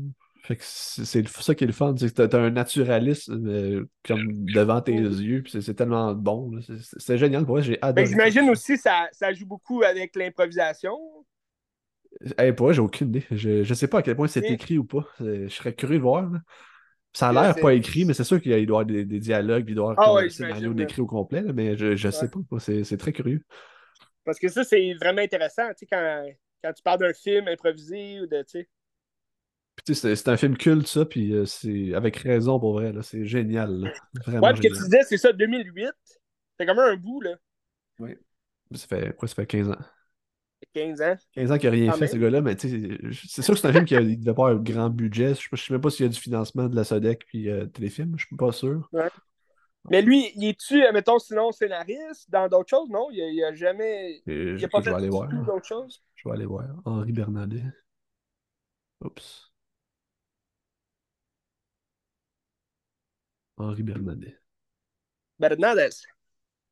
[0.44, 4.46] Fait que c'est ça qui est le fun, c'est que t'as un naturalisme euh, comme
[4.46, 6.60] devant tes yeux, puis c'est tellement bon.
[6.98, 8.08] C'est génial pour moi, j'ai adoré.
[8.08, 10.98] J'imagine aussi ça, ça joue beaucoup avec l'improvisation.
[12.38, 13.26] Hey, pour moi, j'ai aucune idée.
[13.30, 15.08] Je, je sais pas à quel point c'est écrit ou pas.
[15.20, 16.30] Je serais curieux de voir.
[17.14, 19.76] Ça a l'air pas écrit, mais c'est sûr qu'il doit y avoir des, dialogues, il
[19.76, 22.60] doit y avoir ah, un scénario décrit au complet, mais je, je sais pas.
[22.60, 23.44] C'est très curieux.
[24.24, 26.26] Parce que ça, c'est vraiment intéressant, tu sais, quand,
[26.64, 28.70] quand tu parles d'un film improvisé ou de, tu sais.
[29.86, 33.92] C'est un film culte, ça, puis euh, c'est avec raison pour vrai, c'est génial.
[34.26, 35.90] Vraiment ouais, puis que tu disais, c'est ça, 2008.
[36.60, 37.36] C'est comme un bout, là.
[38.00, 38.16] Oui.
[38.74, 39.78] Ça fait quoi, ça fait 15 ans?
[40.74, 41.16] 15 ans.
[41.34, 43.86] 15 ans qu'il n'a rien fait, ce gars-là, mais c'est sûr que c'est un film
[43.86, 45.34] qui devait pas avoir un grand budget.
[45.36, 47.66] Je ne sais même pas s'il y a du financement de la Sodec puis euh,
[47.66, 48.90] téléfilm, je suis pas sûr.
[49.90, 52.90] Mais lui, il est-tu, euh, mettons, sinon scénariste dans d'autres choses?
[52.90, 54.22] Non, il n'a a jamais.
[54.28, 56.04] il a pas fait d'autres choses?
[56.16, 56.66] Je vais aller voir.
[56.86, 57.64] Henri Bernardet.
[59.04, 59.51] Oups.
[63.62, 64.38] Henri Bernardet.
[65.40, 65.90] Bernardet.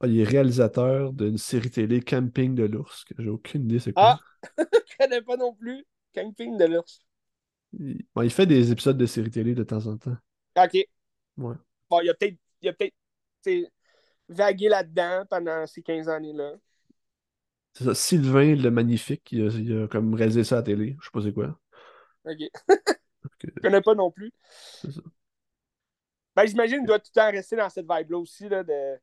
[0.01, 3.93] Ah, il est réalisateur d'une série télé Camping de l'ours, que j'ai aucune idée c'est
[3.93, 4.19] quoi.
[4.19, 4.19] Ah!
[4.87, 5.85] je connais pas non plus.
[6.13, 7.01] Camping de l'ours.
[7.73, 8.01] Il...
[8.23, 10.17] il fait des épisodes de série télé de temps en temps.
[10.57, 10.73] OK.
[11.37, 11.55] Ouais.
[11.89, 13.71] Bon, il a peut-être il a peut-être
[14.27, 16.55] vagué là-dedans pendant ces 15 années-là.
[17.73, 20.97] C'est ça, Sylvain le Magnifique, il a, comme réalisé ça à la télé.
[20.99, 21.59] Je sais pas c'est quoi.
[22.25, 22.37] OK.
[23.43, 24.31] je connais pas non plus.
[24.81, 25.01] C'est ça.
[26.39, 28.97] Ben, j'imagine qu'il doit tout le temps rester dans cette vibe-là aussi, là, de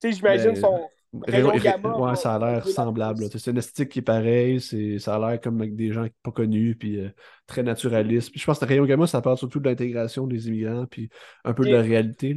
[0.00, 0.88] sais, j'imagine son.
[1.28, 3.28] Rayon gamma, ouais, ça a l'air semblable.
[3.30, 4.62] C'est une esthétique qui est pareille,
[4.98, 7.10] ça a l'air comme avec des gens pas connus, puis euh,
[7.46, 8.30] très naturaliste.
[8.30, 11.10] Puis je pense que Rayon Gamma, ça parle surtout de l'intégration des immigrants, puis
[11.44, 12.34] un peu de la réalité.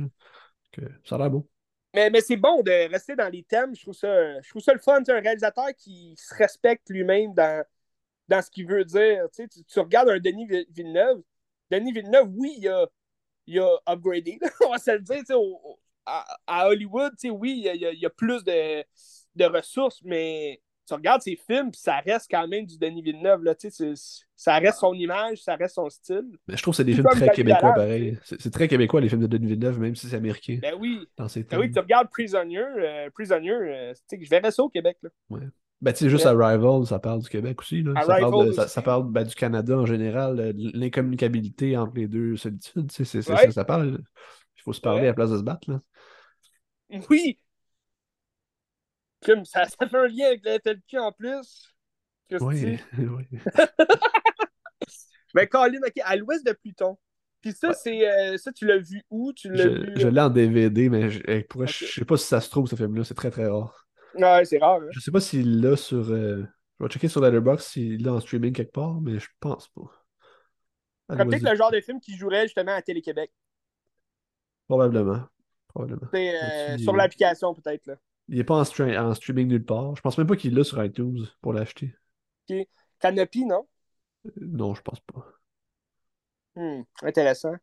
[0.73, 1.47] Que ça a l'air beau.
[1.93, 3.73] Mais, mais c'est bon de rester dans les thèmes.
[3.73, 5.01] Je trouve ça, je trouve ça le fun.
[5.07, 7.63] un réalisateur qui se respecte lui-même dans,
[8.27, 9.23] dans ce qu'il veut dire.
[9.33, 11.21] Tu, tu, regardes un Denis Villeneuve.
[11.71, 12.85] Denis Villeneuve, oui, il a,
[13.47, 18.09] il a upgradé, on va se le dire, au, à, Hollywood, oui, il y, a
[18.09, 18.83] plus de,
[19.35, 23.43] de, ressources, mais tu regardes ses films, ça reste quand même du Denis Villeneuve.
[23.43, 23.55] Là,
[24.35, 26.37] ça reste son image, ça reste son style.
[26.47, 28.17] Mais je trouve que c'est des films très québécois, pareil.
[28.23, 30.59] C'est très québécois, les films de Denis Villeneuve, même si c'est américain.
[30.61, 31.07] Ben oui.
[31.17, 34.97] ben oui, tu regardes Prisoner, euh, Prisoner euh, je verrais ça au Québec.
[35.01, 35.09] Là.
[35.29, 35.41] Ouais.
[35.85, 37.83] Ben, tu sais, juste Arrival, ça parle du Québec aussi.
[37.83, 37.93] Là.
[38.01, 42.91] Ça, parle ça, parle ben, du Canada en général, l'incommunicabilité entre les deux solitudes.
[42.91, 43.99] C'est ça, ça parle.
[44.57, 45.69] Il faut se parler à la place de se battre.
[45.69, 45.79] Là.
[47.07, 47.37] Oui!
[49.43, 51.71] ça, ça fait un lien avec la en plus.
[52.31, 53.39] Oui, oui.
[55.35, 56.97] Mais Colin, ok, à l'ouest de Pluton.
[57.41, 59.33] Puis ça, c'est euh, ça, tu l'as vu où?
[59.33, 59.93] Tu l'as je, vu...
[59.97, 62.75] je l'ai en DVD, mais je, ne je sais pas si ça se trouve, ce
[62.75, 63.03] film-là.
[63.03, 63.84] C'est très, très rare.
[64.15, 64.81] Ouais, c'est rare.
[64.81, 64.87] Hein?
[64.91, 66.09] Je sais pas s'il l'a sur.
[66.09, 66.43] Euh,
[66.79, 69.91] je vais checker sur Letterboxd s'il l'a en streaming quelque part, mais je pense pas.
[71.07, 73.31] Comme peut-être le genre de film qui jouerait justement à Télé-Québec.
[74.67, 75.27] Probablement.
[76.13, 77.85] C'est euh, sur l'application, peut-être.
[77.85, 77.95] là.
[78.27, 78.63] Il n'est pas en,
[79.13, 79.95] streaming nulle part.
[79.95, 81.93] Je pense même pas qu'il l'a sur iTunes pour l'acheter.
[82.49, 82.67] Ok.
[82.99, 83.67] Canopy, non?
[84.25, 85.25] Euh, non, je pense pas.
[86.55, 87.53] Hmm, intéressant.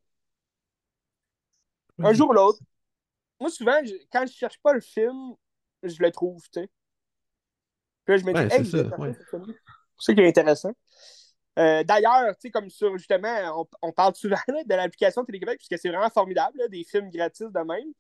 [1.99, 2.61] Un jour ou l'autre.
[3.41, 3.81] Moi, souvent,
[4.13, 5.35] quand je cherche pas le film,
[5.83, 6.71] je le trouve, tu sais.
[8.05, 8.91] Puis là, je me dis, hey, c'est ça,
[9.99, 10.73] ça qui est intéressant.
[11.59, 15.89] Euh, d'ailleurs, tu sais, comme sur justement, on, parle souvent de l'application Télé-Québec, puisque c'est
[15.89, 17.93] vraiment formidable, des films gratis de même.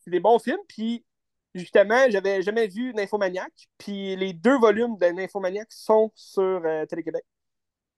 [0.00, 1.04] C'est des bons films, puis
[1.54, 7.24] justement, j'avais jamais vu Nymphomaniac, puis les deux volumes de Nymphomaniac sont sur euh, Télé-Québec.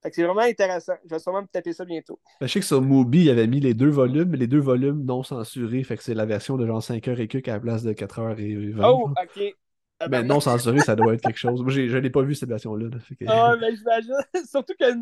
[0.02, 0.94] Fait que c'est vraiment intéressant.
[1.04, 2.20] Je vais sûrement me taper ça bientôt.
[2.40, 5.04] Je sais que sur Mubi, il avait mis les deux volumes, mais les deux volumes
[5.04, 5.82] non censurés.
[5.82, 8.80] Fait que c'est la version de genre 5h et quelques à la place de 4h20.
[8.84, 9.54] Oh, ok.
[10.00, 11.62] Ah, ben, ben non censuré, ça doit être quelque chose.
[11.62, 12.88] Moi, je n'ai pas vu cette version-là.
[13.26, 14.14] Ah, mais j'imagine.
[14.48, 14.94] Surtout que,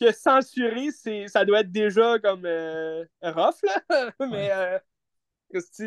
[0.00, 0.90] que censuré,
[1.26, 4.12] ça doit être déjà comme euh, rough, là.
[4.20, 4.78] mais euh,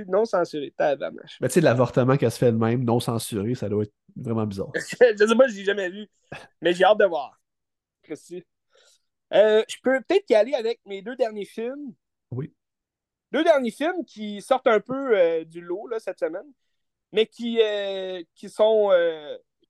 [0.08, 0.98] non censuré, t'as
[1.40, 4.72] Mais tu sais, l'avortement qu'elle se fait elle-même, non censuré, ça doit être vraiment bizarre.
[4.76, 6.08] je sais pas, je l'ai jamais vu.
[6.62, 7.39] Mais j'ai hâte de voir.
[9.34, 11.94] Euh, je peux peut-être y aller avec mes deux derniers films.
[12.32, 12.54] Oui.
[13.32, 16.52] Deux derniers films qui sortent un peu euh, du lot là, cette semaine
[17.12, 18.92] mais qui, euh, qui sont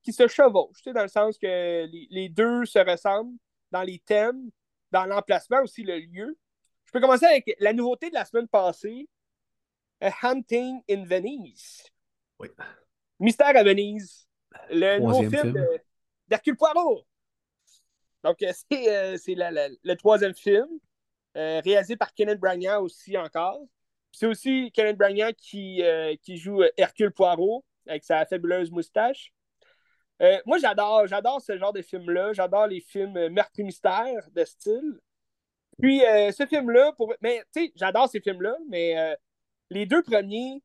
[0.02, 3.38] qui se chevauchent, dans le sens que les, deux se ressemblent
[3.72, 4.50] dans les thèmes,
[4.92, 6.38] dans l'emplacement aussi, le lieu.
[6.86, 9.08] Je peux commencer avec la nouveauté de la semaine passée,
[10.02, 11.86] A Hunting in Venice.
[12.40, 12.48] Oui.
[13.20, 14.28] Mystère à Venise.
[14.70, 15.54] Le nouveau film,
[16.28, 17.04] d'Hercule Poirot.
[18.24, 18.52] Donc, euh,
[19.18, 20.68] c'est le troisième film,
[21.36, 23.62] réalisé par Kenneth Branagh aussi encore.
[24.12, 29.32] C'est aussi Kenneth Branagh qui, euh, qui joue Hercule Poirot avec sa fabuleuse moustache.
[30.22, 32.34] Euh, moi, j'adore, j'adore ce genre de film-là.
[32.34, 35.00] J'adore les films euh, meurtre et mystère de style.
[35.82, 37.14] Puis, euh, ce film-là, pour...
[37.22, 39.16] mais tu sais, j'adore ces films-là, mais
[39.70, 40.62] les deux premiers,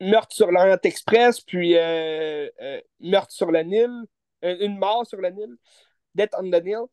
[0.00, 1.74] Meurtre sur l'Orient Express, puis
[2.98, 4.04] Meurtre sur le Nil,
[4.42, 5.56] Une mort sur le Nil,
[6.14, 6.86] Death on the Nil,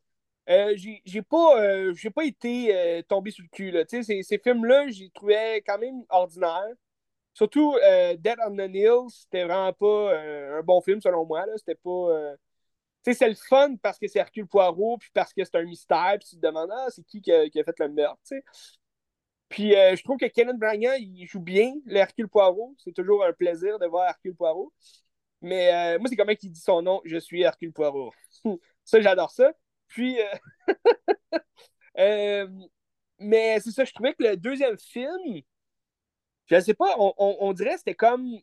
[1.06, 3.72] j'ai pas, j'ai pas été tombé sur le cul.
[3.72, 3.84] Là.
[3.88, 6.76] Ces, ces films-là, j'y trouvais quand même ordinaires.
[7.38, 11.46] Surtout, euh, Dead on the Nile, c'était vraiment pas euh, un bon film selon moi.
[11.58, 11.90] C'était pas.
[11.92, 12.36] Euh,
[13.04, 16.30] c'est le fun parce que c'est Hercule Poirot, puis parce que c'est un mystère, puis
[16.30, 18.20] tu te demandes, ah, c'est qui qui a, fait le meurtre.
[19.50, 22.74] Puis je trouve que Kenneth Branagh, il joue bien l'Hercule Poirot.
[22.80, 24.74] C'est toujours un plaisir de voir Hercule Poirot.
[25.42, 28.14] Mais moi, c'est comment qu'il dit son nom, je suis Hercule Poirot.
[28.84, 29.52] ça, j'adore ça.
[29.88, 30.18] Puis,
[31.96, 35.42] mais c'est ça, je trouvais que le deuxième film,
[36.48, 38.40] je sais pas, on, dirait que c'était comme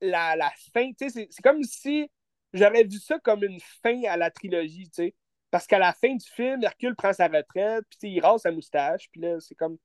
[0.00, 2.10] la, la fin, tu sais, c'est comme si
[2.52, 5.14] j'aurais vu ça comme une fin à la trilogie, tu sais.
[5.50, 9.08] Parce qu'à la fin du film, Hercule prend sa retraite, puis il rase sa moustache,
[9.10, 9.78] puis là, c'est comme.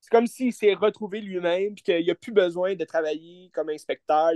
[0.00, 4.32] C'est comme s'il s'est retrouvé lui-même, puis qu'il n'a plus besoin de travailler comme inspecteur.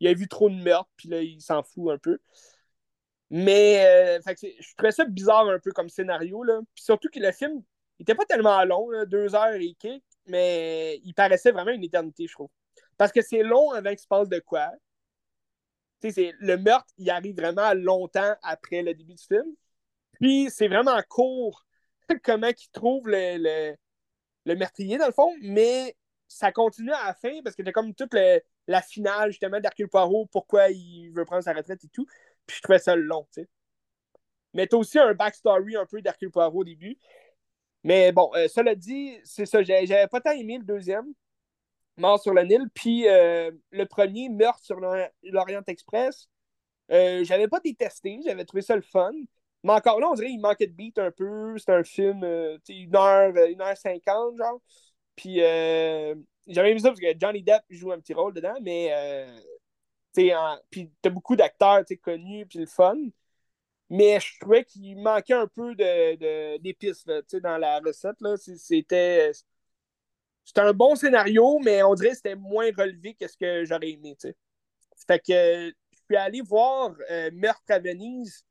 [0.00, 2.18] Vu trop de meurtres, puis là, il s'en fout un peu.
[3.30, 6.42] Mais euh, je trouvais ça bizarre un peu comme scénario.
[6.42, 6.60] Là.
[6.74, 7.62] Puis surtout que le film
[7.98, 12.32] n'était pas tellement long, deux heures et quelques mais il paraissait vraiment une éternité, je
[12.32, 12.50] trouve.
[12.96, 14.70] Parce que c'est long avant qu'il se passe de quoi.
[16.02, 19.54] Le meurtre, il arrive vraiment longtemps après le début du film.
[20.12, 21.66] Puis c'est vraiment court
[22.24, 23.74] comment il trouve le,
[24.46, 25.96] le, meurtrier, dans le fond, mais
[26.26, 28.14] ça continue à la fin parce que c'est comme toute
[28.70, 32.06] la finale, justement, d'Hercule Poirot, pourquoi il veut prendre sa retraite et tout.
[32.46, 33.48] Puis je trouvais ça long, tu sais.
[34.54, 36.96] Mais t'as aussi un backstory un peu d'Hercule Poirot au début.
[37.84, 39.62] Mais bon, euh, cela dit, c'est ça.
[39.62, 41.12] J'avais pas tant aimé le deuxième,
[41.96, 42.68] Mort sur le Nil.
[42.74, 46.28] Puis euh, le premier, Meurtre sur l'Orient Express,
[46.92, 48.20] euh, j'avais pas détesté.
[48.24, 49.12] J'avais trouvé ça le fun.
[49.64, 51.58] Mais encore là, on dirait qu'il manquait de beat un peu.
[51.58, 52.24] C'est un film,
[52.68, 54.60] une heure, une heure cinquante, genre.
[55.16, 55.40] Puis
[56.46, 58.92] j'avais aimé ça parce que Johnny Depp joue un petit rôle dedans, mais
[60.12, 62.96] puis t'as beaucoup d'acteurs connus, puis le fun.
[63.88, 68.16] Mais je trouvais qu'il manquait un peu d'épices de, dans la recette.
[68.56, 69.32] C'était
[70.44, 73.90] c'était un bon scénario, mais on dirait que c'était moins relevé que ce que j'aurais
[73.90, 74.16] aimé.
[75.06, 78.44] Fait que je suis allé voir euh, Meurtre à Venise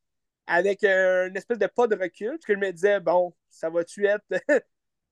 [0.48, 4.24] avec une espèce de pas de recul, parce je me disais, bon, ça va-tu être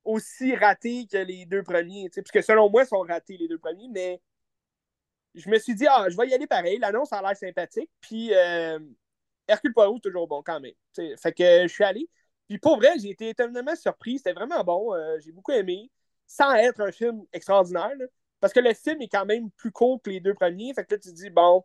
[0.07, 2.09] aussi raté que les deux premiers?
[2.09, 4.21] Parce que selon moi, ils sont ratés les deux premiers, mais
[5.35, 6.79] je me suis dit, ah, je vais y aller pareil.
[6.79, 7.89] L'annonce a l'air sympathique.
[8.01, 8.79] Puis euh,
[9.47, 10.73] Hercule Poirot, toujours bon quand même.
[10.95, 12.09] fait que je suis allé.
[12.47, 14.17] Puis pour vrai, j'ai été étonnamment surpris.
[14.17, 14.93] C'était vraiment bon.
[14.95, 15.91] Euh, j'ai beaucoup aimé.
[16.25, 17.93] Sans être un film extraordinaire.
[18.39, 20.73] parce que le film est quand même plus court que les deux premiers.
[20.73, 21.63] Fait que là, tu te dis, bon,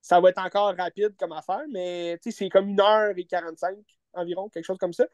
[0.00, 3.76] ça va être encore rapide comme affaire, mais c'est comme une heure et 45
[4.12, 5.06] environ, quelque chose comme ça.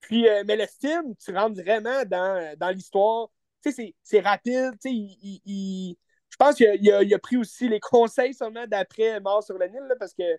[0.00, 3.28] Puis, euh, mais le film, tu rentres vraiment dans, dans l'histoire.
[3.62, 4.74] C'est rapide.
[4.84, 5.96] Il,
[6.30, 9.94] je pense qu'il a, a, pris aussi les conseils seulement d'après Mort sur le Nil,
[9.98, 10.38] parce que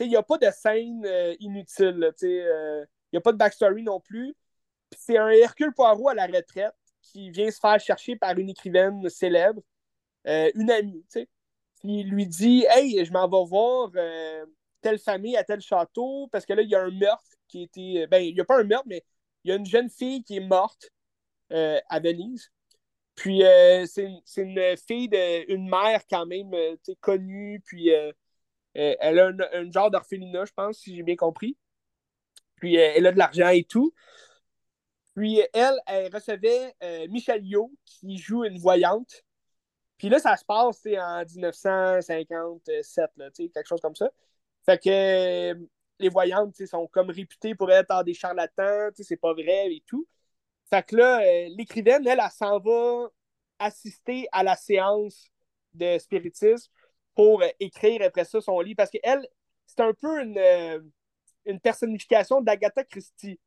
[0.00, 2.12] il n'y a pas de scène euh, inutile.
[2.22, 4.34] Il n'y a pas de backstory non plus.
[4.96, 9.08] C'est un Hercule Poirot à la retraite qui vient se faire chercher par une écrivaine
[9.08, 9.60] célèbre,
[10.26, 11.04] euh, une amie,
[11.80, 14.46] qui lui dit Hey, je m'en vais voir euh,
[14.80, 17.62] telle famille à tel château parce que là, il y a un meurtre qui a
[17.64, 18.06] été.
[18.08, 19.04] Ben, il n'y a pas un meurtre, mais
[19.44, 20.90] il y a une jeune fille qui est morte
[21.50, 22.50] à Venise.
[23.14, 23.42] Puis
[23.86, 26.50] c'est une, fille d'une mère quand même
[27.00, 27.90] connue, puis
[28.76, 31.56] euh, elle a un, genre d'orphelinat, je pense, si j'ai bien compris.
[32.56, 33.92] Puis euh, elle a de l'argent et tout.
[35.14, 39.24] Puis elle, elle recevait euh, Michel Yo, qui joue une voyante.
[39.98, 44.10] Puis là, ça se passe en 1957, là, quelque chose comme ça.
[44.64, 45.54] Fait que
[46.02, 50.06] les voyantes sont comme réputées pour être des charlatans, c'est pas vrai et tout.
[50.68, 53.08] Fait que là, l'écrivaine, elle, elle s'en va
[53.58, 55.30] assister à la séance
[55.74, 56.70] de spiritisme
[57.14, 58.76] pour euh, écrire après ça son livre.
[58.76, 59.26] Parce qu'elle,
[59.66, 60.80] c'est un peu une, euh,
[61.44, 63.38] une personnification d'Agatha Christie,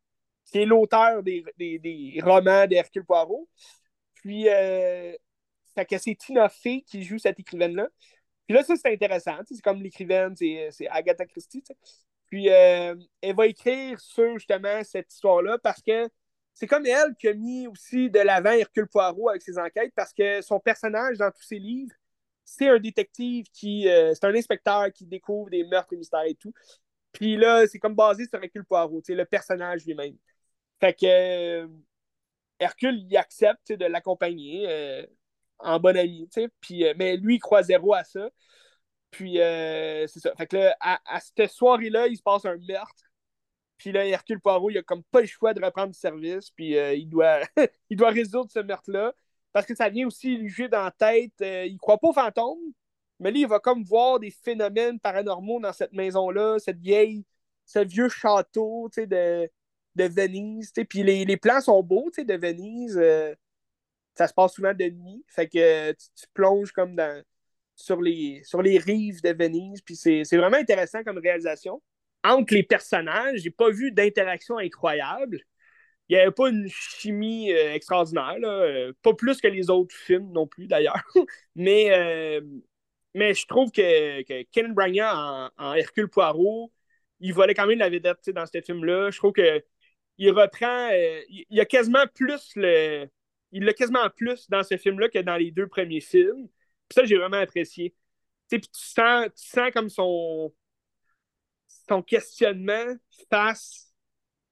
[0.45, 3.47] qui est l'auteur des, romans d'Hercule Poirot.
[4.15, 5.15] Puis, euh,
[5.89, 7.87] que c'est Tina Fey qui joue cette écrivaine-là.
[8.47, 9.37] Puis là, ça, c'est intéressant.
[9.49, 11.63] C'est comme l'écrivaine, c'est Agatha Christie.
[12.35, 16.09] Puis, elle va écrire sur justement cette histoire-là parce que
[16.53, 20.11] c'est comme elle qui a mis aussi de l'avant Hercule Poirot avec ses enquêtes parce
[20.11, 21.95] que son personnage dans tous ses livres,
[22.43, 23.87] c'est un détective qui.
[23.87, 26.51] Euh, c'est un inspecteur qui découvre des meurtres et mystères et tout.
[27.13, 30.17] Puis là, c'est comme basé sur Hercule Poirot, le personnage lui-même.
[30.81, 31.67] Fait que euh,
[32.59, 35.05] Hercule, il accepte de l'accompagner euh,
[35.59, 36.29] en bon ami.
[36.59, 38.29] Puis, mais lui, il croit zéro à ça.
[39.15, 40.33] Puis c'est ça.
[40.35, 43.05] Fait que là, à, à cette soirée-là, il se passe un meurtre.
[43.77, 46.77] Puis là, Hercule Poirot, il a comme pas le choix de reprendre le service, puis
[46.77, 47.41] euh, il, doit,
[47.89, 49.13] il doit résoudre ce meurtre-là.
[49.53, 51.33] Parce que ça vient aussi lui jouer dans la tête.
[51.41, 52.73] Euh, il croit pas aux fantômes,
[53.19, 57.25] mais là, il va comme voir des phénomènes paranormaux dans cette maison-là, cette vieille,
[57.65, 59.49] ce vieux château de,
[59.95, 60.73] de Venise.
[60.89, 62.97] Puis les, les, plans sont beaux de Venise.
[62.97, 63.33] Euh,
[64.15, 65.23] ça se passe souvent de nuit.
[65.27, 67.23] Fait que tu, plonges comme dans,
[67.75, 69.81] sur, les, rives de Venise.
[69.81, 71.81] Puis c'est vraiment intéressant comme réalisation
[72.25, 75.39] entre les personnages, j'ai pas vu d'interaction incroyable.
[76.09, 80.31] Il n'y avait pas une chimie euh, extraordinaire, euh, pas plus que les autres films
[80.31, 81.01] non plus d'ailleurs.
[81.55, 82.41] mais, euh,
[83.13, 86.71] mais je trouve que, que Ken Bragnan en, Hercule Poirot,
[87.19, 89.09] il volait quand même la vedette dans ce film-là.
[89.11, 89.63] Je trouve que
[90.17, 90.89] il reprend,
[91.29, 93.07] il, a quasiment plus le,
[93.51, 96.47] il l'a quasiment plus dans ce film-là que dans les deux premiers films.
[96.87, 97.95] Puis ça, j'ai vraiment apprécié.
[98.49, 100.53] Puis tu sens, tu sens comme son,
[101.87, 102.95] ton questionnement
[103.29, 103.93] face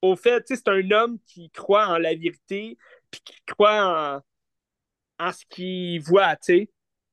[0.02, 2.78] au fait, tu sais, c'est un homme qui croit en la vérité,
[3.10, 4.22] puis qui croit
[5.20, 6.70] en, en ce qu'il voit, tu sais.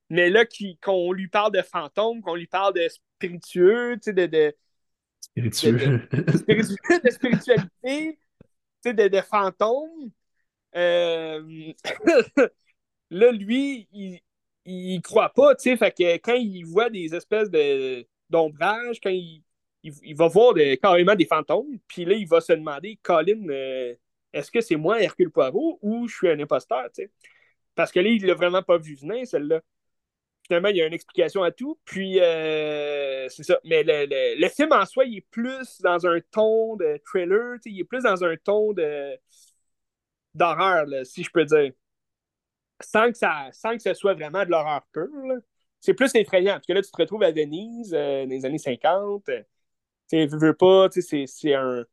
[0.09, 0.43] Mais là,
[0.81, 4.53] qu'on lui parle de fantômes, qu'on lui parle de spiritueux, tu sais, de, de,
[5.51, 6.07] spiritueux.
[6.11, 8.49] De, spiritualité, tu
[8.83, 10.11] sais, de, de fantômes.
[10.75, 11.73] Euh...
[13.09, 14.19] là, lui, il,
[14.65, 19.09] il croit pas, tu sais, fait que quand il voit des espèces de d'ombrage, quand
[19.09, 19.43] il,
[19.83, 23.93] il, va voir carrément des fantômes, puis là, il va se demander, Colin, euh,
[24.33, 27.11] est-ce que c'est moi, Hercule Poirot, ou je suis un imposteur, tu sais?
[27.75, 29.61] Parce que là, il l'a vraiment pas vu venir, celle-là.
[30.47, 33.59] Finalement, il y a une explication à tout, puis euh, c'est ça.
[33.63, 37.75] Mais le, film en soi, il est plus dans un ton de thriller, tu sais,
[37.75, 39.17] il est plus dans un ton de
[40.33, 41.71] d'horreur, si je peux dire.
[42.81, 45.37] Sans que, ça, sans que ce soit vraiment de l'horreur pure,
[45.79, 46.53] c'est plus effrayant.
[46.53, 49.29] Parce que là, tu te retrouves à Venise euh, dans les années 50
[50.13, 51.85] veux pas, c'est un,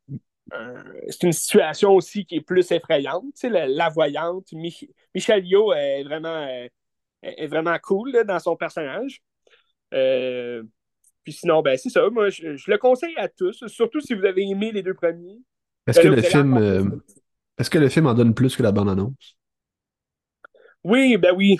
[1.09, 3.35] c'est une situation aussi qui est plus effrayante.
[3.43, 6.67] La, la voyante, Michel Yo est vraiment, euh,
[7.21, 9.21] est vraiment cool dans son personnage.
[9.93, 10.63] Euh,
[11.23, 12.09] puis sinon, ben c'est ça.
[12.09, 15.39] Moi, je, le conseille à tous, surtout si vous avez aimé les deux premiers.
[15.87, 16.83] Est-ce ben que le film euh,
[17.57, 19.37] est-ce que le film en donne plus que la bande-annonce?
[20.83, 21.57] Oui, ben oui.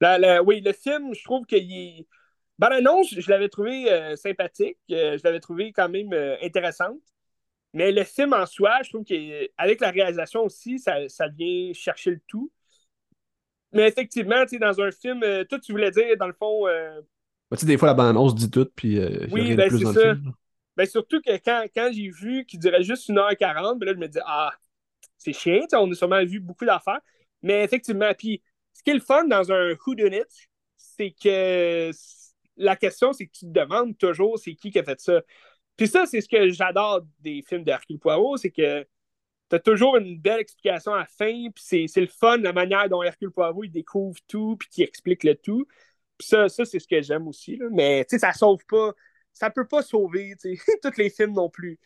[0.00, 2.06] oui, le film, je trouve qu'il est
[2.62, 7.00] Bande-annonce, je l'avais trouvé euh, sympathique, euh, je l'avais trouvé quand même euh, intéressante.
[7.74, 12.20] Mais le film en soi, je trouve qu'avec la réalisation aussi, ça, vient chercher le
[12.28, 12.52] tout.
[13.72, 16.66] Mais effectivement, tu dans un film, toi, tu voulais dire, dans le fond.
[16.66, 19.00] Bah, tu sais, des fois, la bande-annonce dit tout, puis
[19.32, 20.14] oui, ben, c'est ça.
[20.76, 24.06] Ben, surtout que quand, quand j'ai vu qu'il dirait juste 1h40, ben là, je me
[24.06, 24.52] dis, ah,
[25.18, 27.00] c'est chiant, on a sûrement vu beaucoup d'affaires.
[27.42, 28.42] Mais effectivement, puis
[28.72, 30.22] ce qui est le fun dans un Who Done
[30.76, 31.90] c'est que
[32.56, 35.22] la question, c'est que tu te demandes toujours c'est qui qui a fait ça?
[35.76, 38.86] Puis ça, c'est ce que j'adore des films d'Hercule Poirot, c'est que
[39.50, 42.88] tu as toujours une belle explication à la fin, puis c'est le fun, la manière
[42.88, 45.66] dont Hercule Poirot il découvre tout, puis qui explique le tout.
[46.18, 47.60] Puis ça, ça c'est ce que j'aime aussi.
[47.70, 48.92] Mais tu sais, ça sauve pas,
[49.32, 50.34] ça peut pas sauver
[50.82, 51.78] tous les films non plus.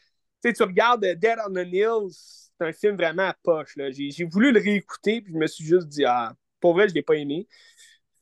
[0.48, 3.76] Sais, tu regardes Dead on the Hills, c'est un film vraiment à poche.
[3.90, 7.02] J'ai voulu le réécouter, puis je me suis juste dit, ah, pour vrai, je l'ai
[7.02, 7.46] pas aimé.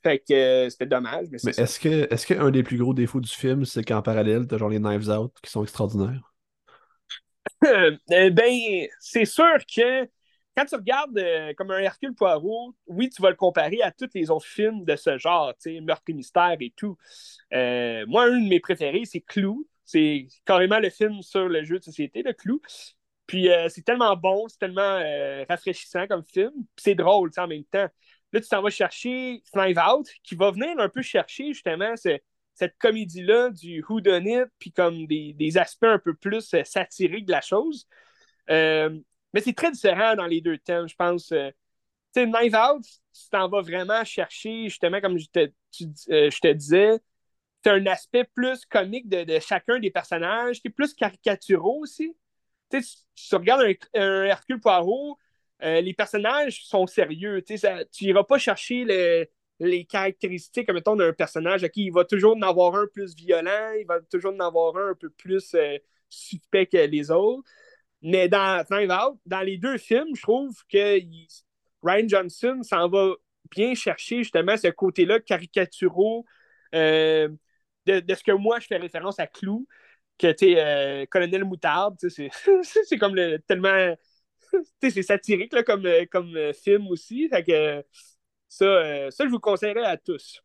[0.03, 1.29] Fait que euh, c'était dommage.
[1.31, 4.59] Mais, est-ce que est-ce qu'un des plus gros défauts du film, c'est qu'en parallèle, t'as
[4.59, 6.31] genre les Knives Out qui sont extraordinaires?
[8.11, 10.05] Euh, ben, c'est sûr que
[10.55, 14.11] quand tu regardes euh, comme un Hercule Poirot, oui, tu vas le comparer à tous
[14.15, 16.99] les autres films de ce genre, tu sais, Meurtre et mystère et tout.
[17.53, 19.67] moi, un de mes préférés, c'est Clou.
[19.85, 22.61] C'est carrément le film sur le jeu de société, le Clou.
[23.27, 25.01] Puis c'est tellement bon, c'est tellement
[25.49, 26.53] rafraîchissant comme film.
[26.77, 27.89] c'est drôle, en même temps.
[28.35, 32.77] Là, tu t'en vas chercher Knife Out, qui va venir un peu chercher justement cette
[32.79, 37.31] comédie-là du Who Done It, puis comme des, aspects un peu plus euh, satiriques de
[37.31, 37.87] la chose.
[38.51, 38.99] Euh,
[39.33, 41.31] mais c'est très différent dans les deux thèmes, je pense.
[41.31, 41.51] Euh,
[42.15, 46.53] tu sais, Knife Out, tu t'en vas vraiment chercher, justement, comme je te, je te
[46.53, 46.99] disais,
[47.65, 52.17] tu un aspect plus comique de, chacun des personnages, qui est plus caricaturaux aussi.
[52.71, 52.81] Tu,
[53.15, 53.65] tu regardes
[53.95, 55.19] un, Hercule Poirot,
[55.63, 57.43] euh, les personnages sont sérieux.
[57.43, 57.57] Tu
[58.03, 59.29] n'iras pas chercher
[59.61, 63.73] les caractéristiques, mettons, d'un personnage à qui il va toujours en avoir un plus violent,
[63.79, 65.79] il va toujours en avoir un un peu plus euh,
[66.11, 67.49] suspect que les autres.
[68.03, 68.65] Mais dans
[69.25, 70.99] dans les deux films, je trouve que
[71.83, 73.15] Ryan Johnson s'en va
[73.51, 76.25] bien chercher justement ce côté-là caricaturaux
[76.75, 77.29] euh,
[77.87, 79.67] de, ce que moi je fais référence à Clou,
[80.19, 83.95] que tu sais, Colonel Moutarde, c'est comme le, tellement
[84.83, 87.29] c'est satirique là, comme, euh, comme euh, film aussi.
[88.49, 90.43] Ça, euh, ça, je vous conseillerais à tous.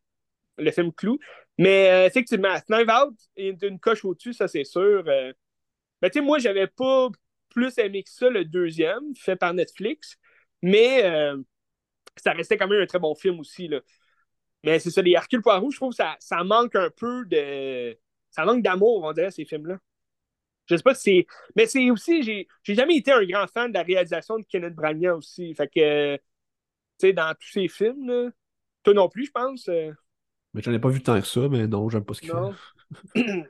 [0.58, 1.18] Le film Clou.
[1.58, 5.04] Mais effectivement, Knife Out est une coche au-dessus, ça c'est sûr.
[5.04, 7.08] Mais tu sais, moi, j'avais pas
[7.50, 10.16] plus aimé que ça le deuxième, fait par Netflix,
[10.62, 11.02] mais
[12.16, 13.68] ça restait quand même un très bon film aussi.
[13.68, 13.80] Là.
[14.64, 17.96] Mais c'est ça, les Hercule Poirot, je trouve que ça, ça manque un peu de.
[18.30, 19.78] Ça manque d'amour, on dirait, ces films-là.
[20.66, 21.26] Je sais pas si c'est.
[21.56, 24.74] Mais c'est aussi, j'ai, j'ai jamais été un grand fan de la réalisation de Kenneth
[24.74, 25.52] Branagh aussi.
[25.54, 26.22] Fait que, tu
[26.98, 28.30] sais, dans tous ces films, là,
[28.82, 29.68] toi non plus, je pense.
[29.68, 29.92] Euh.
[30.54, 33.14] Mais j'en ai pas vu tant que ça, mais non, j'aime pas ce qu'il fait.
[33.14, 33.44] tu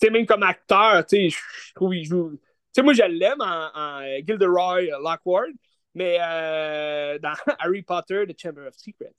[0.00, 2.32] sais, même comme acteur, tu sais, je trouve qu'il joue.
[2.32, 2.40] Tu
[2.72, 5.52] sais, moi, je l'aime en, en Gilderoy Lockward,
[5.94, 9.14] mais euh, dans Harry Potter, The Chamber of Secrets.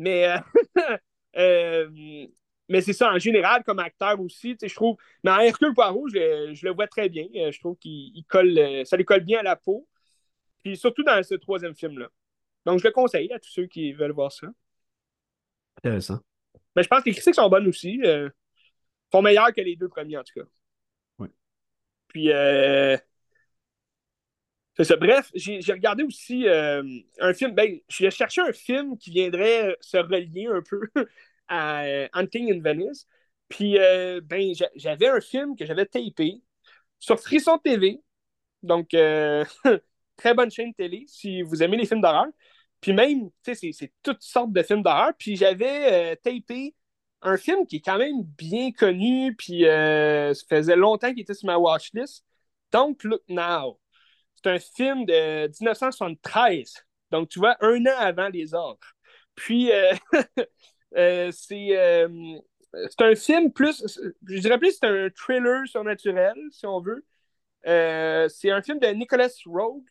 [0.00, 0.38] Mais, euh,
[1.36, 2.26] euh,
[2.68, 4.96] mais c'est ça, en général, comme acteur aussi, je trouve.
[5.22, 7.26] Mais en Hercule Poirot, je, je, le vois très bien.
[7.34, 9.86] Je trouve qu'il colle, ça lui colle bien à la peau.
[10.62, 12.08] Puis surtout dans ce troisième film-là.
[12.66, 14.48] Donc, je le conseille à tous ceux qui veulent voir ça.
[15.78, 16.20] Intéressant.
[16.76, 18.00] Mais je pense que les critiques sont bonnes aussi.
[18.04, 18.28] Euh,
[19.12, 20.46] sont meilleures que les deux premiers, en tout cas.
[21.18, 21.28] Oui.
[22.08, 22.96] Puis, euh,
[25.00, 26.82] Bref, j'ai regardé aussi euh,
[27.18, 27.52] un film.
[27.54, 30.88] Ben, j'ai cherché un film qui viendrait se relier un peu
[31.48, 33.06] à euh, Hunting in Venice.
[33.48, 36.42] Puis, euh, ben, j'avais un film que j'avais tapé
[36.98, 38.00] sur Frisson TV.
[38.62, 38.90] Donc,
[40.16, 42.26] très bonne chaîne télé si vous aimez les films d'horreur.
[42.80, 45.12] Puis même, tu sais, c'est toutes sortes de films d'horreur.
[45.18, 46.74] Puis j'avais tapé
[47.22, 49.34] un film qui est quand même bien connu.
[49.36, 52.24] Puis ça faisait longtemps qu'il était sur ma watchlist.
[52.72, 53.80] Don't Look Now.
[54.42, 56.86] C'est un film de 1973.
[57.10, 58.94] Donc, tu vois, un an avant les autres.
[59.34, 59.92] Puis, euh,
[60.96, 62.38] euh, c'est, euh,
[62.72, 63.84] c'est un film plus,
[64.26, 67.04] je dirais plus, c'est un thriller surnaturel, si on veut.
[67.64, 69.84] c'est un film de Nicholas Rogue.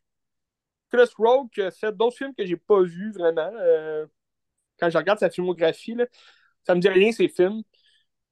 [0.85, 3.51] Nicholas Rogue a fait d'autres films que j'ai pas vus vraiment.
[4.79, 6.05] quand je regarde sa filmographie, là,
[6.63, 7.63] ça me dit rien, ces films.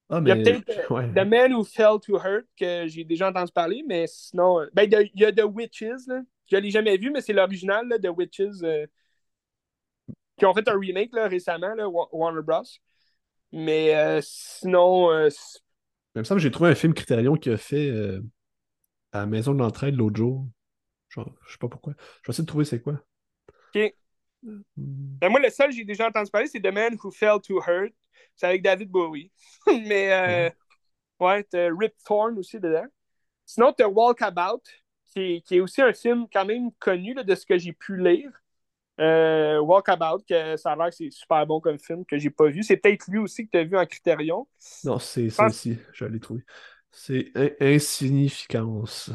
[0.10, 3.30] Ah, il y a peut-être euh, The Man Who Fell to Hurt, que j'ai déjà
[3.30, 4.62] entendu parler, mais sinon.
[4.62, 6.22] Euh, ben, il y a The Witches, là.
[6.50, 8.86] Je ne l'ai jamais vu, mais c'est l'original, The Witches, euh,
[10.38, 12.64] qui ont fait un remake là, récemment, là, Warner Bros.
[13.52, 15.12] Mais sinon.
[15.12, 17.92] il me semble que j'ai trouvé un film Criterion qui a fait
[19.12, 20.48] à la Maison de l'Entraide l'autre jour.
[21.10, 21.94] Je je sais pas pourquoi.
[21.98, 23.02] Je vais essayer de trouver c'est quoi.
[23.76, 23.94] Ok.
[24.48, 25.18] Hmm.
[25.20, 27.62] Ben, moi, le seul que j'ai déjà entendu parler, c'est The Man Who Fell to
[27.62, 27.94] Hurt.
[28.36, 29.32] C'est avec David Bowie.
[29.68, 30.50] Mais, euh,
[31.20, 32.86] ouais, t'as Rip Thorn aussi dedans.
[33.46, 34.62] Sinon, t'as Walkabout,
[35.08, 37.98] qui est, qui est aussi un film quand même connu de ce que j'ai pu
[37.98, 38.32] lire.
[39.00, 42.48] Euh, Walkabout, que ça a l'air que c'est super bon comme film que j'ai pas
[42.48, 42.64] vu.
[42.64, 44.48] C'est peut-être lui aussi que tu as vu en Criterion.
[44.84, 46.44] Non, c'est ça aussi, je l'ai trouvé.
[46.92, 49.12] C'est Insignificance.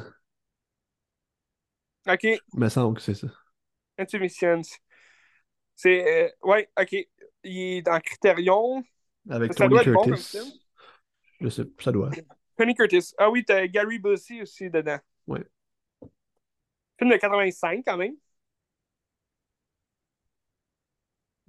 [2.09, 2.25] OK.
[2.25, 3.29] Il me semble que c'est ça.
[3.99, 4.63] Intuitions.
[5.83, 6.07] C'est.
[6.07, 6.95] Euh, ouais, OK.
[7.43, 8.85] Il est en Criterion.
[9.29, 10.39] Avec Tony Curtis.
[11.41, 12.11] je sais, ça doit.
[12.57, 13.13] Tony Curtis.
[13.19, 14.99] Ah oui, t'as Gary Busey aussi dedans.
[15.27, 15.41] Oui.
[16.99, 18.15] Film de 85 quand même.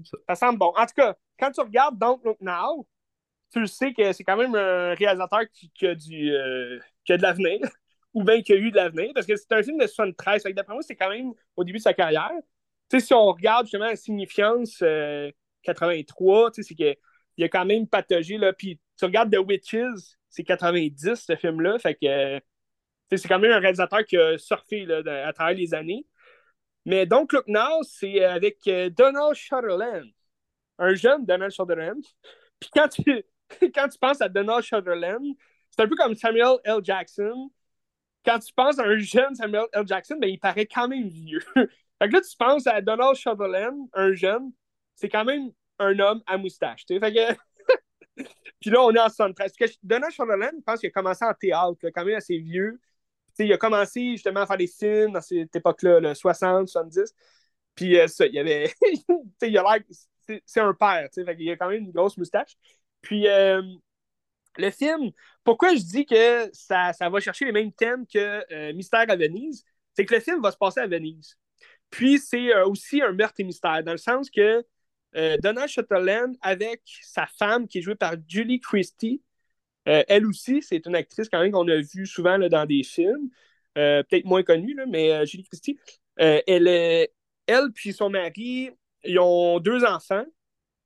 [0.03, 0.17] Ça.
[0.29, 0.73] ça semble bon.
[0.75, 2.87] En tout cas, quand tu regardes Don't Look Now,
[3.51, 7.17] tu le sais que c'est quand même un réalisateur qui, a, du, euh, qui a
[7.17, 7.59] de l'avenir,
[8.15, 10.43] ou bien qui a eu de l'avenir, parce que c'est un film de 73.
[10.55, 12.31] D'après moi, c'est quand même au début de sa carrière.
[12.93, 15.31] Sais, si on regarde justement la signifiance euh,
[15.63, 16.99] 83, tu sais, c'est que
[17.37, 18.37] il a quand même patogé.
[18.37, 18.53] Là.
[18.53, 21.79] Puis tu regardes The Witches, c'est 90, ce film-là.
[21.79, 22.39] Fait que
[23.09, 26.05] c'est quand même un réalisateur qui a surfé là, à travers les années.
[26.85, 30.11] Mais donc, Look Now, c'est avec euh, Donald Sutherland.
[30.77, 32.03] Un jeune Donald Sutherland.
[32.59, 33.23] Puis quand tu,
[33.73, 35.35] quand tu penses à Donald Sutherland,
[35.71, 36.79] c'est un peu comme Samuel L.
[36.83, 37.49] Jackson.
[38.23, 39.87] Quand tu penses à un jeune Samuel L.
[39.87, 41.43] Jackson, ben, il paraît quand même vieux.
[42.01, 44.51] fait que là, tu penses à Donald Sutherland, un jeune,
[44.95, 46.85] c'est quand même un homme à moustache.
[46.87, 47.35] Fait que...
[48.59, 49.53] Puis là, on est en 73.
[49.81, 52.79] Donald Sutherland, je pense qu'il a commencé en théâtre, quand même assez vieux.
[53.39, 57.13] il a commencé justement à faire des films dans cette époque-là, le 60, 70.
[57.75, 58.73] Puis euh, ça, il avait.
[59.41, 59.83] il a l'air.
[60.45, 62.55] C'est un père, fait il a quand même une grosse moustache.
[63.01, 63.61] Puis euh,
[64.57, 65.11] le film,
[65.43, 69.15] pourquoi je dis que ça, ça va chercher les mêmes thèmes que euh, Mystère à
[69.15, 71.37] Venise, c'est que le film va se passer à Venise.
[71.93, 74.65] Puis c'est aussi un meurtre et mystère, dans le sens que
[75.15, 79.21] euh, Donna Sutherland avec sa femme qui est jouée par Julie Christie.
[79.87, 83.29] Euh, elle aussi, c'est une actrice quand même qu'on a vue souvent dans des films,
[83.77, 85.77] euh, peut-être moins connue, mais Julie Christie.
[86.17, 86.67] elle,
[87.45, 88.71] elle puis son mari,
[89.03, 90.25] ils ont deux enfants.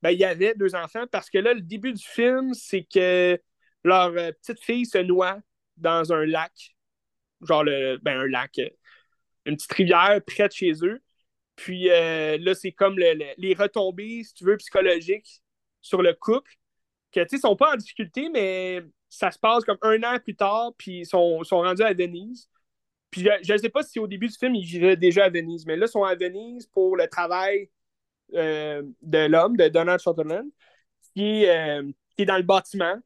[0.01, 3.39] Ben, il y avait deux enfants parce que là, le début du film, c'est que
[3.85, 5.39] leur petite fille se noie
[5.77, 6.75] dans un lac,
[7.43, 8.59] genre le, ben, un lac,
[9.47, 11.01] une petite rivière près de chez eux.
[11.55, 15.41] Puis euh, là, c'est comme les retombées, si tu veux, psychologiques
[15.81, 16.51] sur le couple.
[17.11, 20.35] que, tu sais, sont pas en difficulté, mais ça se passe comme un an plus
[20.35, 22.49] tard, puis ils sont, sont rendus à Venise.
[23.09, 25.65] Puis je ne sais pas si au début du film, ils vivaient déjà à Venise,
[25.65, 27.69] mais là, ils sont à Venise pour le travail
[28.35, 30.49] euh, de l'homme, de Donald Sutherland,
[31.15, 31.83] qui euh,
[32.15, 32.97] qui est dans le bâtiment.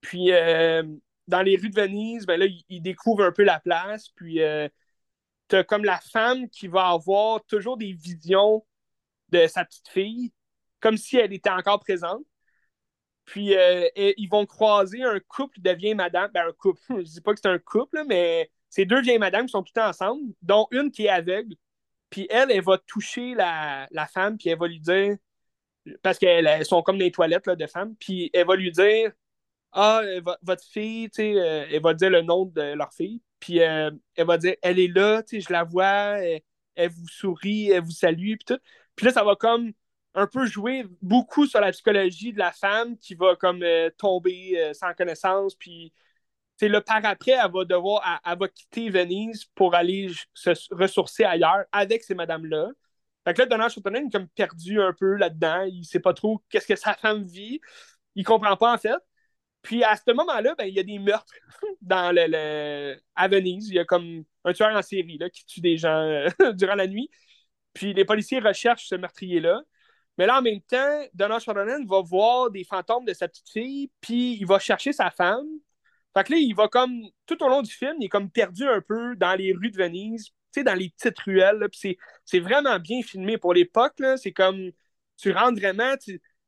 [0.00, 0.30] Puis
[1.26, 4.08] dans les rues de Venise, ben là, il, découvre un peu la place.
[4.10, 4.40] Puis
[5.62, 8.64] comme la femme qui va avoir toujours des visions
[9.30, 10.32] de sa petite fille,
[10.80, 12.22] comme si elle était encore présente.
[13.24, 13.54] Puis
[13.96, 16.30] ils vont croiser un couple devient madame.
[16.32, 19.46] Ben, un couple, je dis pas que c'est un couple, mais c'est deux vieilles madames
[19.46, 21.54] qui sont tout le temps ensemble, dont une qui est aveugle.
[22.10, 25.16] Puis elle, elle va toucher la, femme, puis elle va lui dire,
[26.02, 29.12] parce qu'elles sont comme des toilettes de femmes, puis elle va lui dire
[29.72, 30.02] Ah,
[30.42, 33.90] votre fille, tu sais, euh, elle va dire le nom de leur fille, puis euh,
[34.16, 36.18] elle va dire Elle est là, tu sais, je la vois,
[36.76, 38.58] elle, vous sourit, elle vous salue, puis tout.
[38.96, 39.72] Puis là, ça va comme
[40.14, 44.72] un peu jouer beaucoup sur la psychologie de la femme qui va comme euh, tomber
[44.72, 45.92] sans connaissance, puis
[46.62, 51.64] le par après, elle va devoir, elle, va quitter Venise pour aller se ressourcer ailleurs
[51.72, 52.70] avec ces madames-là.
[53.24, 55.64] Fait que là, Donald Sutherland est comme perdu un peu là-dedans.
[55.64, 57.60] Il sait pas trop qu'est-ce que sa femme vit.
[58.14, 58.94] Il comprend pas, en fait.
[59.64, 61.32] Puis à ce moment-là, ben, il y a des meurtres
[61.80, 63.68] dans le, à Venise.
[63.68, 66.74] Il y a comme un tueur en série là, qui tue des gens euh, durant
[66.74, 67.10] la nuit.
[67.72, 69.62] Puis les policiers recherchent ce meurtrier-là.
[70.18, 73.90] Mais là, en même temps, Donald Sutherland va voir des fantômes de sa petite fille,
[74.00, 75.46] puis il va chercher sa femme.
[76.16, 78.68] Fait que là, il va comme, tout au long du film, il est comme perdu
[78.68, 81.66] un peu dans les rues de Venise, tu sais, dans les petites ruelles.
[81.72, 84.00] Puis c'est vraiment bien filmé pour l'époque.
[84.18, 84.70] C'est comme,
[85.16, 85.94] tu rentres vraiment,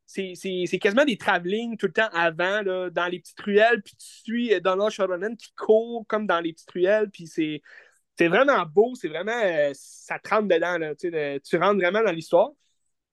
[0.06, 4.06] c'est quasiment des travelling tout le temps avant, là, dans les petites ruelles, puis tu
[4.06, 7.62] suis Donald Sutherland qui court comme dans les petites ruelles, puis c'est
[8.20, 12.50] vraiment beau, c'est vraiment, euh, ça te rentre dedans, là, tu rentres vraiment dans l'histoire.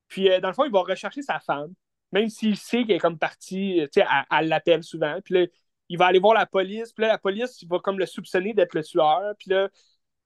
[0.08, 1.74] Puis euh, dans le fond, il va rechercher sa femme,
[2.12, 5.20] même s'il sait qu'elle est comme partie, elle, elle l'appelle souvent.
[5.26, 5.46] Puis là,
[5.90, 8.54] il va aller voir la police, puis là, la police, il va comme le soupçonner
[8.54, 9.70] d'être le tueur, puis là,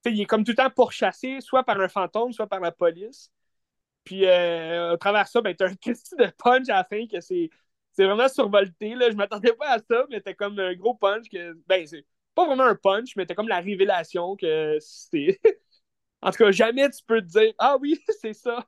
[0.06, 3.31] il est comme tout le temps pourchassé, soit par un fantôme, soit par la police.
[4.07, 7.19] Puis euh, au travers ça, ben, t'as un petit de punch à la fin que
[7.19, 7.49] c'est,
[7.91, 8.95] c'est vraiment survolté.
[8.95, 9.11] Là.
[9.11, 11.57] Je m'attendais pas à ça, mais t'as comme un gros punch que.
[11.67, 15.41] Ben, c'est pas vraiment un punch, mais t'as comme la révélation que c'est.
[16.21, 18.65] en tout cas, jamais tu peux te dire Ah oui, c'est ça.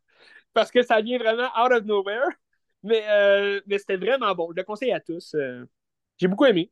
[0.54, 2.32] Parce que ça vient vraiment out of nowhere.
[2.84, 4.50] Mais, euh, mais c'était vraiment bon.
[4.52, 5.36] Je le conseille à tous.
[5.36, 5.64] Euh,
[6.18, 6.70] j'ai beaucoup aimé.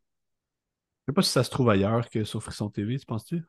[1.07, 3.43] Je sais pas si ça se trouve ailleurs que sur Frisson TV, tu penses-tu?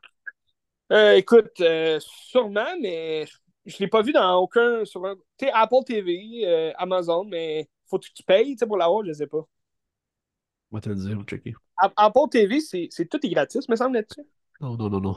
[0.93, 1.61] Euh, écoute,
[1.99, 3.25] sûrement, mais
[3.69, 4.83] je ne l'ai pas vu dans aucun.
[4.85, 5.01] Sur
[5.37, 9.13] tu sais, Apple TV, euh, Amazon, mais faut que tu payes pour l'avoir, je ne
[9.13, 9.45] sais pas.
[10.71, 11.53] On va te le dire, on va checker.
[11.77, 14.25] Apple TV, c'est tout est gratis, me semble là-dessus.
[14.59, 15.15] Non, non, non, non.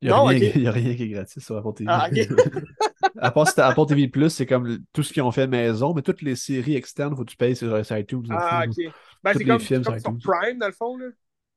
[0.00, 1.90] Il n'y a, rien, a rien qui est gratis sur Apple TV.
[1.90, 2.62] Ah, OK.
[3.18, 6.02] à part si Apple TV Plus, c'est comme tout ce qu'ils ont fait maison, mais
[6.02, 8.24] toutes les séries externes, faut que tu payes sur, iTunes.
[8.30, 8.92] Ah, ok.
[9.24, 10.96] Ben, c'est comme, films comme sur Prime, dans le fond.
[10.96, 11.06] Là.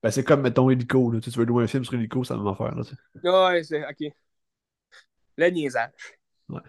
[0.01, 1.11] Ben, c'est comme, mettons, Helico.
[1.11, 1.19] Là.
[1.19, 2.73] Tu, veux louer un film sur Helico, ça va m'en faire.
[2.75, 4.11] Là, ouais, c'est OK.
[5.37, 5.91] Le niaisage.
[6.51, 6.61] Ouais.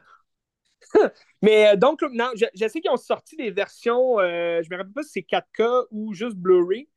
[1.42, 4.92] Mais euh, donc, non, je, sais qu'ils ont sorti des versions, euh, je me rappelle
[4.92, 6.88] pas si c'est 4K ou juste Blu-ray.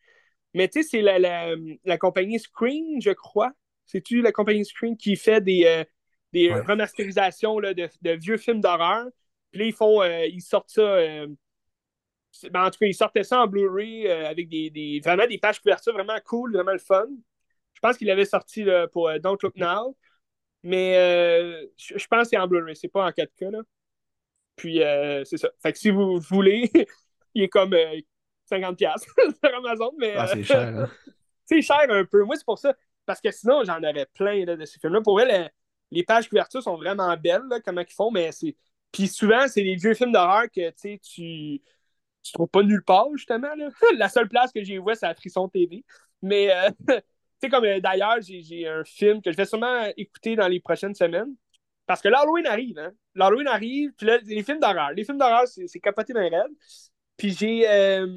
[0.54, 3.52] Mais tu sais, c'est la, la, la, compagnie Screen, je crois.
[3.86, 5.84] C'est-tu la compagnie Screen qui fait des, euh,
[6.32, 9.06] des remasterisations là, de, de, vieux films d'horreur?
[9.52, 10.98] Puis là, ils font, ils sortent ça
[12.44, 15.60] ben, en tout cas, ils sortaient ça en Blu-ray euh, avec des, vraiment des pages
[15.60, 17.08] couvertures vraiment cool, vraiment le fun.
[17.74, 19.96] Je pense qu'il avait sorti pour euh, Don't Look Now.
[20.66, 23.52] Mais euh, je, pense que c'est en Blu-ray, c'est pas en 4K.
[23.52, 23.62] Là.
[24.56, 24.80] Puis
[25.26, 25.50] c'est ça.
[25.62, 26.72] Fait que si vous voulez,
[27.36, 27.76] il est comme
[28.50, 28.98] 50$
[29.44, 30.16] sur Amazon, mais.
[30.18, 30.90] Ah, c'est cher, hein?
[31.46, 32.24] c'est cher un peu.
[32.24, 32.74] Moi, c'est pour ça.
[33.06, 35.02] Parce que sinon, j'en avais plein de ces films-là.
[35.02, 35.52] Pour vrai,
[35.92, 38.56] les, pages couvertures sont vraiment belles, comment ils font, mais c'est.
[38.92, 41.62] Puis souvent, c'est des vieux films d'horreur que tu
[42.26, 43.54] tu trouves pas nulle part, justement.
[43.56, 43.70] Là.
[43.98, 45.86] La seule place que j'ai vu, c'est à Frisson TV.
[46.24, 46.96] Mais, euh, tu
[47.50, 51.36] comme euh, d'ailleurs, j'ai un film que je vais sûrement écouter dans les prochaines semaines.
[51.86, 52.92] Parce que l'Halloween arrive, hein.
[53.14, 54.92] L'Halloween arrive, puis là, les films d'horreur.
[54.92, 56.52] Les films d'horreur, c'est capoté dans rêves.
[57.16, 58.08] Puis j'ai euh,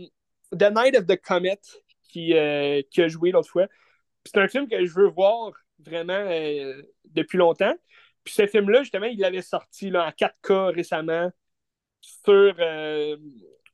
[0.52, 1.60] The Night of the Comet
[2.02, 2.32] qui,
[2.90, 3.66] qui a joué l'autre fois.
[4.24, 6.24] C'est un film que je veux voir vraiment
[7.04, 7.74] depuis longtemps.
[8.24, 11.30] Puis ce film-là, justement, il l'avait sorti en 4K récemment
[12.00, 12.54] sur,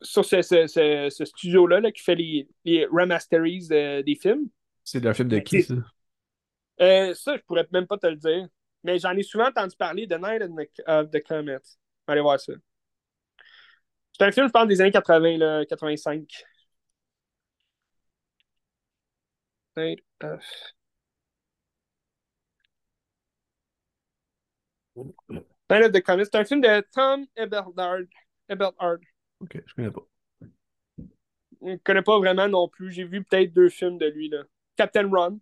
[0.03, 4.49] sur ce, ce, ce, studio-là là, qui fait les, les remasteries des films.
[4.85, 5.75] C'est un film de qui, ça?
[6.81, 8.49] Euh, ça, je pourrais même pas te le dire.
[8.83, 11.59] Mais j'en ai souvent entendu parler de Night of the Comet.
[12.07, 12.53] Allez voir ça.
[14.13, 16.45] C'est un film, je pense, des années 80, là, 85.
[19.77, 20.43] Night of...
[25.71, 26.25] Night of the Comet.
[26.25, 28.07] C'est un film de Tom Eberhard.
[28.49, 29.01] Eberhard.
[29.41, 30.07] Ok, je connais pas.
[31.63, 32.93] je connais pas vraiment non plus.
[32.93, 34.29] J'ai vu peut-être deux films de lui.
[34.29, 34.45] Là.
[34.77, 35.39] Captain Run.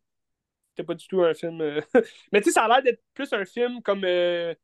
[0.70, 1.60] C'était pas du tout un film.
[1.60, 1.80] Euh,
[2.32, 4.54] mais tu sais, ça a l'air d'être plus un film comme euh,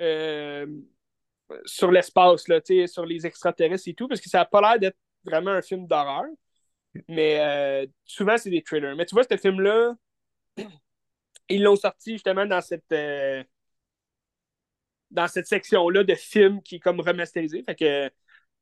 [0.00, 0.66] euh,
[1.64, 4.98] sur l'espace, là, sur les extraterrestres et tout, parce que ça a pas l'air d'être
[5.24, 6.26] vraiment un film d'horreur.
[7.08, 8.94] Mais souvent, c'est des thrillers.
[8.96, 9.94] Mais tu vois, ce film-là,
[11.48, 12.94] ils l'ont sorti justement dans cette
[15.10, 17.62] dans cette section-là de films qui est comme remasterisé.
[17.64, 18.10] Fait que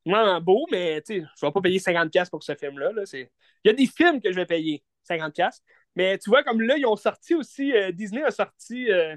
[0.05, 2.93] vraiment beau, mais tu sais, je vais pas payer 50$ pour ce film-là.
[2.93, 3.03] Là.
[3.13, 3.29] Il
[3.65, 5.63] y a des films que je vais payer 50$.
[5.95, 9.17] Mais tu vois, comme là, ils ont sorti aussi, euh, Disney a sorti euh,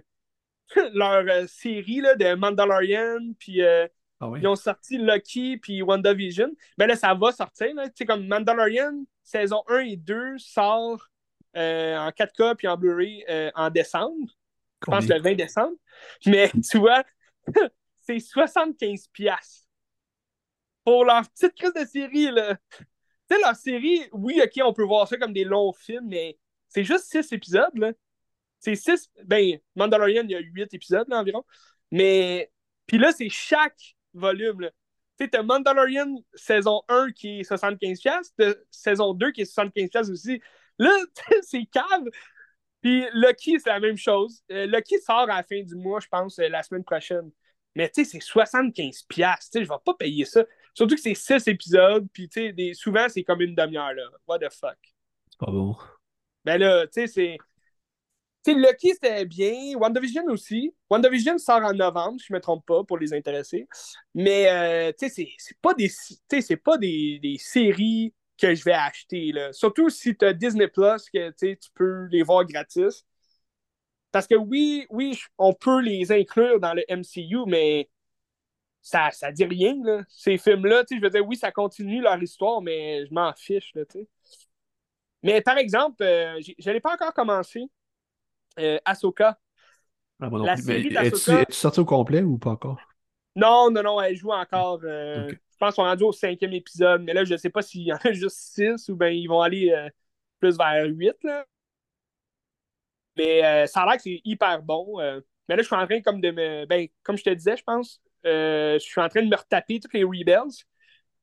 [0.94, 3.62] leur euh, série là, de Mandalorian, puis
[4.22, 6.52] ah ils ont sorti Lucky, puis WandaVision.
[6.78, 7.70] Ben là, ça va sortir.
[7.76, 11.10] Tu sais, comme Mandalorian, saison 1 et 2 sort
[11.56, 13.26] en 4K puis en Blu-ray
[13.56, 14.28] en décembre.
[14.82, 15.76] Je pense le 20 décembre.
[16.26, 17.04] Mais tu vois,
[17.96, 19.66] c'est 75$
[20.84, 22.32] pour leur petite crise de série.
[22.32, 22.58] Là.
[23.30, 26.38] Tu sais, leur série, oui, ok, on peut voir ça comme des longs films, mais
[26.68, 27.76] c'est juste 6 épisodes.
[27.76, 27.92] là.
[28.60, 29.10] C'est 6.
[29.26, 31.44] Ben, Mandalorian, il y a 8 épisodes là, environ.
[31.92, 32.52] Mais.
[32.88, 34.62] Puis là, c'est chaque volume.
[34.62, 34.72] Là.
[35.18, 40.10] Tu sais, t'as Mandalorian saison 1 qui est 75$, t'as saison 2 qui est 75$
[40.12, 40.42] aussi.
[40.80, 40.92] Là,
[41.44, 42.06] c'est cave.
[42.82, 44.42] Puis Lucky, c'est la même chose.
[44.52, 47.30] Euh, Lucky sort à la fin du mois, je pense, euh, la semaine prochaine.
[47.76, 49.06] Mais tu sais, c'est 75$.
[49.06, 50.44] Tu sais, je vais pas payer ça.
[50.80, 54.04] Surtout que c'est 6 épisodes, puis tu sais, souvent, c'est comme une demi-heure, là.
[54.26, 54.78] What the fuck?
[55.30, 55.76] C'est pas bon.
[56.46, 57.38] Ben là, tu sais, c'est.
[58.46, 59.78] Tu sais, Lucky, c'était bien.
[59.78, 60.74] WandaVision aussi.
[60.90, 63.68] WandaVision sort en novembre, si je me trompe pas, pour les intéresser.
[64.16, 68.72] Mais, euh, tu sais, c'est pas, des, c'est pas des, des séries que je vais
[68.72, 69.34] acheter.
[69.34, 69.52] Là.
[69.52, 73.06] Surtout si tu as Disney Plus, que tu peux les voir gratis.
[74.14, 77.90] Parce que oui, oui, on peut les inclure dans le MCU, mais
[78.82, 79.76] ça, ça dit rien.
[79.84, 80.04] Là.
[80.08, 83.72] Ces films-là, je veux dire, oui, ça continue leur histoire, mais je m'en fiche.
[83.76, 83.84] Là,
[85.24, 87.70] mais par exemple, euh, je n'ai pas encore commencé
[88.60, 89.38] euh, Ahsoka.
[90.22, 92.80] Ah, bon, la série Es-tu sorti au complet ou pas encore?
[93.36, 94.80] Non, non, non, elle joue encore.
[94.84, 97.62] Euh, je pense qu'on est rendu au cinquième épisode, mais là, je ne sais pas
[97.62, 99.90] s'il y en a juste six ou bien ils vont aller euh,
[100.40, 101.16] plus vers huit.
[101.24, 101.46] Là.
[103.18, 104.98] Mais ça a l'air que c'est hyper bon.
[104.98, 106.66] Mais là, je suis en train comme de me.
[106.66, 109.94] Ben, comme je te disais, je pense, je suis en train de me retaper toutes
[109.94, 110.66] les Rebels.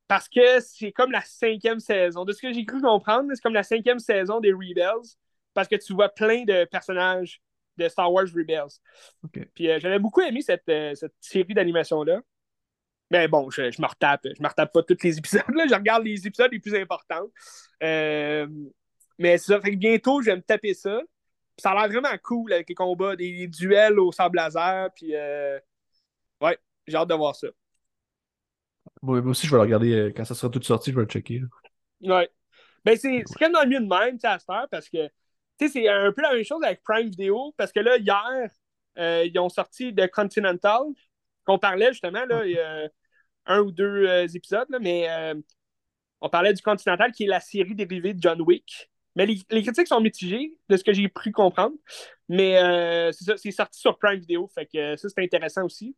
[0.07, 2.23] Parce que c'est comme la cinquième saison.
[2.23, 5.15] De ce que j'ai cru comprendre, c'est comme la cinquième saison des Rebels.
[5.53, 7.41] Parce que tu vois plein de personnages
[7.77, 8.79] de Star Wars Rebels.
[9.53, 12.21] Puis j'avais beaucoup aimé cette, cette série d'animation-là.
[13.11, 14.27] Mais bon, je, me retape.
[14.35, 15.43] Je me retape pas tous les épisodes.
[15.55, 15.65] Là.
[15.67, 17.27] Je regarde les épisodes les plus importants.
[17.83, 18.47] Euh,
[19.17, 20.99] mais ça fait que bientôt, je vais me taper ça.
[21.57, 24.89] ça a l'air vraiment cool avec les combats, des, duels au sable laser.
[24.95, 25.57] Puis, euh,
[26.41, 26.57] ouais,
[26.87, 27.47] j'ai hâte de voir ça.
[29.01, 31.07] moi aussi, je vais le regarder euh, quand ça sera tout sorti, je vais le
[31.07, 31.41] checker.
[32.01, 32.29] Ouais.
[32.85, 35.09] Ben, c'est quand même dans le mieux de même, à cette heure, parce que,
[35.59, 38.49] c'est un peu la même chose avec Prime Video, parce que là, hier,
[39.25, 40.83] ils ont sorti The Continental,
[41.45, 42.89] qu'on parlait justement, là, il y a
[43.47, 45.33] un ou deux euh, épisodes, mais euh,
[46.21, 48.91] on parlait du Continental, qui est la série dérivée de John Wick.
[49.15, 51.75] Mais les, critiques sont mitigées, de ce que j'ai pu comprendre.
[52.29, 55.95] Mais euh, c'est sorti sur Prime Video, fait que ça, c'est intéressant aussi.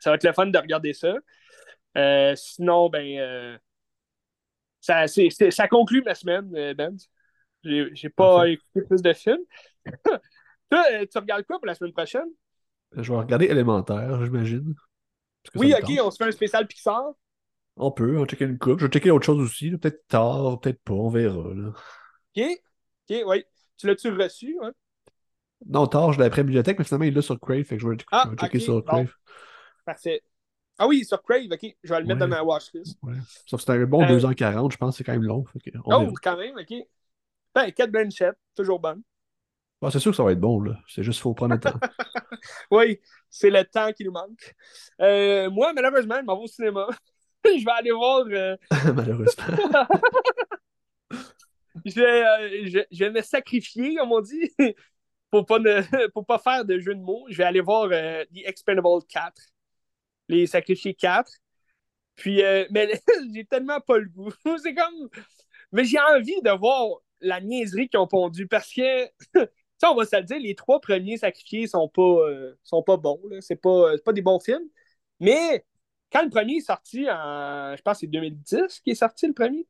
[0.00, 1.14] Ça va être le fun de regarder ça.
[2.36, 3.58] sinon, ben,
[4.80, 6.96] ça, ça conclut ma semaine, Ben.
[7.62, 9.44] J'ai pas écouté plus de films.
[10.70, 12.28] Toi, tu regardes quoi pour la semaine prochaine?
[12.96, 14.74] Je vais regarder élémentaire, j'imagine.
[15.54, 17.12] Oui, ok, on se fait un spécial Pixar.
[17.76, 18.78] On peut, on va checker une coupe.
[18.78, 19.70] Je vais checker autre chose aussi.
[19.70, 21.38] Peut-être tard, peut-être pas, on verra.
[21.38, 22.44] Ok,
[23.08, 23.44] ok, oui.
[23.76, 24.58] Tu l'as-tu reçu?
[24.62, 24.72] Hein?
[25.66, 27.62] Non, tard, je l'avais pris à la bibliothèque, mais finalement, il est là sur Crave.
[27.64, 29.12] Fait que je vais, ah, checker sur Crave.
[29.90, 30.22] Parfait.
[30.78, 31.76] Ah oui, sur Crave, ok.
[31.82, 32.96] Je vais le mettre dans ma watchlist.
[33.02, 33.14] Ouais.
[33.44, 35.44] Sauf que c'est un bon 2h40, euh, je pense, c'est quand même long.
[35.84, 36.74] oh, quand même, ok.
[37.54, 39.02] Ben, 4 Blanchett, toujours bonne
[39.88, 40.78] c'est sûr que ça va être bon, là.
[40.86, 41.78] C'est juste qu'il faut prendre le temps.
[42.70, 43.00] oui,
[43.30, 44.54] c'est le temps qui nous manque.
[45.00, 46.86] Euh, moi, malheureusement, je m'en vais au cinéma.
[47.44, 48.24] je vais aller voir.
[48.28, 48.56] Euh,
[48.94, 49.44] malheureusement.
[51.86, 54.50] je, euh, je, je, vais me sacrifier, comme on dit,
[55.30, 57.24] pour pas, ne, pour pas faire de jeu de mots.
[57.30, 59.32] Je vais aller voir The Expendable 4.
[60.30, 61.32] Les Sacrifiés 4.
[62.16, 62.88] Puis, mais
[63.34, 64.32] j'ai tellement pas le goût.
[64.62, 65.08] c'est comme.
[65.72, 66.88] Mais j'ai envie de voir
[67.20, 69.06] la niaiserie qu'ils ont pondu parce que
[69.84, 73.20] on va se le dire, les trois premiers sacrifiés sont pas, euh, sont pas bons.
[73.40, 74.68] C'est pas, pas des bons films.
[75.20, 75.64] Mais
[76.12, 77.74] quand le premier est sorti en.
[77.76, 79.66] Je pense que c'est 2010 qui est sorti le premier.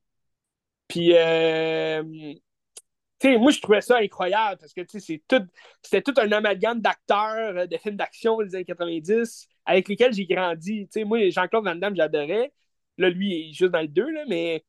[0.88, 7.66] Puis, euh, moi, je trouvais ça incroyable parce que c'était tout un amalgame d'acteurs, euh,
[7.66, 10.88] de films d'action des années 90 avec lesquels j'ai grandi.
[11.06, 12.52] moi, Jean-Claude Van Damme, j'adorais.
[12.98, 14.64] Là, lui, il est juste dans le 2, là, mais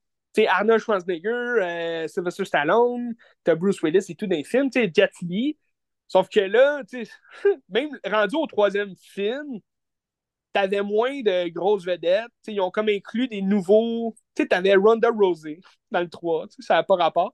[0.48, 5.58] Arnold Schwarzenegger, euh, Sylvester Stallone, t'as Bruce Willis et tout dans les films, Jet Li.
[6.08, 6.82] Sauf que là,
[7.70, 9.60] même rendu au troisième film,
[10.54, 12.32] t'avais moins de grosses vedettes.
[12.48, 14.16] ils ont comme inclus des nouveaux.
[14.36, 15.60] Tu t'avais Ronda Rousey
[15.92, 17.34] dans le 3, ça n'a pas rapport.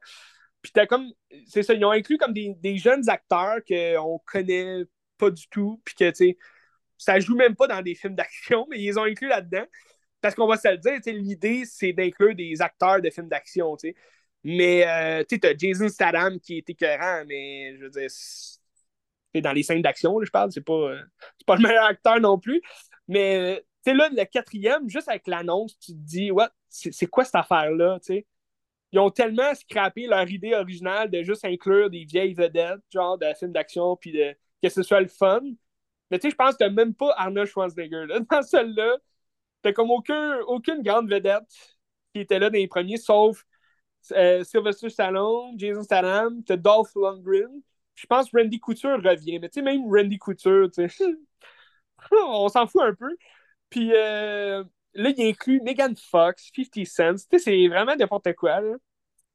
[0.61, 1.11] Puis t'as comme.
[1.47, 4.83] C'est ça, ils ont inclus comme des, des jeunes acteurs qu'on connaît
[5.17, 5.81] pas du tout.
[5.85, 6.37] Puis que, tu sais,
[6.97, 9.65] ça joue même pas dans des films d'action, mais ils ont inclus là-dedans.
[10.21, 13.75] Parce qu'on va se le dire, l'idée, c'est d'inclure des acteurs de films d'action.
[14.43, 19.41] Mais, euh, tu sais, t'as Jason Statham qui est écœurant, mais je veux dire, c'est
[19.41, 21.01] dans les scènes d'action, je parle, c'est pas, euh,
[21.45, 22.61] pas le meilleur acteur non plus.
[23.07, 27.35] Mais, tu là, le quatrième, juste avec l'annonce, tu te dis, ouais, c'est quoi cette
[27.35, 27.99] affaire-là?
[28.91, 33.27] Ils ont tellement scrappé leur idée originale de juste inclure des vieilles vedettes, genre de
[33.37, 35.41] films d'action, puis de, que ce soit le fun.
[36.11, 38.97] Mais tu sais, je pense que t'as même pas Arnold Schwarzenegger là, dans celle-là.
[39.61, 41.43] T'as comme aucun, aucune grande vedette
[42.13, 43.45] qui était là dans les premiers, sauf
[44.13, 47.61] euh, Sylvester Stallone, Jason Statham, t'as Dolph Lundgren.
[47.95, 49.39] Je pense que Randy Couture revient.
[49.39, 51.05] Mais tu sais, même Randy Couture, tu sais,
[52.11, 53.09] on s'en fout un peu.
[53.69, 54.63] Puis euh,
[54.93, 57.13] là, il inclut Megan Fox, 50 Cent.
[57.15, 58.61] Tu sais, c'est vraiment n'importe quoi.
[58.61, 58.75] Là.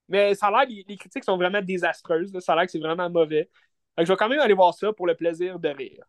[0.08, 2.38] Mais ça a l'air, les, critiques sont vraiment désastreuses.
[2.40, 3.50] Ça a l'air que c'est vraiment mauvais.
[3.96, 6.04] Donc, je vais quand même aller voir ça pour le plaisir de rire.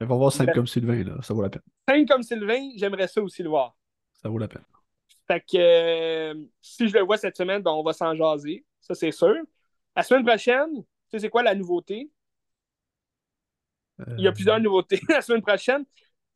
[0.00, 1.16] On va voir 5 comme Sylvain, là.
[1.22, 1.62] ça vaut la peine.
[1.88, 3.76] 5 comme Sylvain, j'aimerais ça aussi le voir.
[4.12, 4.64] Ça vaut la peine.
[5.26, 8.64] Fait que euh, si je le vois cette semaine, ben, on va s'en jaser.
[8.80, 9.34] Ça, c'est sûr.
[9.96, 12.10] La semaine prochaine, tu sais, c'est quoi la nouveauté?
[14.18, 14.60] Il y a plusieurs euh.
[14.60, 15.84] nouveautés la semaine prochaine.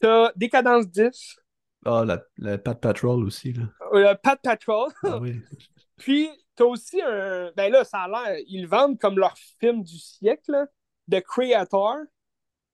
[0.00, 1.36] Tu as Décadence 10.
[1.84, 3.52] Ah, la, la Pat Patrol aussi.
[3.52, 3.64] Là.
[3.92, 4.90] Le euh, Pat Patrol.
[5.04, 5.40] Ah, oui.
[5.98, 7.52] Puis, tu as aussi un.
[7.56, 8.42] Ben là, ça a l'air.
[8.46, 10.66] Ils vendent comme leur film du siècle,
[11.10, 11.98] The Creator.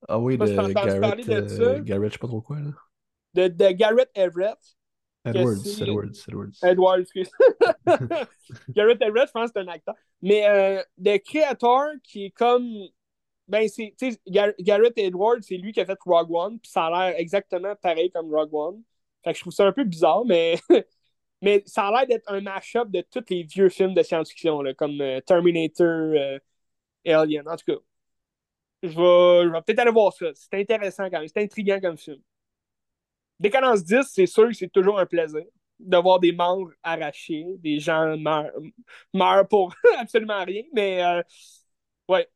[0.08, 2.58] Ah oui, de Garrett, de euh, Garrett, je sais pas trop quoi.
[2.60, 2.70] Là.
[3.34, 4.58] De, de Garrett Everett.
[5.24, 6.58] Edwards, Edwards, Edwards.
[6.62, 7.30] Edwards, excuse.
[8.74, 9.94] Garrett Everett, je pense que c'est un acteur.
[10.22, 12.68] Mais euh, The Creator, qui est comme.
[13.48, 13.94] Ben, c'est.
[13.98, 14.20] Tu sais,
[14.60, 18.10] Garrett Edwards, c'est lui qui a fait Rogue One, puis ça a l'air exactement pareil
[18.10, 18.82] comme Rogue One.
[19.24, 20.56] Fait que je trouve ça un peu bizarre, mais.
[21.42, 25.00] mais ça a l'air d'être un mash-up de tous les vieux films de science-fiction, comme
[25.00, 26.38] euh, Terminator, euh,
[27.06, 27.48] Alien.
[27.48, 27.78] En tout cas,
[28.82, 30.26] je vais, peut-être aller voir ça.
[30.34, 31.28] C'est intéressant quand même.
[31.28, 32.20] C'est intriguant comme film.
[33.38, 35.42] Décadence 10, c'est sûr que c'est toujours un plaisir
[35.78, 41.22] de voir des membres arrachés, des gens meurent, pour absolument rien, mais euh,
[42.08, 42.26] ouais.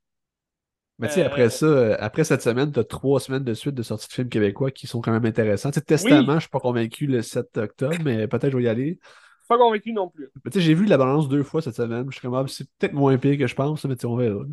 [0.99, 3.75] Mais tu sais, après euh, ça, après cette semaine, tu as trois semaines de suite
[3.75, 5.71] de sorties de films québécois qui sont quand même intéressants.
[5.71, 8.99] Tu Testament, je suis pas convaincu le 7 octobre, mais peut-être je vais y aller.
[9.49, 10.29] Pas convaincu non plus.
[10.45, 12.05] Tu sais, j'ai vu la balance deux fois cette semaine.
[12.09, 14.45] Je suis comme, ah, c'est peut-être moins pire que je pense, mais on verra.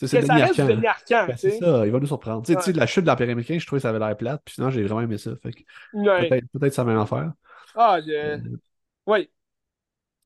[0.00, 1.26] C'est Denis Arcand.
[1.26, 2.44] Ben, c'est ça, il va nous surprendre.
[2.44, 4.54] Tu sais, la chute de l'Empire américain, je trouvais que ça avait l'air plate, puis
[4.54, 5.32] sinon, j'ai vraiment aimé ça.
[5.42, 5.50] Fait
[5.92, 7.32] peut-être, peut-être ça va en faire.
[7.74, 8.12] Ah, je...
[8.12, 8.38] Euh...
[9.06, 9.28] oui.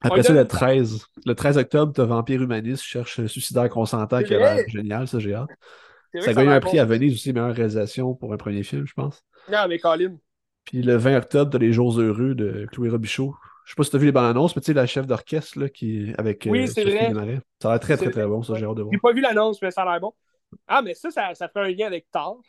[0.02, 4.38] Après ça, le 13, le 13 octobre, t'as Vampire Humaniste, cherche Suicidaire Consentant, qui a
[4.38, 5.48] l'air génial, ça, j'ai hâte.
[6.20, 8.92] Ça a gagné un prix à Venise aussi, meilleure réalisation pour un premier film, je
[8.92, 9.24] pense.
[9.50, 10.16] Non, avec Colin.
[10.64, 13.34] Puis le 20 octobre, t'as Les Jours Heureux de Chloé Robichaud.
[13.64, 15.06] Je sais pas si tu as vu les bandes annonces, mais tu sais, la chef
[15.06, 17.40] d'orchestre là, qui avec Oui, euh, c'est vrai.
[17.60, 18.92] Ça a l'air très, très, très bon, ça, j'ai hâte de voir.
[18.92, 20.14] J'ai pas vu l'annonce, mais ça a l'air bon.
[20.66, 22.42] Ah, mais ça, ça, ça ferait un lien avec Thor.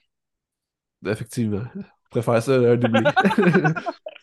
[1.05, 1.63] Effectivement.
[1.75, 3.01] Je préfère ça un doublé.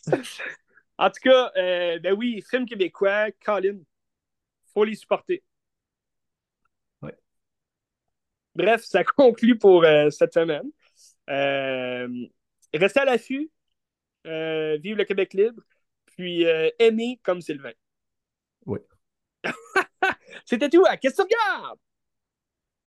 [0.98, 3.78] en tout cas, euh, ben oui, film québécois, Colin.
[4.74, 5.42] Faut les supporter.
[7.02, 7.14] Ouais.
[8.54, 10.70] Bref, ça conclut pour euh, cette semaine.
[11.28, 13.50] restez à l'affût.
[14.24, 15.62] vive le Québec libre
[16.20, 17.72] puis euh, aimé comme Sylvain.
[18.66, 18.78] Oui.
[20.44, 20.84] C'était tout.
[20.86, 21.78] À qu'est-ce que tu regardes?